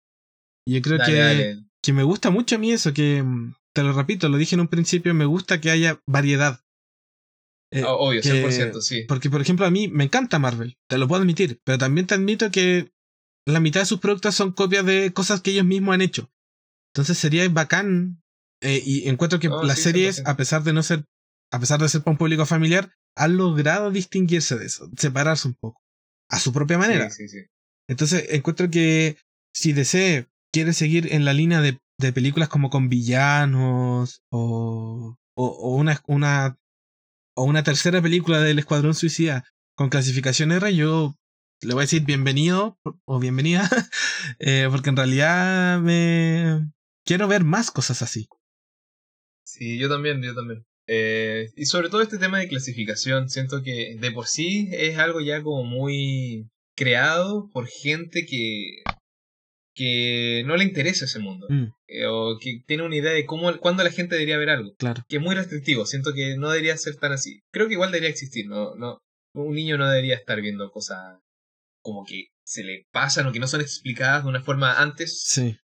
Y 0.67 0.75
yo 0.75 0.81
creo 0.81 0.97
Dale, 0.97 1.13
que, 1.13 1.19
dale. 1.19 1.63
que 1.83 1.93
me 1.93 2.03
gusta 2.03 2.29
mucho 2.29 2.55
a 2.55 2.59
mí 2.59 2.71
eso, 2.71 2.93
que 2.93 3.23
mm, 3.23 3.55
te 3.73 3.83
lo 3.83 3.93
repito, 3.93 4.27
lo 4.29 4.37
dije 4.37 4.55
en 4.55 4.61
un 4.61 4.67
principio, 4.67 5.13
me 5.13 5.25
gusta 5.25 5.61
que 5.61 5.71
haya 5.71 5.99
variedad. 6.07 6.59
Eh, 7.71 7.83
Obvio, 7.85 8.21
que- 8.21 8.29
100%, 8.29 8.81
sí. 8.81 9.03
Porque, 9.07 9.29
por 9.29 9.41
ejemplo, 9.41 9.65
a 9.65 9.71
mí 9.71 9.87
me 9.87 10.03
encanta 10.05 10.39
Marvel, 10.39 10.77
te 10.89 10.97
lo 10.97 11.07
puedo 11.07 11.21
admitir, 11.21 11.59
pero 11.65 11.77
también 11.77 12.07
te 12.07 12.15
admito 12.15 12.49
que 12.51 12.91
la 13.45 13.59
mitad 13.59 13.81
de 13.81 13.85
sus 13.85 13.99
productos 13.99 14.35
son 14.35 14.51
copias 14.53 14.85
de 14.85 15.11
cosas 15.13 15.41
que 15.41 15.51
ellos 15.51 15.65
mismos 15.65 15.93
han 15.95 16.01
hecho. 16.01 16.29
Entonces 16.93 17.17
sería 17.17 17.47
bacán. 17.49 18.21
eh, 18.61 18.81
y 18.83 19.07
encuentro 19.07 19.39
que 19.39 19.49
Oh, 19.49 19.63
las 19.63 19.77
sí, 19.77 19.83
series, 19.83 20.15
100%. 20.17 20.29
a 20.31 20.37
pesar 20.37 20.63
de 20.63 20.73
no 20.73 20.81
ser, 20.81 21.05
a 21.51 21.59
pesar 21.59 21.79
de 21.79 21.87
ser 21.89 22.01
para 22.01 22.13
un 22.13 22.17
público 22.17 22.45
familiar, 22.45 22.93
han 23.17 23.37
logrado 23.37 23.91
distinguirse 23.91 24.57
de 24.57 24.65
eso, 24.65 24.89
separarse 24.97 25.47
un 25.47 25.55
poco. 25.55 25.81
A 26.29 26.39
su 26.39 26.51
propia 26.51 26.77
manera. 26.77 27.09
Sí, 27.09 27.27
sí, 27.27 27.39
sí. 27.39 27.47
Entonces 27.89 28.25
encuentro 28.29 28.69
que 28.69 29.17
si 29.53 29.73
DC 29.73 30.27
quiere 30.51 30.73
seguir 30.73 31.13
en 31.13 31.25
la 31.25 31.33
línea 31.33 31.61
de, 31.61 31.79
de 31.99 32.13
películas 32.13 32.49
como 32.49 32.69
con 32.69 32.89
villanos 32.89 34.21
o, 34.29 35.15
o, 35.35 35.45
o 35.45 35.75
una, 35.75 36.01
una 36.07 36.57
o 37.37 37.43
una 37.43 37.63
tercera 37.63 38.01
película 38.01 38.41
del 38.41 38.59
Escuadrón 38.59 38.95
Suicida 38.95 39.45
con 39.75 39.89
clasificación 39.89 40.51
R, 40.51 40.75
yo 40.75 41.15
le 41.61 41.73
voy 41.73 41.81
a 41.81 41.85
decir 41.85 42.03
bienvenido 42.03 42.79
o 43.05 43.19
bienvenida, 43.19 43.69
eh, 44.39 44.67
porque 44.71 44.89
en 44.89 44.97
realidad 44.97 45.79
me 45.79 46.71
quiero 47.05 47.27
ver 47.27 47.43
más 47.43 47.69
cosas 47.71 48.01
así. 48.01 48.27
Sí, 49.45 49.77
yo 49.77 49.87
también, 49.87 50.21
yo 50.23 50.33
también. 50.33 50.65
Eh, 50.87 51.49
y 51.55 51.65
sobre 51.65 51.89
todo 51.89 52.01
este 52.01 52.17
tema 52.17 52.39
de 52.39 52.47
clasificación, 52.47 53.29
siento 53.29 53.61
que 53.61 53.97
de 53.99 54.11
por 54.11 54.27
sí 54.27 54.69
es 54.71 54.97
algo 54.97 55.19
ya 55.19 55.43
como 55.43 55.63
muy 55.63 56.49
creado 56.75 57.49
por 57.51 57.67
gente 57.67 58.25
que, 58.25 58.87
que 59.73 60.43
no 60.45 60.55
le 60.55 60.63
interesa 60.63 61.05
ese 61.05 61.19
mundo. 61.19 61.47
Mm, 61.49 61.65
eh, 61.87 62.05
o 62.07 62.37
que 62.39 62.61
tiene 62.65 62.83
una 62.83 62.95
idea 62.95 63.11
de 63.11 63.25
cómo, 63.25 63.55
cuándo 63.59 63.83
la 63.83 63.91
gente 63.91 64.15
debería 64.15 64.37
ver 64.37 64.49
algo. 64.49 64.73
claro. 64.77 65.03
Que 65.07 65.17
es 65.17 65.21
muy 65.21 65.35
restrictivo, 65.35 65.85
siento 65.85 66.13
que 66.13 66.37
no 66.37 66.49
debería 66.49 66.77
ser 66.77 66.95
tan 66.95 67.11
así. 67.11 67.41
Creo 67.51 67.67
que 67.67 67.73
igual 67.73 67.91
debería 67.91 68.09
existir, 68.09 68.47
no, 68.47 68.75
no, 68.75 68.99
un 69.33 69.53
niño 69.53 69.77
no 69.77 69.89
debería 69.89 70.15
estar 70.15 70.41
viendo 70.41 70.71
cosas 70.71 71.19
como 71.81 72.05
que 72.05 72.27
se 72.43 72.63
le 72.63 72.85
pasan 72.91 73.27
o 73.27 73.31
que 73.31 73.39
no 73.39 73.47
son 73.47 73.61
explicadas 73.61 74.23
de 74.23 74.29
una 74.29 74.41
forma 74.41 74.81
antes 74.81 75.21
Sí. 75.23 75.57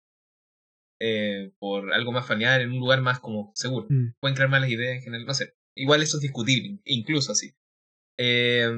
Eh, 1.06 1.52
por 1.60 1.92
algo 1.94 2.14
más 2.14 2.26
familiar, 2.26 2.62
en 2.62 2.72
un 2.72 2.80
lugar 2.80 3.02
más 3.02 3.20
como 3.20 3.52
seguro. 3.56 3.88
Mm, 3.90 4.14
Pueden 4.22 4.36
crear 4.36 4.50
malas 4.50 4.70
ideas 4.70 4.96
en 4.96 5.02
general, 5.02 5.26
no 5.26 5.34
sé. 5.34 5.54
Igual 5.76 6.02
eso 6.02 6.18
es 6.18 6.22
discutible, 6.22 6.80
incluso 6.86 7.34
así. 7.34 7.52
Eh, 8.18 8.70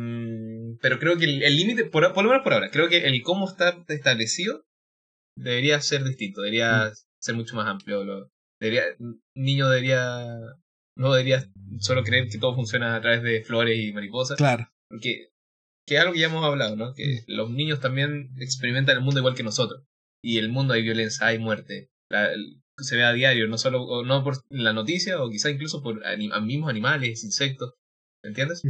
pero 0.82 0.98
creo 0.98 1.18
que 1.18 1.26
el 1.26 1.56
límite, 1.56 1.86
por, 1.86 2.12
por 2.14 2.24
lo 2.24 2.32
menos 2.32 2.44
por 2.44 2.54
ahora, 2.54 2.72
creo 2.72 2.90
que 2.90 3.06
el 3.06 3.22
cómo 3.22 3.48
está 3.48 3.84
establecido 3.90 4.66
debería 5.38 5.80
ser 5.82 6.04
distinto, 6.04 6.42
debería 6.42 6.92
ser 7.22 7.36
mucho 7.36 7.56
más 7.56 7.68
amplio. 7.68 8.04
Lo, 8.04 8.32
debería, 8.60 8.84
niño 9.36 9.70
debería, 9.70 10.26
no 10.98 11.14
debería 11.14 11.48
solo 11.80 12.04
creer 12.04 12.28
que 12.30 12.40
todo 12.40 12.56
funciona 12.56 12.96
a 12.96 13.02
través 13.02 13.22
de 13.22 13.44
flores 13.44 13.78
y 13.78 13.94
mariposas, 13.94 14.38
claro. 14.38 14.72
porque 14.90 15.30
que 15.88 15.96
es 15.96 16.02
algo 16.02 16.14
que 16.14 16.20
ya 16.20 16.28
hemos 16.28 16.44
hablado, 16.44 16.76
¿no? 16.76 16.94
Que 16.96 17.24
los 17.28 17.52
niños 17.52 17.80
también 17.80 18.32
experimentan 18.40 18.98
el 18.98 19.04
mundo 19.04 19.20
igual 19.20 19.36
que 19.36 19.44
nosotros. 19.44 19.84
Y 20.24 20.40
el 20.40 20.50
mundo 20.50 20.74
hay 20.74 20.82
violencia, 20.82 21.28
hay 21.28 21.38
muerte. 21.38 21.92
La- 22.16 22.32
se 22.78 22.98
ve 22.98 23.04
a 23.04 23.14
diario, 23.14 23.48
no 23.48 23.58
solo 23.58 24.04
no 24.04 24.24
por 24.24 24.44
la 24.50 24.74
noticia, 24.74 25.22
o 25.24 25.30
quizá 25.30 25.50
incluso 25.50 25.82
por 25.82 26.02
mismos 26.42 26.70
animales, 26.70 27.24
insectos. 27.24 27.74
¿Me 28.24 28.30
entiendes? 28.30 28.64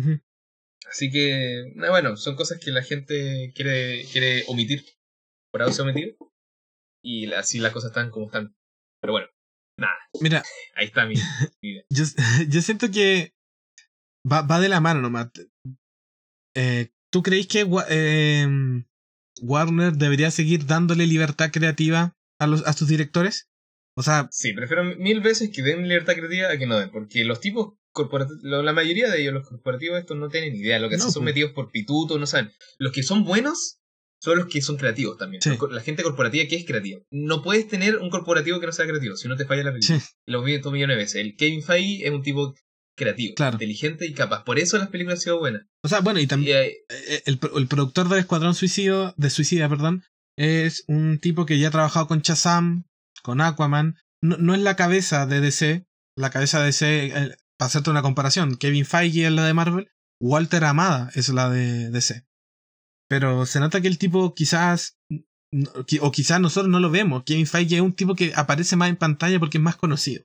Así 0.87 1.09
que, 1.09 1.73
bueno, 1.75 2.15
son 2.15 2.35
cosas 2.35 2.59
que 2.59 2.71
la 2.71 2.83
gente 2.83 3.51
quiere, 3.55 4.05
quiere 4.11 4.43
omitir. 4.47 4.85
Por 5.51 5.61
algo 5.61 5.73
se 5.73 5.81
omitir. 5.81 6.17
Y 7.03 7.31
así 7.33 7.59
las 7.59 7.71
cosas 7.73 7.91
están 7.91 8.11
como 8.11 8.27
están. 8.27 8.55
Pero 9.01 9.13
bueno, 9.13 9.27
nada, 9.79 9.95
Mira, 10.21 10.43
ahí 10.75 10.85
está 10.85 11.05
mi, 11.05 11.15
mi 11.61 11.69
idea. 11.71 11.83
yo, 11.89 12.03
yo 12.49 12.61
siento 12.61 12.91
que 12.91 13.33
va, 14.31 14.41
va 14.43 14.59
de 14.59 14.69
la 14.69 14.81
mano 14.81 15.01
nomás. 15.01 15.31
Eh, 16.55 16.91
¿Tú 17.11 17.23
creéis 17.23 17.47
que 17.47 17.65
eh, 17.89 18.47
Warner 19.41 19.93
debería 19.93 20.31
seguir 20.31 20.65
dándole 20.65 21.07
libertad 21.07 21.49
creativa 21.51 22.14
a, 22.39 22.47
los, 22.47 22.65
a 22.65 22.73
sus 22.73 22.88
directores? 22.88 23.49
O 23.97 24.03
sea, 24.03 24.27
Sí, 24.31 24.53
prefiero 24.53 24.83
mil 24.83 25.21
veces 25.21 25.49
que 25.53 25.61
den 25.61 25.88
libertad 25.88 26.13
creativa 26.15 26.49
a 26.51 26.57
que 26.57 26.65
no 26.67 26.77
den, 26.77 26.89
porque 26.91 27.23
los 27.23 27.39
tipos 27.39 27.75
corporativos, 27.93 28.41
la 28.43 28.73
mayoría 28.73 29.09
de 29.09 29.21
ellos, 29.21 29.33
los 29.33 29.47
corporativos, 29.47 29.97
estos 29.99 30.17
no 30.17 30.27
tienen 30.29 30.53
idea, 30.55 30.79
lo 30.79 30.89
que 30.89 30.97
No, 30.97 31.03
hacen 31.03 31.13
son 31.13 31.23
pues. 31.23 31.33
metidos 31.33 31.51
por 31.53 31.71
pituto, 31.71 32.19
no 32.19 32.27
saben. 32.27 32.51
Los 32.77 32.91
que 32.91 33.03
son 33.03 33.23
buenos 33.23 33.79
son 34.19 34.38
los 34.38 34.47
que 34.47 34.61
son 34.61 34.75
creativos 34.75 35.17
también. 35.17 35.41
Sí. 35.41 35.51
La 35.71 35.81
gente 35.81 36.03
corporativa 36.03 36.45
que 36.49 36.55
es 36.57 36.65
creativa. 36.65 36.99
No 37.11 37.41
puedes 37.41 37.67
tener 37.69 37.97
un 37.97 38.09
corporativo 38.09 38.59
que 38.59 38.65
no 38.65 38.71
sea 38.73 38.86
creativo, 38.86 39.15
si 39.15 39.27
no 39.29 39.38
te 39.38 39.45
falla 39.45 39.63
la 39.63 39.71
película. 39.71 39.99
sí, 39.99 40.05
Lo 40.25 40.43
vi 40.43 40.55
estos 40.55 40.73
millones 40.73 40.97
de 40.97 41.03
veces. 41.03 41.15
El 41.21 41.36
Kevin 41.38 41.63
Feige 41.63 42.05
es 42.05 42.11
un 42.11 42.21
tipo 42.23 42.53
creativo, 42.97 43.36
Claro. 43.36 43.55
inteligente 43.55 44.05
y 44.07 44.13
capaz. 44.13 44.43
Por 44.43 44.57
eso 44.59 44.77
las 44.77 44.89
películas 44.89 45.19
han 45.19 45.21
sido 45.23 45.39
buenas. 45.39 45.63
o 45.83 45.88
sea, 45.88 45.99
bueno, 46.01 46.19
y 46.19 46.23
Y, 46.23 46.27
también 46.27 46.57
eh, 46.57 46.73
eh, 46.89 47.21
el, 47.25 47.39
el 47.55 47.67
productor 47.67 48.09
del 48.09 48.19
Escuadrón 48.19 48.55
Suicidio, 48.55 49.13
de 49.17 49.29
Suicida, 49.29 49.69
perdón, 49.69 50.03
es 50.38 50.83
un 50.88 51.19
tipo 51.19 51.45
que 51.45 51.59
ya 51.59 51.69
ha 51.69 51.71
trabajado 51.71 52.07
con 52.07 52.21
Shazam, 52.21 52.86
con 53.23 53.41
Aquaman. 53.41 53.97
No, 54.21 54.38
no 54.38 54.53
es 54.53 54.61
la 54.61 54.75
cabeza 54.75 55.25
de 55.25 55.41
DC, 55.41 55.88
la 56.15 56.29
cabeza 56.29 56.59
de 56.59 56.65
DC, 56.65 57.05
eh, 57.05 57.38
para 57.57 57.67
hacerte 57.67 57.89
una 57.89 58.01
comparación, 58.01 58.57
Kevin 58.57 58.86
Feige 58.86 59.25
es 59.25 59.31
la 59.31 59.45
de 59.45 59.53
Marvel, 59.53 59.91
Walter 60.19 60.63
Amada 60.65 61.09
es 61.15 61.29
la 61.29 61.49
de 61.49 61.89
DC. 61.91 62.25
Pero 63.07 63.45
se 63.45 63.59
nota 63.59 63.81
que 63.81 63.88
el 63.88 63.97
tipo 63.97 64.33
quizás, 64.33 64.97
o 66.01 66.11
quizás 66.11 66.41
nosotros 66.41 66.71
no 66.71 66.79
lo 66.79 66.89
vemos, 66.89 67.23
Kevin 67.23 67.47
Feige 67.47 67.75
es 67.75 67.81
un 67.81 67.93
tipo 67.93 68.15
que 68.15 68.33
aparece 68.36 68.75
más 68.75 68.89
en 68.89 68.97
pantalla 68.97 69.39
porque 69.39 69.57
es 69.57 69.63
más 69.63 69.75
conocido. 69.75 70.23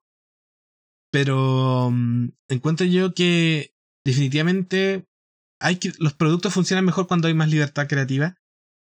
Pero 1.12 1.90
mm, 1.92 2.30
encuentro 2.48 2.86
yo 2.86 3.14
que 3.14 3.74
definitivamente 4.04 5.06
hay 5.60 5.76
que, 5.76 5.92
los 5.98 6.14
productos 6.14 6.54
funcionan 6.54 6.84
mejor 6.84 7.06
cuando 7.06 7.28
hay 7.28 7.34
más 7.34 7.50
libertad 7.50 7.86
creativa. 7.86 8.36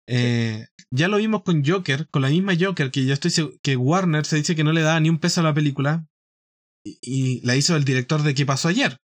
Eh, 0.08 0.66
ya 0.90 1.08
lo 1.08 1.16
vimos 1.16 1.42
con 1.42 1.64
Joker, 1.64 2.08
con 2.10 2.22
la 2.22 2.28
misma 2.28 2.54
Joker, 2.58 2.90
que 2.90 3.04
yo 3.04 3.12
estoy 3.12 3.58
que 3.62 3.76
Warner 3.76 4.24
se 4.24 4.36
dice 4.36 4.54
que 4.54 4.64
no 4.64 4.72
le 4.72 4.82
da 4.82 4.98
ni 5.00 5.10
un 5.10 5.18
peso 5.18 5.40
a 5.40 5.44
la 5.44 5.54
película. 5.54 6.06
Y, 6.84 6.98
y 7.02 7.40
la 7.44 7.56
hizo 7.56 7.76
el 7.76 7.84
director 7.84 8.22
de 8.22 8.34
¿Qué 8.34 8.46
pasó 8.46 8.68
ayer? 8.68 8.98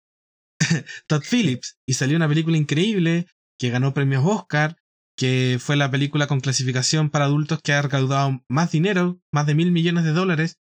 Todd 1.08 1.22
Phillips. 1.28 1.78
Y 1.86 1.94
salió 1.94 2.16
una 2.16 2.28
película 2.28 2.56
increíble 2.56 3.26
que 3.58 3.70
ganó 3.70 3.94
premios 3.94 4.24
Oscar, 4.24 4.76
que 5.16 5.58
fue 5.60 5.76
la 5.76 5.90
película 5.90 6.26
con 6.26 6.40
clasificación 6.40 7.10
para 7.10 7.26
adultos 7.26 7.60
que 7.62 7.72
ha 7.72 7.82
recaudado 7.82 8.42
más 8.48 8.72
dinero, 8.72 9.20
más 9.32 9.46
de 9.46 9.54
mil 9.54 9.72
millones 9.72 10.04
de 10.04 10.12
dólares. 10.12 10.58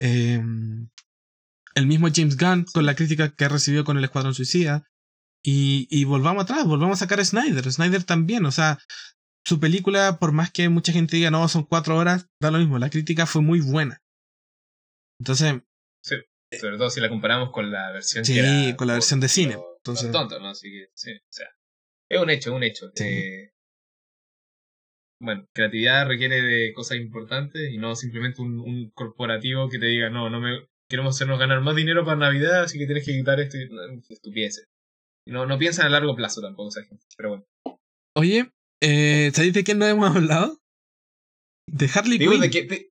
Eh, 0.00 0.42
el 1.74 1.86
mismo 1.86 2.08
James 2.12 2.36
Gunn 2.36 2.64
con 2.72 2.86
la 2.86 2.94
crítica 2.94 3.34
que 3.34 3.48
recibió 3.48 3.84
con 3.84 3.98
el 3.98 4.04
Escuadrón 4.04 4.34
Suicida. 4.34 4.84
Y, 5.42 5.86
y 5.90 6.04
volvamos 6.04 6.44
atrás, 6.44 6.66
volvamos 6.66 6.98
a 6.98 7.04
sacar 7.04 7.20
a 7.20 7.24
Snyder. 7.24 7.70
Snyder 7.72 8.04
también, 8.04 8.44
o 8.44 8.52
sea, 8.52 8.78
su 9.46 9.58
película, 9.58 10.18
por 10.18 10.32
más 10.32 10.50
que 10.50 10.68
mucha 10.68 10.92
gente 10.92 11.16
diga, 11.16 11.30
no, 11.30 11.46
son 11.48 11.64
cuatro 11.64 11.96
horas, 11.96 12.28
da 12.40 12.50
lo 12.50 12.58
mismo, 12.58 12.78
la 12.78 12.90
crítica 12.90 13.26
fue 13.26 13.42
muy 13.42 13.60
buena. 13.60 14.02
Entonces, 15.20 15.60
sobre 16.58 16.78
todo 16.78 16.90
si 16.90 17.00
la 17.00 17.08
comparamos 17.08 17.50
con 17.50 17.70
la 17.70 17.92
versión 17.92 18.24
Sí, 18.24 18.34
que 18.34 18.40
era 18.40 18.76
con 18.76 18.88
la 18.88 18.94
versión 18.94 19.20
de 19.20 19.28
cine, 19.28 19.56
entonces- 19.76 20.04
los 20.04 20.12
tontos, 20.12 20.40
¿no? 20.40 20.48
Así 20.48 20.70
que, 20.70 20.88
sí, 20.94 21.12
o 21.12 21.32
sea, 21.32 21.48
es 22.10 22.20
un 22.20 22.30
hecho, 22.30 22.50
es 22.50 22.56
un 22.56 22.62
hecho. 22.62 22.90
Sí. 22.94 23.04
Eh, 23.04 23.52
bueno, 25.22 25.46
creatividad 25.54 26.06
requiere 26.06 26.40
de 26.40 26.72
cosas 26.72 26.96
importantes 26.96 27.70
y 27.70 27.76
no 27.76 27.94
simplemente 27.94 28.40
un, 28.40 28.58
un 28.58 28.90
corporativo 28.90 29.68
que 29.68 29.78
te 29.78 29.86
diga, 29.86 30.08
no, 30.08 30.30
no 30.30 30.40
me 30.40 30.66
queremos 30.88 31.14
hacernos 31.14 31.38
ganar 31.38 31.60
más 31.60 31.76
dinero 31.76 32.04
para 32.04 32.16
Navidad, 32.16 32.64
así 32.64 32.78
que 32.78 32.86
tienes 32.86 33.04
que 33.04 33.12
quitar 33.12 33.38
esto 33.38 33.58
y 33.58 33.68
no, 33.68 33.82
estupideces. 34.08 34.66
No, 35.28 35.46
no 35.46 35.58
piensan 35.58 35.86
a 35.86 35.90
largo 35.90 36.16
plazo 36.16 36.40
tampoco 36.40 36.70
esa 36.70 36.82
gente, 36.82 37.04
pero 37.16 37.28
bueno. 37.28 37.46
oye, 38.16 38.50
eh, 38.82 39.30
¿sabéis 39.34 39.54
de 39.54 39.64
quién 39.64 39.78
no 39.78 39.86
hemos 39.86 40.14
hablado? 40.14 40.58
De 41.68 41.88
Harley 41.94 42.18
Digo, 42.18 42.32
Quinn. 42.32 42.40
de 42.42 42.50
que... 42.50 42.64
de- 42.64 42.86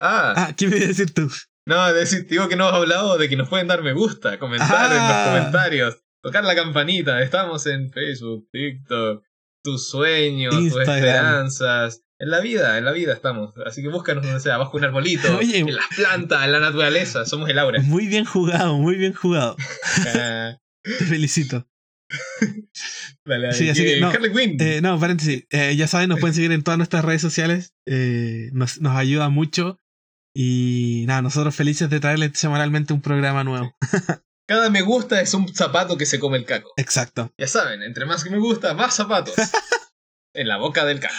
Ah, 0.00 0.34
Ah, 0.36 0.54
¿qué 0.56 0.66
me 0.68 0.76
iba 0.76 0.84
a 0.86 0.88
decir 0.88 1.14
tú? 1.14 1.30
no, 1.68 1.86
de 1.92 2.00
decir, 2.00 2.26
digo 2.26 2.48
que 2.48 2.56
no 2.56 2.68
hemos 2.68 2.80
hablado 2.80 3.18
de 3.18 3.28
que 3.28 3.36
nos 3.36 3.48
pueden 3.48 3.68
dar 3.68 3.82
me 3.82 3.92
gusta, 3.92 4.38
comentar 4.38 4.68
Ah. 4.90 4.96
en 4.96 5.08
los 5.08 5.42
comentarios, 5.42 5.98
tocar 6.22 6.44
la 6.44 6.54
campanita. 6.56 7.22
Estamos 7.22 7.66
en 7.66 7.90
Facebook, 7.92 8.48
TikTok, 8.50 9.24
tus 9.64 9.88
sueños, 9.88 10.54
tus 10.54 10.76
esperanzas. 10.76 12.02
En 12.18 12.30
la 12.30 12.40
vida, 12.40 12.78
en 12.78 12.84
la 12.84 12.92
vida 12.92 13.12
estamos. 13.12 13.52
Así 13.66 13.82
que 13.82 13.88
búscanos 13.88 14.24
donde 14.24 14.38
sea, 14.40 14.56
bajo 14.56 14.76
un 14.76 14.84
arbolito, 14.84 15.22
Oye. 15.38 15.58
en 15.58 15.74
las 15.74 15.86
plantas, 15.96 16.44
en 16.44 16.52
la 16.52 16.60
naturaleza. 16.60 17.24
Somos 17.24 17.48
el 17.48 17.58
aura. 17.58 17.80
Muy 17.80 18.06
bien 18.06 18.24
jugado, 18.24 18.76
muy 18.78 18.96
bien 18.96 19.12
jugado. 19.14 19.56
Ah, 20.16 20.56
Te 20.82 21.04
felicito. 21.04 21.68
Sí, 23.52 23.68
así 23.68 23.84
que 23.84 24.00
no, 24.00 24.08
Harley 24.08 24.32
Quinn. 24.32 24.56
Eh, 24.60 24.80
no, 24.80 24.98
paréntesis. 24.98 25.46
Eh, 25.50 25.76
ya 25.76 25.86
saben, 25.86 26.08
nos 26.08 26.18
pueden 26.18 26.34
seguir 26.34 26.50
en 26.50 26.64
todas 26.64 26.76
nuestras 26.76 27.04
redes 27.04 27.22
sociales. 27.22 27.72
Eh, 27.86 28.50
nos, 28.52 28.80
nos 28.80 28.96
ayuda 28.96 29.28
mucho. 29.28 29.78
Y 30.34 31.04
nada, 31.06 31.22
nosotros 31.22 31.54
felices 31.54 31.88
de 31.88 32.00
traerles 32.00 32.32
semanalmente 32.34 32.92
un 32.92 33.00
programa 33.00 33.44
nuevo. 33.44 33.76
Cada 34.48 34.70
me 34.70 34.82
gusta 34.82 35.20
es 35.20 35.34
un 35.34 35.54
zapato 35.54 35.96
que 35.96 36.06
se 36.06 36.18
come 36.18 36.38
el 36.38 36.44
caco. 36.44 36.72
Exacto. 36.76 37.32
Ya 37.38 37.46
saben, 37.46 37.82
entre 37.82 38.06
más 38.06 38.24
que 38.24 38.30
me 38.30 38.38
gusta, 38.38 38.74
más 38.74 38.96
zapatos. 38.96 39.34
en 40.34 40.48
la 40.48 40.56
boca 40.56 40.84
del 40.84 40.98
caco. 40.98 41.14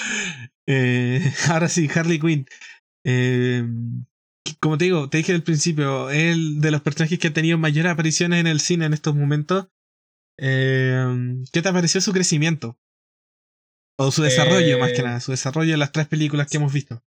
Ahora 1.50 1.70
sí, 1.70 1.90
Harley 1.94 2.20
Quinn. 2.20 2.46
Eh, 3.06 3.64
como 4.60 4.78
te 4.78 4.86
digo, 4.86 5.10
te 5.10 5.18
dije 5.18 5.34
al 5.34 5.44
principio, 5.44 6.10
es 6.10 6.34
el 6.34 6.60
de 6.60 6.72
los 6.72 6.82
personajes 6.82 7.20
que 7.20 7.30
ha 7.30 7.34
tenido 7.34 7.58
mayores 7.58 7.92
apariciones 7.92 8.40
en 8.40 8.48
el 8.48 8.60
cine 8.60 8.86
en 8.86 8.94
estos 8.94 9.16
momentos. 9.16 9.68
Eh, 10.38 11.06
¿Qué 11.52 11.62
te 11.62 11.74
pareció 11.74 12.02
su 12.02 12.12
crecimiento? 12.12 12.78
O 13.98 14.12
su 14.12 14.24
desarrollo, 14.24 14.78
Eh, 14.78 14.80
más 14.80 14.92
que 14.94 15.04
nada, 15.04 15.20
su 15.20 15.32
desarrollo 15.32 15.74
en 15.74 15.80
las 15.80 15.92
tres 15.92 16.08
películas 16.08 16.48
que 16.50 16.58
hemos 16.58 16.74
visto. 16.74 17.04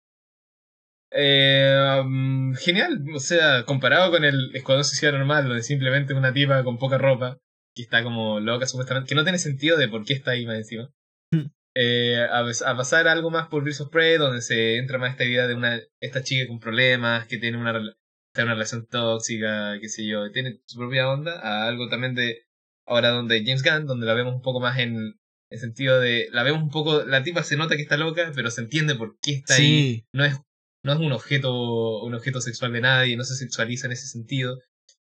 Eh, 1.12 2.00
um, 2.02 2.54
genial, 2.54 3.04
o 3.14 3.18
sea, 3.18 3.64
comparado 3.64 4.10
con 4.10 4.24
el 4.24 4.54
Escuadrón 4.54 4.84
Suicida 4.84 5.12
normal, 5.12 5.48
donde 5.48 5.62
simplemente 5.62 6.14
una 6.14 6.32
tipa 6.32 6.62
con 6.62 6.78
poca 6.78 6.98
ropa, 6.98 7.38
que 7.74 7.82
está 7.82 8.02
como 8.02 8.40
loca 8.40 8.66
supuestamente, 8.66 9.08
que 9.08 9.14
no 9.14 9.24
tiene 9.24 9.38
sentido 9.38 9.76
de 9.76 9.88
por 9.88 10.04
qué 10.04 10.14
está 10.14 10.32
ahí 10.32 10.46
más 10.46 10.56
encima. 10.56 10.90
Hmm. 11.32 11.50
Eh, 11.74 12.26
a, 12.30 12.40
a 12.40 12.76
pasar 12.76 13.08
algo 13.08 13.30
más 13.30 13.48
por 13.48 13.68
of 13.68 13.90
Prey, 13.90 14.18
donde 14.18 14.40
se 14.40 14.78
entra 14.78 14.98
más 14.98 15.12
esta 15.12 15.24
idea 15.24 15.46
de 15.46 15.54
una 15.54 15.80
esta 16.00 16.22
chica 16.22 16.46
con 16.48 16.60
problemas, 16.60 17.26
que 17.26 17.38
tiene 17.38 17.58
una, 17.58 17.72
una 17.78 18.54
relación 18.54 18.86
tóxica, 18.86 19.78
qué 19.80 19.88
sé 19.88 20.06
yo, 20.06 20.30
tiene 20.32 20.60
su 20.66 20.78
propia 20.78 21.10
onda, 21.10 21.40
a 21.40 21.68
algo 21.68 21.88
también 21.88 22.14
de 22.14 22.44
ahora 22.90 23.10
donde 23.10 23.42
James 23.44 23.62
Gunn, 23.62 23.86
donde 23.86 24.06
la 24.06 24.14
vemos 24.14 24.34
un 24.34 24.42
poco 24.42 24.60
más 24.60 24.78
en 24.78 25.14
el 25.50 25.58
sentido 25.58 25.98
de, 26.00 26.28
la 26.32 26.42
vemos 26.42 26.62
un 26.62 26.70
poco, 26.70 27.04
la 27.04 27.22
tipa 27.22 27.42
se 27.42 27.56
nota 27.56 27.76
que 27.76 27.82
está 27.82 27.96
loca, 27.96 28.30
pero 28.34 28.50
se 28.50 28.60
entiende 28.60 28.94
por 28.94 29.16
qué 29.22 29.32
está 29.32 29.54
ahí 29.54 30.04
no 30.12 30.24
es, 30.24 30.36
no 30.84 30.92
es 30.92 30.98
un 30.98 31.12
objeto, 31.12 32.02
un 32.02 32.14
objeto 32.14 32.40
sexual 32.40 32.72
de 32.72 32.80
nadie, 32.82 33.16
no 33.16 33.24
se 33.24 33.34
sexualiza 33.34 33.86
en 33.86 33.92
ese 33.92 34.06
sentido. 34.06 34.58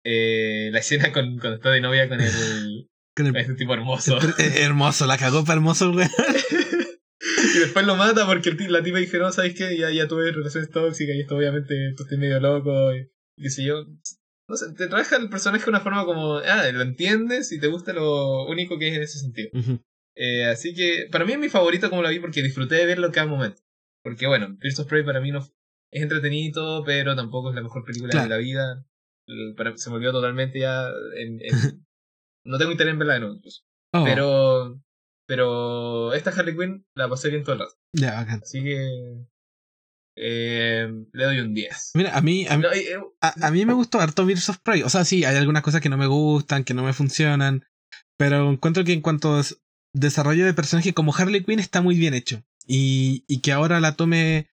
Eh, 0.04 0.70
la 0.72 0.78
escena 0.78 1.12
con, 1.12 1.38
cuando 1.38 1.56
está 1.56 1.70
de 1.70 1.80
novia 1.80 2.08
con 2.08 2.20
el 2.20 2.88
con 3.16 3.26
el- 3.26 3.36
este 3.36 3.54
tipo 3.54 3.74
hermoso. 3.74 4.18
eh, 4.38 4.62
hermoso, 4.62 5.06
la 5.06 5.18
cagó 5.18 5.44
para 5.44 5.54
hermoso, 5.56 5.92
güey. 5.92 6.06
y 7.54 7.58
después 7.58 7.84
lo 7.86 7.96
mata 7.96 8.26
porque 8.26 8.50
el 8.50 8.72
la 8.72 8.82
tipa 8.82 8.98
dice, 8.98 9.18
no, 9.18 9.32
¿sabes 9.32 9.54
qué? 9.54 9.76
Ya, 9.76 9.90
ya 9.90 10.06
tuve 10.06 10.30
relaciones 10.32 10.70
tóxicas 10.70 11.16
y 11.16 11.20
esto 11.20 11.36
obviamente 11.36 11.74
tú 11.96 12.04
estás 12.04 12.18
medio 12.18 12.38
loco 12.40 12.94
y 12.94 13.08
qué 13.42 13.50
sé 13.50 13.64
yo. 13.64 13.86
No 14.48 14.56
sé, 14.56 14.72
te 14.72 14.86
trabaja 14.86 15.16
el 15.16 15.28
personaje 15.28 15.64
de 15.64 15.70
una 15.70 15.80
forma 15.80 16.04
como, 16.06 16.36
ah, 16.38 16.70
lo 16.72 16.82
entiendes 16.82 17.52
y 17.52 17.60
te 17.60 17.66
gusta 17.68 17.92
lo 17.92 18.46
único 18.46 18.78
que 18.78 18.88
es 18.88 18.96
en 18.96 19.02
ese 19.02 19.18
sentido. 19.18 19.50
Eh, 20.16 20.46
así 20.46 20.74
que 20.74 21.06
para 21.12 21.24
mí 21.24 21.32
es 21.32 21.38
mi 21.38 21.48
favorito 21.48 21.90
como 21.90 22.02
la 22.02 22.10
vi 22.10 22.18
porque 22.18 22.42
disfruté 22.42 22.76
de 22.76 22.86
verlo 22.86 23.12
cada 23.12 23.26
momento. 23.26 23.60
Porque 24.02 24.26
bueno, 24.26 24.48
Birds 24.58 24.80
of 24.80 24.88
Prey 24.88 25.04
para 25.04 25.20
mí 25.20 25.30
no 25.30 25.40
es 25.40 25.52
entretenido, 26.02 26.82
pero 26.84 27.14
tampoco 27.14 27.50
es 27.50 27.54
la 27.56 27.62
mejor 27.62 27.84
película 27.84 28.10
Claro. 28.12 28.24
de 28.28 28.30
la 28.34 28.38
vida. 28.38 28.84
Para- 29.56 29.76
se 29.76 29.90
volvió 29.90 30.10
totalmente 30.12 30.60
ya 30.60 30.88
en, 31.16 31.40
en- 31.42 31.50
no 32.44 32.56
tengo 32.58 32.72
interés 32.72 32.92
en 32.94 32.98
verla 32.98 33.14
de 33.14 33.20
nuevo 33.20 33.34
incluso. 33.36 33.62
Oh, 33.92 34.04
Pero 34.04 34.80
pero 35.26 36.14
esta 36.14 36.30
Harley 36.30 36.56
Quinn 36.56 36.86
la 36.96 37.06
pasé 37.08 37.28
bien 37.28 37.42
todo 37.44 37.52
el 37.54 37.58
rato. 37.60 37.74
ya, 37.92 38.14
bacán. 38.14 38.40
Así 38.42 38.62
que 38.64 39.26
eh, 40.20 40.88
le 41.12 41.24
doy 41.24 41.40
un 41.40 41.54
10. 41.54 41.90
Mira, 41.94 42.16
a 42.16 42.20
mí, 42.20 42.46
a 42.48 42.58
mí, 42.58 42.64
eh, 42.74 42.98
a, 43.20 43.46
a 43.46 43.50
mí 43.50 43.64
me 43.64 43.72
gustó 43.72 44.00
harto 44.00 44.26
Birds 44.26 44.48
of 44.48 44.58
Prey. 44.58 44.82
O 44.82 44.88
sea, 44.90 45.04
sí, 45.04 45.24
hay 45.24 45.36
algunas 45.36 45.62
cosas 45.62 45.80
que 45.80 45.88
no 45.88 45.96
me 45.96 46.06
gustan, 46.06 46.64
que 46.64 46.74
no 46.74 46.82
me 46.82 46.92
funcionan. 46.92 47.64
Pero 48.16 48.50
encuentro 48.50 48.84
que 48.84 48.92
en 48.92 49.00
cuanto 49.00 49.36
a 49.36 49.42
desarrollo 49.94 50.44
de 50.44 50.54
personaje 50.54 50.92
como 50.92 51.14
Harley 51.14 51.44
Quinn 51.44 51.60
está 51.60 51.80
muy 51.82 51.96
bien 51.96 52.14
hecho. 52.14 52.42
Y, 52.66 53.24
y 53.28 53.40
que 53.40 53.52
ahora 53.52 53.80
la 53.80 53.96
tome 53.96 54.50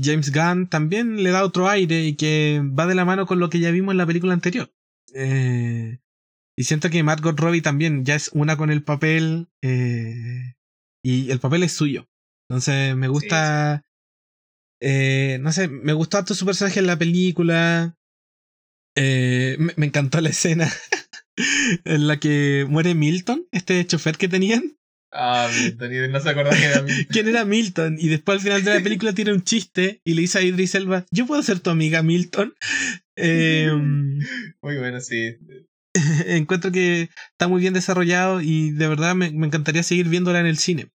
James 0.00 0.32
Gunn 0.32 0.68
también 0.68 1.22
le 1.22 1.30
da 1.30 1.44
otro 1.44 1.68
aire 1.68 2.04
y 2.04 2.14
que 2.14 2.62
va 2.64 2.86
de 2.86 2.94
la 2.94 3.04
mano 3.04 3.26
con 3.26 3.40
lo 3.40 3.50
que 3.50 3.60
ya 3.60 3.70
vimos 3.70 3.92
en 3.92 3.98
la 3.98 4.06
película 4.06 4.32
anterior. 4.32 4.72
Eh, 5.14 5.98
y 6.56 6.64
siento 6.64 6.90
que 6.90 7.02
Margot 7.02 7.38
Robbie 7.38 7.62
también 7.62 8.04
ya 8.04 8.14
es 8.14 8.30
una 8.32 8.56
con 8.56 8.70
el 8.70 8.82
papel. 8.82 9.48
eh, 9.62 10.54
y 11.04 11.30
el 11.30 11.40
papel 11.40 11.62
es 11.62 11.72
suyo. 11.72 12.08
Entonces 12.48 12.96
me 12.96 13.08
gusta. 13.08 13.84
Eh, 14.80 15.38
no 15.40 15.52
sé, 15.52 15.68
me 15.68 15.92
gustó 15.92 16.18
harto 16.18 16.34
su 16.34 16.46
personaje 16.46 16.80
en 16.80 16.86
la 16.86 16.98
película. 16.98 17.96
Eh, 18.96 19.56
me, 19.58 19.72
me 19.76 19.86
encantó 19.86 20.20
la 20.20 20.30
escena 20.30 20.68
en 21.84 22.06
la 22.08 22.18
que 22.18 22.66
muere 22.68 22.94
Milton, 22.94 23.46
este 23.52 23.86
chofer 23.86 24.16
que 24.16 24.28
tenían. 24.28 24.76
ah, 25.12 25.48
Milton, 25.54 26.10
no 26.10 26.20
se 26.20 26.30
acordaba 26.30 26.56
que 26.56 26.64
era 26.64 26.82
Milton. 26.82 27.06
¿Quién 27.10 27.28
era 27.28 27.44
Milton? 27.44 27.96
Y 28.00 28.08
después 28.08 28.36
al 28.36 28.42
final 28.42 28.64
de 28.64 28.74
la 28.74 28.82
película 28.82 29.12
tiene 29.12 29.32
un 29.32 29.42
chiste 29.44 30.00
y 30.04 30.14
le 30.14 30.22
dice 30.22 30.38
a 30.38 30.42
Idris 30.42 30.74
Elba, 30.74 31.06
yo 31.10 31.26
puedo 31.26 31.42
ser 31.42 31.60
tu 31.60 31.70
amiga 31.70 32.02
Milton. 32.02 32.54
Eh, 33.16 33.70
Muy 34.62 34.78
bueno, 34.78 35.00
sí. 35.00 35.36
encuentro 36.26 36.70
que 36.72 37.08
está 37.32 37.48
muy 37.48 37.60
bien 37.60 37.74
desarrollado 37.74 38.40
y 38.40 38.70
de 38.72 38.88
verdad 38.88 39.14
me, 39.14 39.30
me 39.32 39.46
encantaría 39.46 39.82
seguir 39.82 40.08
viéndola 40.08 40.40
en 40.40 40.46
el 40.46 40.58
cine. 40.58 40.90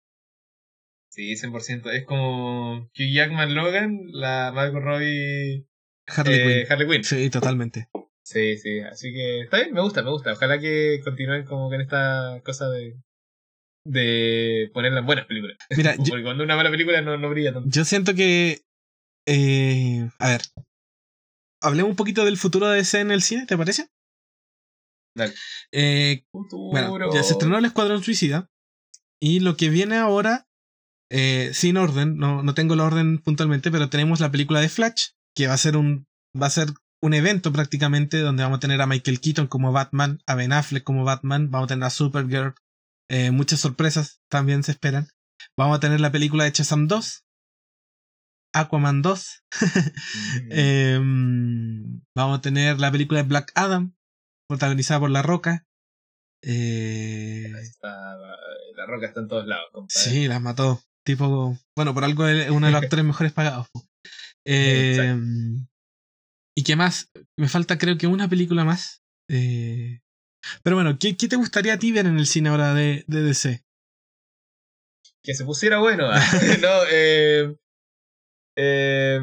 Sí, 1.10 1.34
100%. 1.34 1.90
Es 1.92 2.04
como 2.04 2.76
Hugh 2.78 3.12
Jackman 3.12 3.54
Logan, 3.54 3.98
la 4.12 4.52
Margot 4.54 4.82
Robbie 4.82 5.66
Harley 6.06 6.34
eh, 6.40 6.44
Quinn. 6.44 6.72
Harley 6.72 6.88
Quinn. 6.88 7.04
Sí, 7.04 7.30
totalmente. 7.30 7.88
Sí, 8.22 8.56
sí, 8.58 8.80
así 8.80 9.12
que 9.12 9.40
está 9.40 9.56
bien, 9.58 9.72
me 9.72 9.80
gusta, 9.82 10.02
me 10.02 10.10
gusta. 10.10 10.32
Ojalá 10.32 10.60
que 10.60 11.00
continúen 11.02 11.44
como 11.44 11.68
con 11.68 11.80
esta 11.80 12.40
cosa 12.44 12.68
de 12.68 12.96
de 13.84 14.70
ponerla 14.72 15.00
en 15.00 15.06
buenas 15.06 15.26
películas. 15.26 15.56
Mira, 15.76 15.96
yo, 15.96 16.04
Porque 16.10 16.22
cuando 16.22 16.44
una 16.44 16.56
mala 16.56 16.70
película 16.70 17.00
no, 17.00 17.16
no 17.16 17.30
brilla 17.30 17.52
tanto. 17.52 17.68
yo 17.70 17.84
siento 17.84 18.14
que... 18.14 18.62
eh, 19.26 20.08
a 20.18 20.28
ver. 20.28 20.42
Hablemos 21.62 21.90
un 21.90 21.96
poquito 21.96 22.24
del 22.24 22.38
futuro 22.38 22.68
de 22.68 22.76
DC 22.76 23.00
en 23.00 23.10
el 23.10 23.22
cine, 23.22 23.46
¿te 23.46 23.56
parece? 23.56 23.88
Dale. 25.14 25.34
Eh. 25.72 26.24
Bueno, 26.32 27.12
ya 27.12 27.22
se 27.22 27.32
estrenó 27.32 27.58
el 27.58 27.64
Escuadrón 27.64 28.02
Suicida. 28.02 28.48
Y 29.20 29.40
lo 29.40 29.56
que 29.56 29.68
viene 29.68 29.96
ahora, 29.96 30.46
eh, 31.10 31.50
sin 31.52 31.76
orden, 31.76 32.16
no, 32.16 32.42
no 32.42 32.54
tengo 32.54 32.76
la 32.76 32.84
orden 32.84 33.18
puntualmente, 33.18 33.70
pero 33.70 33.90
tenemos 33.90 34.20
la 34.20 34.30
película 34.30 34.60
de 34.60 34.68
Flash, 34.68 35.08
que 35.34 35.48
va 35.48 35.54
a 35.54 35.58
ser 35.58 35.76
un, 35.76 36.06
va 36.40 36.46
a 36.46 36.50
ser 36.50 36.68
un 37.02 37.14
evento 37.14 37.52
prácticamente 37.52 38.20
donde 38.20 38.42
vamos 38.42 38.58
a 38.58 38.60
tener 38.60 38.80
a 38.80 38.86
Michael 38.86 39.20
Keaton 39.20 39.48
como 39.48 39.72
Batman, 39.72 40.20
a 40.26 40.34
Ben 40.36 40.52
Affleck 40.52 40.84
como 40.84 41.04
Batman, 41.04 41.50
vamos 41.50 41.66
a 41.66 41.68
tener 41.68 41.84
a 41.84 41.90
Supergirl, 41.90 42.54
eh, 43.10 43.32
muchas 43.32 43.60
sorpresas 43.60 44.20
también 44.30 44.62
se 44.62 44.72
esperan. 44.72 45.08
Vamos 45.56 45.76
a 45.76 45.80
tener 45.80 46.00
la 46.00 46.12
película 46.12 46.44
de 46.44 46.52
Shazam 46.52 46.86
2, 46.86 47.24
Aquaman 48.54 49.02
2, 49.02 49.44
Mm. 50.42 50.52
Em, 50.52 52.00
vamos 52.14 52.38
a 52.38 52.40
tener 52.40 52.78
la 52.78 52.92
película 52.92 53.22
de 53.22 53.28
Black 53.28 53.50
Adam, 53.56 53.94
protagonizada 54.48 55.00
por 55.00 55.10
La 55.10 55.22
Roca. 55.22 55.66
Eh, 56.42 57.52
está, 57.60 58.16
la 58.76 58.86
roca 58.86 59.06
está 59.06 59.20
en 59.20 59.28
todos 59.28 59.46
lados, 59.46 59.68
compadre. 59.72 60.10
sí, 60.10 60.26
la 60.26 60.40
mató. 60.40 60.80
Tipo, 61.10 61.58
bueno, 61.76 61.92
por 61.92 62.04
algo 62.04 62.26
es 62.26 62.50
uno 62.50 62.66
de 62.66 62.72
los 62.72 62.82
actores 62.82 63.04
mejores 63.04 63.32
pagados. 63.32 63.66
Eh. 64.44 65.16
¿Y 66.56 66.62
qué 66.62 66.76
más? 66.76 67.10
Me 67.36 67.48
falta 67.48 67.78
creo 67.78 67.96
que 67.98 68.06
una 68.06 68.28
película 68.28 68.64
más. 68.64 69.02
Eh, 69.28 70.00
pero 70.62 70.76
bueno, 70.76 70.98
¿qué, 70.98 71.16
qué 71.16 71.28
te 71.28 71.36
gustaría 71.36 71.74
a 71.74 71.78
ti 71.78 71.92
ver 71.92 72.06
en 72.06 72.18
el 72.18 72.26
cine 72.26 72.48
ahora 72.48 72.74
de, 72.74 73.04
de 73.06 73.22
DC? 73.22 73.64
Que 75.22 75.34
se 75.34 75.44
pusiera 75.44 75.78
bueno. 75.78 76.10
no, 76.60 76.68
eh, 76.92 77.56
eh, 78.56 79.20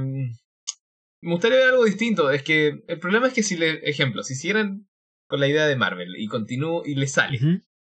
me 1.21 1.31
gustaría 1.31 1.57
ver 1.57 1.69
algo 1.69 1.85
distinto. 1.85 2.31
Es 2.31 2.43
que 2.43 2.83
el 2.87 2.99
problema 2.99 3.27
es 3.27 3.33
que 3.33 3.43
si 3.43 3.57
le, 3.57 3.87
ejemplo, 3.89 4.23
si 4.23 4.33
hicieran 4.33 4.87
con 5.27 5.39
la 5.39 5.47
idea 5.47 5.67
de 5.67 5.75
Marvel 5.75 6.15
y 6.17 6.27
continúo 6.27 6.83
y 6.85 6.95
le 6.95 7.07
sale. 7.07 7.39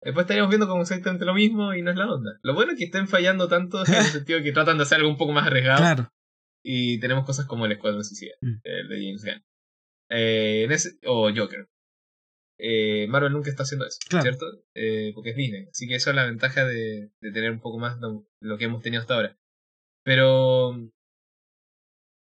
Después 0.04 0.24
estaríamos 0.26 0.49
viendo 0.49 0.68
como 0.68 0.82
exactamente 0.82 1.26
lo 1.26 1.34
mismo 1.34 1.74
y 1.74 1.82
no 1.82 1.91
es 1.91 1.97
la 1.97 2.12
onda. 2.12 2.39
Lo 2.43 2.54
bueno 2.54 2.74
es 2.74 2.78
que 2.78 2.86
estén 2.86 3.08
fallando 3.08 3.47
tanto 3.47 3.86
en 3.86 3.93
el 3.93 4.04
sentido 4.26 4.39
de 4.39 4.45
que 4.45 4.51
tratan 4.51 4.78
de 4.78 4.84
hacer 4.84 4.97
algo 4.99 5.10
un 5.10 5.18
poco 5.18 5.32
más 5.34 5.47
arriesgado. 5.47 5.80
Claro. 5.80 6.10
Y 6.66 6.99
tenemos 6.99 7.26
cosas 7.26 7.45
como 7.45 7.66
el 7.66 7.72
Escuadrón 7.74 8.04
Suicida, 8.04 8.34
Mm. 8.41 8.54
el 8.64 8.88
de 8.89 8.95
James 8.95 9.24
Gunn. 9.26 9.43
Eh, 10.10 10.64
en 10.66 10.72
ese, 10.72 10.91
o 11.06 11.30
Joker. 11.36 11.68
Eh, 12.60 13.08
Marvel 13.10 13.34
nunca 13.34 13.49
está 13.49 13.64
haciendo 13.64 13.86
eso, 13.86 13.97
Claro. 14.08 14.24
¿cierto? 14.24 14.45
Eh, 14.76 15.12
porque 15.16 15.32
es 15.32 15.36
Disney. 15.36 15.66
Así 15.72 15.88
que 15.88 15.95
eso 15.95 16.12
es 16.12 16.16
la 16.16 16.26
ventaja 16.26 16.66
de, 16.66 17.10
de 17.20 17.32
tener 17.32 17.51
un 17.51 17.60
poco 17.60 17.80
más 17.80 17.99
de 17.99 18.08
lo 18.41 18.58
que 18.58 18.66
hemos 18.66 18.82
tenido 18.82 19.01
hasta 19.01 19.16
ahora. 19.16 19.38
Pero 20.06 20.89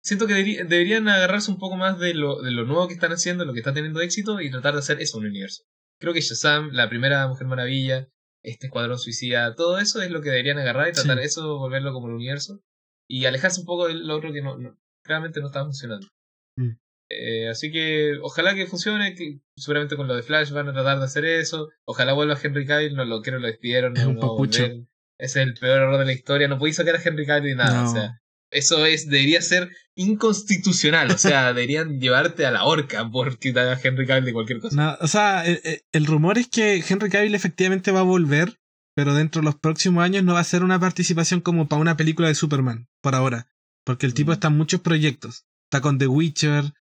siento 0.02 0.26
que 0.26 0.34
deberían 0.34 1.08
agarrarse 1.08 1.50
un 1.50 1.58
poco 1.58 1.76
más 1.76 1.98
de 1.98 2.14
lo, 2.14 2.40
de 2.42 2.50
lo 2.52 2.64
nuevo 2.64 2.88
que 2.88 2.94
están 2.94 3.12
haciendo, 3.12 3.44
lo 3.44 3.52
que 3.52 3.58
está 3.60 3.74
teniendo 3.74 4.00
éxito 4.00 4.40
y 4.40 4.50
tratar 4.50 4.74
de 4.74 4.78
hacer 4.80 5.00
eso 5.00 5.18
un 5.18 5.26
universo. 5.26 5.64
Creo 6.00 6.12
que 6.12 6.20
Shazam, 6.20 6.70
la 6.72 6.88
primera 6.88 7.28
Mujer 7.28 7.46
Maravilla, 7.46 8.08
este 8.42 8.66
Escuadrón 8.66 8.98
Suicida, 8.98 9.54
todo 9.54 9.78
eso 9.78 10.00
es 10.02 10.10
lo 10.10 10.22
que 10.22 10.30
deberían 10.30 10.58
agarrar 10.58 10.88
y 10.88 10.92
tratar 10.92 11.18
Sí. 11.18 11.24
eso, 11.26 11.58
volverlo 11.58 11.92
como 11.92 12.08
el 12.08 12.14
universo 12.14 12.60
y 13.08 13.26
alejarse 13.26 13.60
un 13.60 13.66
poco 13.66 13.86
de 13.88 13.94
lo 13.94 14.16
otro 14.16 14.32
que 14.32 14.40
no, 14.42 14.56
no- 14.58 14.76
claramente 15.04 15.40
no 15.40 15.48
está 15.48 15.62
funcionando. 15.64 16.08
Mm. 16.56 16.70
Eh, 17.12 17.48
así 17.48 17.70
que 17.72 18.14
ojalá 18.22 18.54
que 18.54 18.66
funcione, 18.66 19.14
que 19.14 19.40
seguramente 19.56 19.96
con 19.96 20.06
lo 20.06 20.14
de 20.14 20.22
Flash 20.22 20.52
van 20.52 20.68
a 20.68 20.72
tratar 20.72 20.98
de 20.98 21.04
hacer 21.04 21.24
eso. 21.24 21.68
Ojalá 21.84 22.12
vuelva 22.12 22.38
Henry 22.40 22.64
Cavill, 22.66 22.94
no 22.94 23.04
lo 23.04 23.20
creo, 23.20 23.40
lo 23.40 23.48
despidieron. 23.48 23.96
Es 23.96 24.04
no, 24.04 24.10
un 24.10 24.14
no 24.14 24.20
papucho. 24.20 24.64
Ese 24.64 24.86
es 25.18 25.36
el 25.36 25.54
peor 25.54 25.78
error 25.82 25.98
de 25.98 26.04
la 26.06 26.12
historia. 26.12 26.46
No 26.48 26.56
podéis 26.58 26.76
sacar 26.76 26.94
a 26.96 27.02
Henry 27.02 27.26
Cavill 27.26 27.52
y 27.52 27.56
nada. 27.56 27.82
No. 27.82 27.90
O 27.90 27.92
sea, 27.92 28.22
Eso 28.50 28.84
es, 28.86 29.08
debería 29.08 29.40
ser 29.42 29.70
inconstitucional. 29.94 31.10
O 31.10 31.18
sea, 31.18 31.46
deberían 31.52 32.00
llevarte 32.00 32.46
a 32.46 32.50
la 32.50 32.64
horca 32.64 33.08
por 33.10 33.38
quitar 33.38 33.68
a 33.68 33.78
Henry 33.82 34.06
Cavill 34.06 34.24
de 34.24 34.32
cualquier 34.32 34.60
cosa. 34.60 34.76
No, 34.76 34.96
o 35.00 35.08
sea, 35.08 35.44
el, 35.46 35.82
el 35.92 36.06
rumor 36.06 36.38
es 36.38 36.48
que 36.48 36.82
Henry 36.86 37.10
Cavill 37.10 37.34
efectivamente 37.34 37.90
va 37.92 38.00
a 38.00 38.04
volver, 38.04 38.58
pero 38.94 39.14
dentro 39.14 39.40
de 39.40 39.46
los 39.46 39.54
próximos 39.56 40.02
años 40.04 40.24
no 40.24 40.34
va 40.34 40.40
a 40.40 40.44
ser 40.44 40.62
una 40.64 40.80
participación 40.80 41.40
como 41.40 41.68
para 41.68 41.80
una 41.82 41.96
película 41.96 42.28
de 42.28 42.34
Superman, 42.34 42.88
por 43.02 43.14
ahora. 43.14 43.46
Porque 43.84 44.06
el 44.06 44.14
tipo 44.14 44.30
Mm. 44.30 44.34
está 44.34 44.48
en 44.48 44.56
muchos 44.56 44.80
proyectos. 44.80 45.46
Está 45.64 45.80
con 45.80 45.98
The 45.98 46.06
Witcher, 46.08 46.72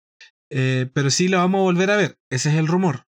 eh, 0.50 0.88
pero 0.94 1.10
sí 1.10 1.28
lo 1.28 1.38
vamos 1.38 1.58
a 1.60 1.62
volver 1.62 1.90
a 1.90 1.96
ver. 1.96 2.18
Ese 2.30 2.48
es 2.50 2.56
el 2.56 2.66
rumor. 2.66 3.04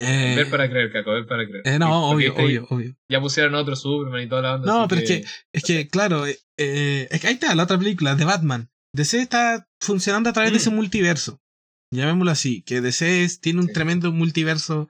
Eh, 0.00 0.34
Ver 0.36 0.48
para 0.50 0.68
creer, 0.70 0.92
Caco, 0.92 1.10
ver 1.12 1.26
para 1.26 1.44
creer. 1.46 1.66
eh, 1.66 1.78
no, 1.78 1.88
porque 2.10 2.14
obvio, 2.14 2.28
este- 2.30 2.42
obvio, 2.44 2.66
obvio. 2.70 2.96
Ya 3.10 3.20
pusieron 3.20 3.54
otro 3.56 3.74
Superman 3.74 4.22
y 4.22 4.28
toda 4.28 4.42
la 4.42 4.54
onda. 4.54 4.66
No, 4.72 4.88
pero 4.88 5.00
es 5.00 5.08
que, 5.08 5.24
es 5.52 5.62
que, 5.64 5.88
claro, 5.88 6.24
eh, 6.26 6.38
es 7.10 7.20
que 7.20 7.26
ahí 7.26 7.34
está 7.34 7.54
la 7.54 7.64
otra 7.64 7.78
película, 7.78 8.14
de 8.14 8.24
Batman. 8.24 8.68
DC 8.94 9.20
está 9.20 9.66
funcionando 9.80 10.30
a 10.30 10.32
través 10.32 10.52
de 10.52 10.58
Mm. 10.58 10.60
ese 10.60 10.70
multiverso. 10.70 11.40
Llamémoslo 11.92 12.30
así, 12.30 12.62
que 12.62 12.80
DC 12.80 13.24
es- 13.24 13.40
tiene 13.40 13.60
un 13.60 13.66
Sí. 13.68 13.72
tremendo 13.72 14.12
multiverso 14.12 14.88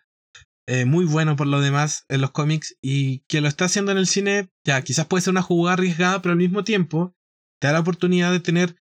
muy 0.87 1.07
bueno 1.07 1.35
por 1.35 1.47
lo 1.47 1.63
demás 1.63 2.05
en 2.11 2.21
los 2.21 2.31
cómics 2.33 2.77
y 2.83 3.21
que 3.27 3.41
lo 3.41 3.49
está 3.49 3.65
haciendo 3.65 3.91
en 3.91 3.97
el 3.97 4.07
cine, 4.07 4.51
ya, 4.67 4.83
quizás 4.83 5.07
puede 5.07 5.23
ser 5.23 5.31
una 5.31 5.41
jugada 5.41 5.73
arriesgada, 5.75 6.21
pero 6.21 6.33
al 6.33 6.39
mismo 6.39 6.63
tiempo 6.63 7.15
te 7.59 7.69
da 7.69 7.73
la 7.73 7.81
oportunidad 7.81 8.31
de 8.33 8.41
tener 8.41 8.77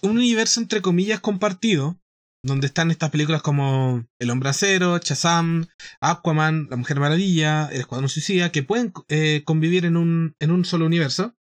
un 0.00 0.12
universo 0.12 0.58
entre 0.58 0.80
comillas 0.80 1.20
compartido, 1.20 2.00
donde 2.46 2.68
están 2.68 2.90
estas 2.90 3.10
películas 3.10 3.42
como 3.42 4.06
El 4.18 4.30
Hombre 4.30 4.50
Acero, 4.50 4.98
Shazam, 4.98 5.66
Aquaman, 6.00 6.68
La 6.70 6.76
Mujer 6.76 7.00
Maravilla, 7.00 7.68
El 7.70 7.80
Escuadrón 7.80 8.08
Suicida, 8.08 8.52
que 8.52 8.62
pueden 8.62 8.92
eh, 9.08 9.42
convivir 9.44 9.84
en 9.84 9.96
un, 9.96 10.34
en 10.38 10.50
un 10.50 10.64
solo 10.64 10.86
universo. 10.86 11.34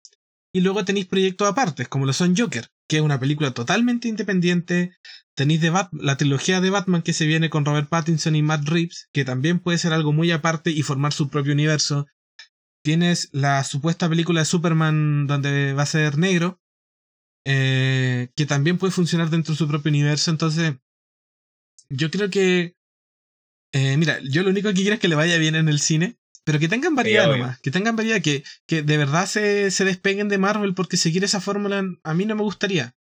Y 0.55 0.61
luego 0.61 0.85
tenéis 0.85 1.07
proyectos 1.07 1.47
aparte, 1.47 1.87
como 1.87 2.05
lo 2.05 2.13
son 2.13 2.35
Joker, 2.37 2.69
que 2.87 2.97
es 2.97 3.01
una 3.01 3.19
película 3.19 3.51
totalmente 3.51 4.07
independiente. 4.07 4.91
Tenéis 5.35 5.61
la 5.91 6.17
trilogía 6.17 6.61
de 6.61 6.69
Batman 6.69 7.01
que 7.01 7.13
se 7.13 7.25
viene 7.25 7.49
con 7.49 7.65
Robert 7.65 7.89
Pattinson 7.89 8.35
y 8.35 8.43
Matt 8.43 8.67
Reeves, 8.67 9.09
que 9.11 9.25
también 9.25 9.59
puede 9.59 9.79
ser 9.79 9.93
algo 9.93 10.13
muy 10.13 10.31
aparte 10.31 10.69
y 10.69 10.83
formar 10.83 11.11
su 11.11 11.27
propio 11.29 11.53
universo. 11.53 12.05
Tienes 12.83 13.29
la 13.31 13.63
supuesta 13.63 14.07
película 14.07 14.41
de 14.41 14.45
Superman 14.45 15.25
donde 15.25 15.73
va 15.73 15.83
a 15.83 15.87
ser 15.87 16.19
negro, 16.19 16.61
eh, 17.45 18.29
que 18.35 18.45
también 18.45 18.77
puede 18.77 18.91
funcionar 18.91 19.31
dentro 19.31 19.53
de 19.53 19.57
su 19.57 19.67
propio 19.67 19.89
universo. 19.89 20.29
Entonces, 20.29 20.75
yo 21.95 22.09
creo 22.11 22.29
que. 22.29 22.75
eh, 23.73 23.97
mira, 23.97 24.19
yo 24.23 24.43
lo 24.43 24.49
único 24.49 24.69
que 24.69 24.75
quiero 24.75 24.93
es 24.95 24.99
que 24.99 25.07
le 25.07 25.15
vaya 25.15 25.37
bien 25.37 25.55
en 25.55 25.67
el 25.67 25.79
cine, 25.79 26.17
pero 26.45 26.59
que 26.59 26.67
tengan 26.67 26.95
variedad 26.95 27.29
obvio. 27.29 27.37
nomás. 27.37 27.59
Que 27.61 27.71
tengan 27.71 27.95
variedad, 27.95 28.21
que, 28.21 28.43
que 28.67 28.81
de 28.81 28.97
verdad 28.97 29.25
se, 29.25 29.71
se 29.71 29.85
despeguen 29.85 30.29
de 30.29 30.37
Marvel, 30.37 30.73
porque 30.75 30.97
seguir 30.97 31.23
esa 31.23 31.41
fórmula 31.41 31.83
a 32.03 32.13
mí 32.13 32.25
no 32.25 32.35
me 32.35 32.43
gustaría. 32.43 32.95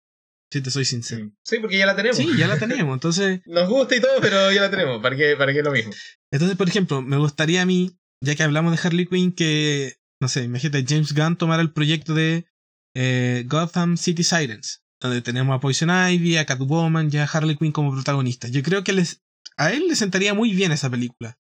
Si 0.52 0.62
te 0.62 0.72
soy 0.72 0.84
sincero. 0.86 1.26
Sí. 1.44 1.56
Sí, 1.56 1.58
porque 1.60 1.78
ya 1.78 1.86
la 1.86 1.96
tenemos. 1.96 2.18
Sí, 2.18 2.28
ya 2.38 2.48
la 2.48 2.58
tenemos. 2.58 2.94
Entonces, 2.94 3.42
Nos 3.46 3.70
gusta 3.70 3.96
y 3.96 4.02
todo, 4.02 4.20
pero 4.20 4.52
ya 4.52 4.62
la 4.62 4.72
tenemos. 4.72 5.02
¿Para 5.02 5.16
qué, 5.16 5.36
para 5.38 5.54
qué 5.54 5.62
lo 5.62 5.72
mismo? 5.72 5.92
entonces, 6.32 6.58
por 6.58 6.68
ejemplo, 6.68 7.02
me 7.02 7.18
gustaría 7.18 7.62
a 7.62 7.66
mí, 7.66 7.98
ya 8.24 8.36
que 8.36 8.44
hablamos 8.44 8.72
de 8.72 8.88
Harley 8.88 9.06
Quinn, 9.06 9.32
que, 9.32 9.96
no 10.22 10.28
sé, 10.28 10.44
imagínate, 10.44 10.86
James 10.88 11.14
Gunn 11.14 11.38
tomara 11.38 11.62
el 11.62 11.72
proyecto 11.72 12.14
de 12.16 12.46
eh, 12.96 13.44
Gotham 13.48 13.96
City 13.98 14.24
Sirens, 14.24 14.84
donde 15.02 15.22
tenemos 15.22 15.56
a 15.56 15.60
Poison 15.60 15.89
Ivy, 15.89 16.38
a 16.38 16.45
Catwoman 16.45 17.10
y 17.12 17.18
a 17.18 17.24
Harley 17.24 17.56
Quinn 17.56 17.72
como 17.72 17.91
protagonistas. 17.91 18.52
Yo 18.52 18.64
creo 18.64 18.84
que 18.84 18.93
les, 18.93 19.22
a 19.58 19.72
él 19.72 19.88
le 19.88 19.95
sentaría 19.95 20.34
muy 20.34 20.54
bien 20.54 20.72
esa 20.72 20.89
película. 20.89 21.38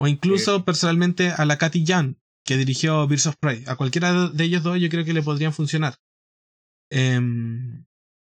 O 0.00 0.06
incluso 0.06 0.64
personalmente 0.64 1.30
a 1.30 1.44
la 1.44 1.58
Katy 1.58 1.84
Jan, 1.86 2.18
que 2.44 2.56
dirigió 2.56 3.06
Birds 3.06 3.26
of 3.26 3.36
Prey. 3.40 3.64
A 3.66 3.76
cualquiera 3.76 4.28
de 4.28 4.44
ellos 4.44 4.62
dos 4.62 4.78
yo 4.78 4.88
creo 4.88 5.04
que 5.04 5.14
le 5.14 5.22
podrían 5.22 5.52
funcionar. 5.52 5.96
Em, 6.90 7.86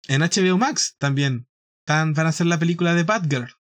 en 0.09 0.21
HBO 0.23 0.59
Max 0.59 0.97
también 0.99 1.49
van 1.87 2.19
a 2.19 2.29
hacer 2.29 2.47
la 2.47 2.59
película 2.59 2.95
de 2.95 3.05
Batgirl. 3.05 3.55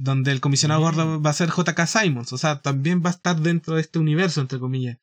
Donde 0.00 0.30
el 0.30 0.40
comisionado 0.40 0.80
Mm. 0.80 0.84
gordo 0.84 1.22
va 1.22 1.30
a 1.30 1.34
ser 1.34 1.50
JK 1.50 1.86
Simons. 1.86 2.32
O 2.32 2.38
sea, 2.38 2.60
también 2.60 3.02
va 3.02 3.10
a 3.10 3.14
estar 3.14 3.40
dentro 3.40 3.74
de 3.74 3.80
este 3.80 3.98
universo, 3.98 4.40
entre 4.40 4.60
comillas. 4.60 4.98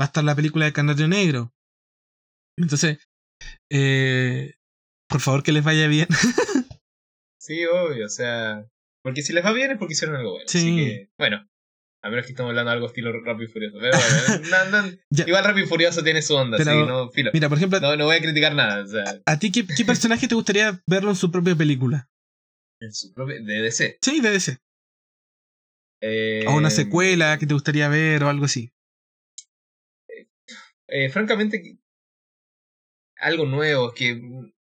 Va 0.00 0.04
a 0.04 0.10
estar 0.10 0.24
la 0.24 0.34
película 0.34 0.64
de 0.64 0.72
Canario 0.72 1.06
Negro. 1.06 1.52
Entonces, 2.56 2.98
eh, 3.70 4.54
por 5.08 5.20
favor 5.20 5.42
que 5.42 5.52
les 5.52 5.64
vaya 5.64 5.86
bien. 5.86 6.08
Sí, 7.42 7.64
obvio, 7.64 8.04
o 8.06 8.08
sea. 8.10 8.66
Porque 9.02 9.22
si 9.22 9.32
les 9.32 9.42
va 9.44 9.52
bien 9.52 9.70
es 9.72 9.78
porque 9.78 9.94
hicieron 9.94 10.14
algo 10.14 10.32
bueno. 10.32 10.46
Sí. 10.46 10.58
Así 10.58 10.76
que, 10.76 11.10
bueno. 11.18 11.48
A 12.02 12.10
menos 12.10 12.26
que 12.26 12.32
estamos 12.32 12.50
hablando 12.50 12.70
de 12.70 12.74
algo 12.74 12.86
estilo 12.86 13.12
Rápido 13.24 13.48
y 13.48 13.52
Furioso. 13.52 13.78
Pero 13.80 13.96
bueno, 13.98 14.48
no, 14.70 14.82
no, 14.82 15.26
igual 15.26 15.44
Rápido 15.44 15.64
y 15.64 15.68
Furioso 15.68 16.04
tiene 16.04 16.20
su 16.22 16.34
onda, 16.34 16.58
Pero- 16.58 16.70
sí, 16.72 16.86
no, 16.86 17.10
filo. 17.10 17.30
Mira, 17.32 17.48
por 17.48 17.56
ejemplo, 17.58 17.80
No, 17.80 17.96
no 17.96 18.04
voy 18.04 18.16
a 18.16 18.20
criticar 18.20 18.54
nada, 18.54 18.84
o 18.84 18.86
sea, 18.86 19.04
¿a 19.24 19.38
ti 19.38 19.50
qué, 19.50 19.66
qué 19.66 19.84
personaje 19.86 20.28
te 20.28 20.34
gustaría 20.34 20.82
verlo 20.86 21.10
en 21.10 21.16
su 21.16 21.30
propia 21.32 21.56
película? 21.56 22.08
en 22.82 22.92
su 22.92 23.12
propio. 23.14 23.42
de 23.42 23.62
DC. 23.62 23.98
Sí, 24.02 24.20
de 24.20 24.34
ese. 24.36 24.58
Eh, 26.02 26.44
O 26.46 26.52
una 26.56 26.70
secuela 26.70 27.38
que 27.38 27.46
te 27.46 27.54
gustaría 27.54 27.88
ver 27.88 28.22
o 28.22 28.28
algo 28.28 28.44
así. 28.44 28.70
Eh, 30.88 31.08
francamente, 31.10 31.62
que- 31.62 31.78
algo 33.20 33.46
nuevo, 33.46 33.88
es 33.88 33.94
que. 33.94 34.14
mm, 34.14 34.52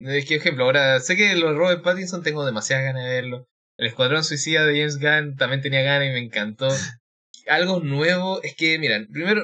Es 0.00 0.26
que, 0.26 0.36
ejemplo, 0.36 0.64
ahora 0.64 0.98
sé 1.00 1.16
que 1.16 1.34
los 1.36 1.54
Robert 1.56 1.82
Pattinson 1.82 2.22
tengo 2.22 2.44
demasiadas 2.46 2.84
ganas 2.86 3.04
de 3.04 3.10
verlo. 3.10 3.46
El 3.78 3.86
Escuadrón 3.86 4.24
Suicida 4.24 4.64
de 4.66 4.74
James 4.78 4.98
Gunn 4.98 5.36
también 5.36 5.60
tenía 5.62 5.82
ganas 5.82 6.08
y 6.08 6.12
me 6.12 6.18
encantó. 6.18 6.68
Algo 7.46 7.80
nuevo, 7.80 8.42
es 8.42 8.54
que, 8.56 8.78
mira, 8.78 9.04
primero, 9.10 9.42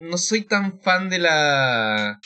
no 0.00 0.16
soy 0.18 0.42
tan 0.42 0.80
fan 0.80 1.08
de 1.08 1.18
la. 1.18 2.20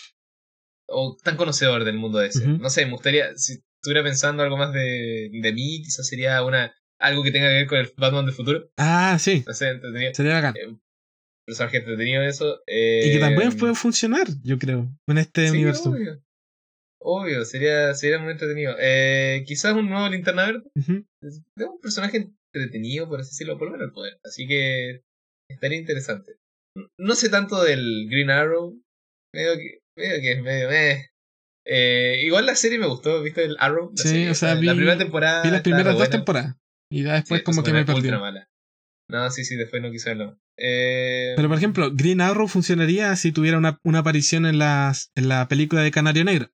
o 0.89 1.17
tan 1.23 1.37
conocedor 1.37 1.85
del 1.85 1.97
mundo 1.97 2.19
de 2.19 2.29
ese. 2.29 2.47
No 2.47 2.69
sé, 2.71 2.85
me 2.87 2.93
gustaría, 2.93 3.37
si 3.37 3.55
estuviera 3.81 4.03
pensando 4.05 4.43
algo 4.43 4.57
más 4.57 4.73
de, 4.73 5.31
de 5.33 5.53
mí, 5.53 5.83
quizás 5.83 6.07
sería 6.07 6.43
una 6.45 6.73
algo 6.99 7.25
que 7.25 7.33
tenga 7.33 7.49
que 7.49 7.55
ver 7.55 7.67
con 7.67 7.79
el 7.79 7.93
Batman 7.97 8.27
del 8.27 8.35
futuro. 8.35 8.71
Ah, 8.77 9.17
sí. 9.19 9.43
No 9.47 9.55
sé. 9.55 9.81
Sería 10.15 10.35
bacán. 10.35 10.55
Personaje 11.47 11.79
entretenido 11.79 12.23
eso. 12.23 12.61
Y 12.67 13.11
que 13.11 13.17
Eh, 13.17 13.21
también 13.21 13.57
puede 13.57 13.75
funcionar, 13.75 14.27
yo 14.43 14.59
creo, 14.59 14.89
en 15.09 15.19
este 15.19 15.49
Sí, 15.49 15.57
universo. 15.57 15.91
Obvio. 15.91 16.23
Obvio, 17.05 17.45
sería, 17.45 17.95
sería 17.95 18.19
muy 18.21 18.33
entretenido. 18.33 18.77
Eh, 18.79 19.43
quizás 19.47 19.75
un 19.75 19.89
nuevo 19.91 20.09
linterna 20.09 20.47
verde. 20.47 20.71
Es 21.21 21.41
un 21.57 21.81
personaje 21.81 22.31
entretenido, 22.55 23.09
por 23.09 23.21
así 23.21 23.31
decirlo, 23.31 23.59
por 23.59 23.67
lo 23.69 23.73
menos 23.73 23.89
el 23.89 23.93
poder. 23.93 24.21
Así 24.25 24.47
que 24.47 25.03
estaría 25.51 25.79
interesante. 25.79 26.37
No 26.99 27.15
sé 27.15 27.29
tanto 27.29 27.63
del 27.63 28.09
Green 28.09 28.31
Arrow. 28.31 28.81
Medio 29.35 29.55
que, 29.57 29.81
medio 29.97 30.21
que 30.21 30.33
es 30.33 30.43
medio 30.43 30.69
meh. 30.69 31.09
Eh, 31.67 32.23
igual 32.25 32.47
la 32.47 32.55
serie 32.57 32.79
me 32.79 32.87
gustó, 32.87 33.23
¿viste 33.23 33.45
el 33.45 33.57
Arrow? 33.59 33.91
La 33.97 34.03
Sí, 34.03 34.09
serie, 34.09 34.31
o 34.31 34.35
sea, 34.35 34.55
la 34.55 34.61
vi- 34.61 34.69
primera 34.77 34.99
temporada. 34.99 35.43
Vi 35.43 35.51
las 35.51 35.63
primeras 35.63 35.87
dos 35.87 35.97
buena. 35.97 36.11
temporadas. 36.11 36.57
Y 36.91 37.05
ya 37.05 37.15
después 37.15 37.41
Sí, 37.41 37.45
como 37.45 37.63
que 37.63 37.73
me 37.73 37.85
mala. 37.85 38.49
No, 39.09 39.31
sí, 39.31 39.45
sí, 39.45 39.57
después 39.57 39.83
no 39.83 39.91
quise 39.91 40.11
verlo. 40.11 40.39
Eh, 40.57 41.33
Pero 41.37 41.49
por 41.49 41.59
ejemplo, 41.59 41.91
Green 41.95 42.21
Arrow 42.21 42.47
funcionaría 42.49 43.15
si 43.17 43.33
tuviera 43.33 43.59
una, 43.59 43.79
una 43.85 44.01
aparición 44.01 44.47
en, 44.47 44.59
las, 44.59 45.11
en 45.15 45.29
la 45.29 45.49
película 45.49 45.83
de 45.83 45.91
Canario 45.91 46.25
Negro. 46.25 46.51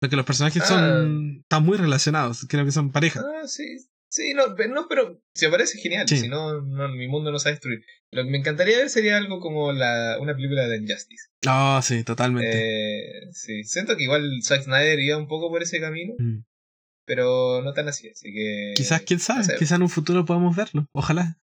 Porque 0.00 0.16
los 0.16 0.26
personajes 0.26 0.62
Ah. 0.64 0.66
son 0.66 1.38
están 1.42 1.64
muy 1.64 1.78
relacionados, 1.78 2.46
creo 2.48 2.64
que 2.64 2.72
son 2.72 2.92
pareja. 2.92 3.20
Ah, 3.20 3.46
sí. 3.46 3.64
Sí, 4.10 4.32
no, 4.34 4.54
pe- 4.54 4.68
no, 4.68 4.86
pero 4.88 5.20
si 5.34 5.46
aparece 5.46 5.78
genial. 5.78 6.06
Sí. 6.08 6.18
Si 6.18 6.28
no, 6.28 6.60
no, 6.60 6.88
mi 6.90 7.08
mundo 7.08 7.32
no 7.32 7.38
se 7.40 7.48
va 7.48 7.50
a 7.50 7.54
destruir. 7.54 7.84
Lo 8.12 8.22
que 8.24 8.30
me 8.30 8.38
encantaría 8.38 8.78
ver 8.78 8.88
sería 8.90 9.16
algo 9.16 9.40
como 9.40 9.72
la, 9.72 10.18
una 10.20 10.34
película 10.36 10.68
de 10.68 10.76
Injustice. 10.76 11.30
Ah, 11.46 11.80
sí, 11.82 12.04
totalmente. 12.04 12.48
Eh, 12.52 13.28
sí, 13.32 13.64
siento 13.64 13.96
que 13.96 14.04
igual 14.04 14.22
Zack 14.44 14.62
Snyder 14.64 15.00
iba 15.00 15.16
un 15.18 15.26
poco 15.26 15.50
por 15.50 15.62
ese 15.62 15.80
camino, 15.80 16.14
Mm. 16.18 16.44
pero 17.06 17.60
no 17.62 17.72
tan 17.72 17.88
así. 17.88 18.08
Así 18.08 18.32
que. 18.32 18.74
Quizás, 18.76 19.00
quién 19.02 19.18
sabe, 19.18 19.42
quizás 19.58 19.72
en 19.78 19.82
un 19.82 19.88
futuro 19.90 20.24
podamos 20.24 20.54
verlo. 20.54 20.86
Ojalá. 20.92 21.36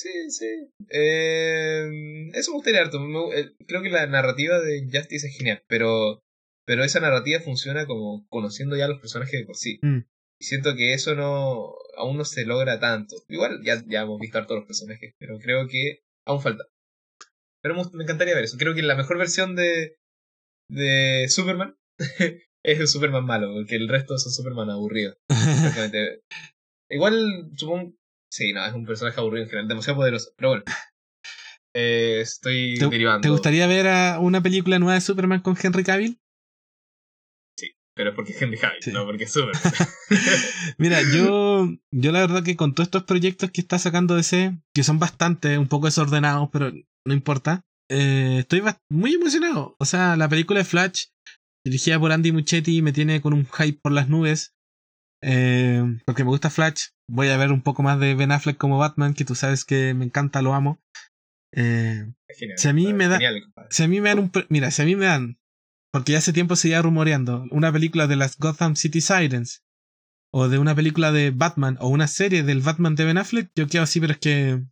Sí, 0.00 0.30
sí. 0.30 0.46
Eh, 0.88 2.30
eso 2.32 2.52
me 2.52 2.54
gustaría 2.54 2.80
harto. 2.80 2.98
Eh, 3.34 3.52
creo 3.68 3.82
que 3.82 3.90
la 3.90 4.06
narrativa 4.06 4.58
de 4.58 4.78
Injustice 4.78 5.26
es 5.26 5.36
genial, 5.36 5.62
pero, 5.68 6.22
pero 6.64 6.84
esa 6.84 7.00
narrativa 7.00 7.40
funciona 7.40 7.86
como 7.86 8.26
conociendo 8.30 8.76
ya 8.76 8.86
a 8.86 8.88
los 8.88 9.00
personajes 9.00 9.40
de 9.40 9.44
por 9.44 9.56
sí. 9.56 9.78
Mm. 9.82 9.98
Y 10.40 10.44
siento 10.44 10.74
que 10.74 10.94
eso 10.94 11.14
no 11.14 11.74
aún 11.98 12.16
no 12.16 12.24
se 12.24 12.46
logra 12.46 12.80
tanto. 12.80 13.16
Igual 13.28 13.60
ya, 13.62 13.82
ya 13.86 14.00
hemos 14.00 14.18
visto 14.18 14.38
a 14.38 14.46
todos 14.46 14.60
los 14.60 14.68
personajes, 14.68 15.14
pero 15.18 15.38
creo 15.38 15.68
que 15.68 16.00
aún 16.24 16.40
falta. 16.40 16.64
Pero 17.60 17.74
me, 17.74 17.82
me 17.92 18.04
encantaría 18.04 18.34
ver 18.34 18.44
eso. 18.44 18.56
Creo 18.56 18.74
que 18.74 18.82
la 18.82 18.96
mejor 18.96 19.18
versión 19.18 19.54
de, 19.54 19.98
de 20.70 21.26
Superman 21.28 21.76
es 22.64 22.80
el 22.80 22.88
Superman 22.88 23.26
malo, 23.26 23.52
porque 23.52 23.76
el 23.76 23.86
resto 23.86 24.16
son 24.16 24.32
Superman 24.32 24.70
aburridos. 24.70 25.18
Igual, 26.88 27.50
supongo. 27.54 27.99
Sí, 28.30 28.52
no, 28.52 28.64
es 28.64 28.72
un 28.72 28.86
personaje 28.86 29.18
aburrido 29.20 29.44
en 29.44 29.50
general, 29.50 29.68
demasiado 29.68 29.98
poderoso. 29.98 30.32
Pero 30.36 30.48
bueno. 30.50 30.64
Eh, 31.72 32.18
estoy 32.22 32.74
¿Te, 32.80 32.88
derivando. 32.88 33.20
te 33.20 33.28
gustaría 33.28 33.64
ver 33.68 33.86
a 33.86 34.18
una 34.18 34.40
película 34.42 34.80
nueva 34.80 34.94
de 34.94 35.00
Superman 35.00 35.38
con 35.40 35.56
Henry 35.62 35.84
Cavill? 35.84 36.18
Pero 37.94 38.10
es 38.10 38.16
porque 38.16 38.32
es 38.32 38.42
Henry 38.42 38.58
Cavill, 38.58 38.82
Sí. 38.82 38.90
no 38.92 39.04
porque 39.04 39.22
es 39.24 39.32
Superman. 39.32 39.60
Mira, 40.78 40.98
yo, 41.14 41.68
yo 41.92 42.10
la 42.12 42.20
verdad 42.22 42.42
que 42.42 42.56
con 42.56 42.74
todos 42.74 42.88
estos 42.88 43.04
proyectos 43.04 43.52
que 43.52 43.60
está 43.60 43.78
sacando 43.78 44.16
DC, 44.16 44.58
que 44.74 44.82
son 44.82 44.98
bastante, 44.98 45.58
un 45.58 45.68
poco 45.68 45.86
desordenados, 45.86 46.48
pero 46.52 46.72
no 47.06 47.14
importa. 47.14 47.62
eh, 47.88 48.38
estoy 48.40 48.62
muy 48.90 49.14
emocionado. 49.14 49.76
O 49.78 49.84
sea, 49.84 50.16
la 50.16 50.28
película 50.28 50.58
de 50.58 50.64
Flash, 50.64 51.04
dirigida 51.64 52.00
por 52.00 52.10
Andy 52.10 52.32
Muschietti, 52.32 52.82
me 52.82 52.92
tiene 52.92 53.20
con 53.20 53.32
un 53.32 53.46
hype 53.46 53.78
por 53.80 53.92
las 53.92 54.08
nubes. 54.08 54.54
Eh, 55.22 55.82
porque 56.04 56.24
me 56.24 56.30
gusta 56.30 56.50
Flash. 56.50 56.86
Voy 57.12 57.28
a 57.28 57.36
ver 57.36 57.50
un 57.50 57.60
poco 57.62 57.82
más 57.82 57.98
de 57.98 58.14
Ben 58.14 58.30
Affleck 58.32 58.56
como 58.56 58.78
Batman, 58.78 59.14
que 59.14 59.24
tú 59.24 59.34
sabes 59.34 59.64
que 59.64 59.94
me 59.94 60.04
encanta, 60.04 60.42
lo 60.42 60.54
amo. 60.54 60.78
Eh, 61.52 62.06
genial. 62.28 62.58
Si 62.58 62.68
a 62.68 62.72
mí 62.72 62.92
me 62.92 63.08
da- 63.08 63.18
Genial, 63.18 63.52
si 63.70 63.82
a 63.82 63.88
mí 63.88 64.00
me 64.00 64.08
dan 64.10 64.18
un... 64.20 64.32
Mira, 64.48 64.70
si 64.70 64.82
a 64.82 64.84
mí 64.84 64.94
me 64.96 65.06
dan... 65.06 65.38
Porque 65.92 66.12
ya 66.12 66.18
hace 66.18 66.32
tiempo 66.32 66.54
se 66.54 66.68
iba 66.68 66.80
rumoreando 66.80 67.46
una 67.50 67.72
película 67.72 68.06
de 68.06 68.14
las 68.14 68.38
Gotham 68.38 68.76
City 68.76 69.00
Sirens 69.00 69.64
o 70.32 70.48
de 70.48 70.58
una 70.58 70.76
película 70.76 71.10
de 71.10 71.32
Batman 71.32 71.76
o 71.80 71.88
una 71.88 72.06
serie 72.06 72.44
del 72.44 72.60
Batman 72.60 72.94
de 72.94 73.04
Ben 73.04 73.18
Affleck, 73.18 73.50
yo 73.56 73.66
quedo 73.66 73.82
así, 73.82 73.98
pero 74.00 74.12
es 74.12 74.18
que 74.20 74.62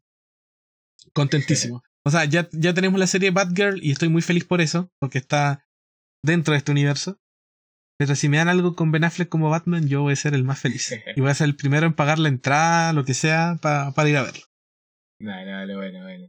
contentísimo. 1.12 1.82
O 2.06 2.10
sea, 2.10 2.24
ya, 2.24 2.48
ya 2.52 2.72
tenemos 2.72 2.98
la 2.98 3.06
serie 3.06 3.32
Batgirl 3.32 3.84
y 3.84 3.90
estoy 3.90 4.08
muy 4.08 4.22
feliz 4.22 4.44
por 4.44 4.62
eso, 4.62 4.90
porque 4.98 5.18
está 5.18 5.66
dentro 6.24 6.52
de 6.52 6.58
este 6.58 6.72
universo. 6.72 7.20
Pero 7.98 8.14
si 8.14 8.28
me 8.28 8.36
dan 8.36 8.48
algo 8.48 8.74
con 8.76 8.92
Ben 8.92 9.04
Affleck 9.04 9.28
como 9.28 9.50
Batman, 9.50 9.88
yo 9.88 10.02
voy 10.02 10.12
a 10.12 10.16
ser 10.16 10.34
el 10.34 10.44
más 10.44 10.60
feliz. 10.60 10.94
Y 11.16 11.20
voy 11.20 11.30
a 11.30 11.34
ser 11.34 11.46
el 11.48 11.56
primero 11.56 11.86
en 11.86 11.94
pagar 11.94 12.18
la 12.18 12.28
entrada, 12.28 12.92
lo 12.92 13.04
que 13.04 13.14
sea, 13.14 13.58
pa- 13.60 13.92
para 13.94 14.08
ir 14.08 14.16
a 14.16 14.22
verlo. 14.22 14.44
No, 15.20 15.44
no, 15.44 15.66
no, 15.66 15.76
bueno, 15.76 16.02
bueno. 16.04 16.26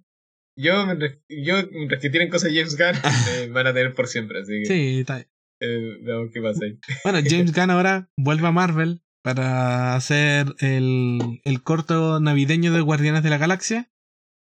Yo, 0.57 0.86
mientras, 0.88 1.13
yo, 1.30 1.55
mientras 1.72 2.01
que 2.01 2.09
tienen 2.09 2.30
cosas 2.30 2.51
James 2.53 2.76
Gunn, 2.76 2.95
eh, 3.32 3.49
van 3.51 3.67
a 3.67 3.74
tener 3.74 3.93
por 3.93 4.07
siempre, 4.07 4.41
así 4.41 4.51
que 4.61 4.65
Sí, 4.65 4.99
está 5.01 5.15
bien. 5.17 5.28
eh, 5.61 5.97
veamos 6.03 6.32
qué 6.34 6.41
pasa 6.41 6.65
ahí. 6.65 6.80
Bueno, 7.03 7.20
James 7.24 7.53
Gunn 7.53 7.70
ahora 7.70 8.09
vuelve 8.17 8.47
a 8.47 8.51
Marvel 8.51 9.01
para 9.22 9.95
hacer 9.95 10.55
el, 10.59 11.39
el 11.43 11.61
corto 11.63 12.20
navideño 12.20 12.74
de 12.74 12.82
Guardianes 12.82 13.22
de 13.24 13.30
la 13.30 13.38
Galaxia. 13.38 13.89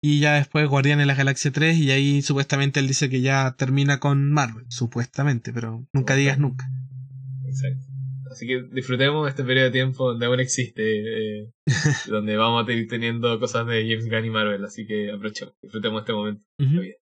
Y 0.03 0.19
ya 0.19 0.33
después 0.33 0.67
Guardianes 0.67 1.03
de 1.03 1.07
la 1.07 1.13
Galaxia 1.15 1.51
3. 1.51 1.77
Y 1.77 1.91
ahí 1.91 2.21
supuestamente 2.23 2.79
él 2.79 2.87
dice 2.87 3.07
que 3.09 3.21
ya 3.21 3.55
termina 3.57 3.99
con 3.99 4.31
Marvel. 4.31 4.65
Supuestamente, 4.69 5.53
pero 5.53 5.87
nunca 5.93 6.15
digas 6.15 6.39
nunca. 6.39 6.67
Exacto. 7.51 7.85
Así 8.31 8.47
que 8.47 8.63
disfrutemos 8.71 9.27
este 9.27 9.43
periodo 9.43 9.65
de 9.65 9.71
tiempo 9.71 10.07
donde 10.11 10.25
aún 10.25 10.39
existe, 10.39 11.39
eh, 11.41 11.51
donde 12.07 12.37
vamos 12.37 12.65
a 12.67 12.71
ir 12.71 12.87
teniendo 12.87 13.37
cosas 13.39 13.67
de 13.67 13.81
James 13.87 14.09
Gunn 14.09 14.25
y 14.25 14.29
Marvel, 14.29 14.63
así 14.63 14.85
que 14.87 15.11
aprovechemos, 15.11 15.53
disfrutemos 15.61 16.01
este 16.01 16.13
momento. 16.13 16.43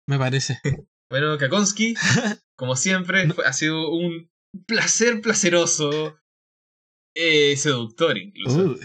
Me 0.08 0.18
parece. 0.18 0.58
Bueno, 1.10 1.36
Kakonsky, 1.36 1.94
como 2.56 2.74
siempre, 2.74 3.28
fue- 3.30 3.44
ha 3.44 3.52
sido 3.52 3.90
un 3.90 4.30
placer 4.66 5.20
placeroso, 5.20 6.16
eh, 7.14 7.54
seductor 7.58 8.16
incluso. 8.16 8.76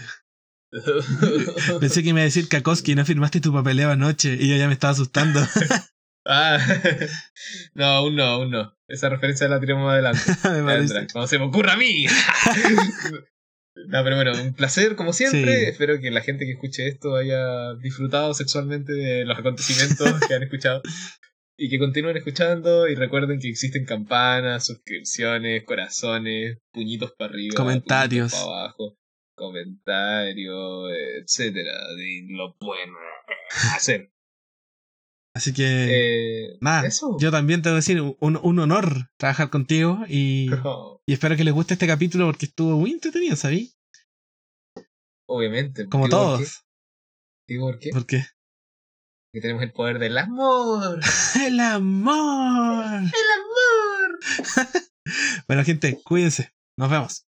Uh, 0.70 1.80
pensé 1.80 2.02
que 2.02 2.12
me 2.12 2.20
iba 2.20 2.24
a 2.24 2.24
decir 2.24 2.46
Kakoski, 2.48 2.94
no 2.94 3.06
firmaste 3.06 3.40
tu 3.40 3.50
papeleo 3.50 3.90
anoche. 3.90 4.34
Y 4.38 4.46
yo 4.50 4.56
ya 4.56 4.66
me 4.66 4.74
estaba 4.74 4.90
asustando. 4.92 5.40
Ah, 6.28 6.58
no, 7.74 7.84
aún 7.84 8.16
no, 8.16 8.24
aún 8.24 8.50
no. 8.50 8.76
Esa 8.86 9.08
referencia 9.08 9.48
la 9.48 9.60
tiramos 9.60 9.90
adelante. 9.90 10.20
me 10.62 11.06
Como 11.12 11.26
se 11.26 11.38
me 11.38 11.46
ocurra 11.46 11.72
a 11.72 11.76
mí. 11.76 12.06
No, 13.86 14.02
pero 14.02 14.16
bueno, 14.16 14.32
un 14.42 14.54
placer 14.54 14.96
como 14.96 15.12
siempre. 15.12 15.56
Sí. 15.56 15.64
Espero 15.66 16.00
que 16.00 16.10
la 16.10 16.20
gente 16.20 16.44
que 16.44 16.50
escuche 16.50 16.88
esto 16.88 17.14
haya 17.14 17.74
disfrutado 17.74 18.34
sexualmente 18.34 18.92
de 18.92 19.24
los 19.24 19.38
acontecimientos 19.38 20.18
que 20.26 20.34
han 20.34 20.42
escuchado. 20.42 20.82
Y 21.56 21.70
que 21.70 21.78
continúen 21.78 22.16
escuchando 22.16 22.88
y 22.88 22.96
recuerden 22.96 23.38
que 23.38 23.48
existen 23.48 23.84
campanas, 23.84 24.66
suscripciones, 24.66 25.62
corazones, 25.62 26.58
puñitos 26.72 27.12
para 27.12 27.30
arriba, 27.30 27.54
Comentarios. 27.56 28.32
para 28.32 28.42
abajo, 28.42 28.98
comentarios, 29.36 30.90
etcétera, 31.22 31.78
de 31.96 32.26
lo 32.30 32.56
pueden 32.58 32.90
hacer. 33.76 34.10
Así 35.34 35.52
que. 35.52 36.50
Eh, 36.54 36.58
yo 37.20 37.30
también 37.30 37.62
te 37.62 37.68
voy 37.68 37.74
a 37.74 37.76
decir 37.76 38.00
un, 38.00 38.16
un 38.42 38.58
honor 38.58 39.10
trabajar 39.16 39.50
contigo. 39.50 40.00
Y, 40.08 40.46
No, 40.50 41.00
y 41.06 41.12
espero 41.12 41.36
que 41.36 41.44
les 41.44 41.54
guste 41.54 41.74
este 41.74 41.86
capítulo 41.86 42.26
porque 42.26 42.46
estuvo 42.46 42.76
muy 42.78 42.90
entretenido, 42.92 43.36
¿sabí? 43.36 43.72
obviamente. 45.26 45.88
Como 45.88 46.06
Digo, 46.06 46.18
¿por 46.18 46.26
todos. 46.26 46.40
qué? 46.40 47.54
Digo, 47.54 47.66
¿por 47.66 47.78
qué? 47.78 47.90
Porque. 47.92 48.24
Que 49.32 49.40
tenemos 49.40 49.62
el 49.62 49.72
poder 49.72 49.98
del 49.98 50.16
amor. 50.16 51.00
¡El 51.46 51.60
amor! 51.60 52.84
¡El 52.86 53.30
amor! 53.40 54.18
Bueno, 55.46 55.64
gente, 55.64 56.02
cuídense. 56.04 56.52
Nos 56.76 56.90
vemos. 56.90 57.24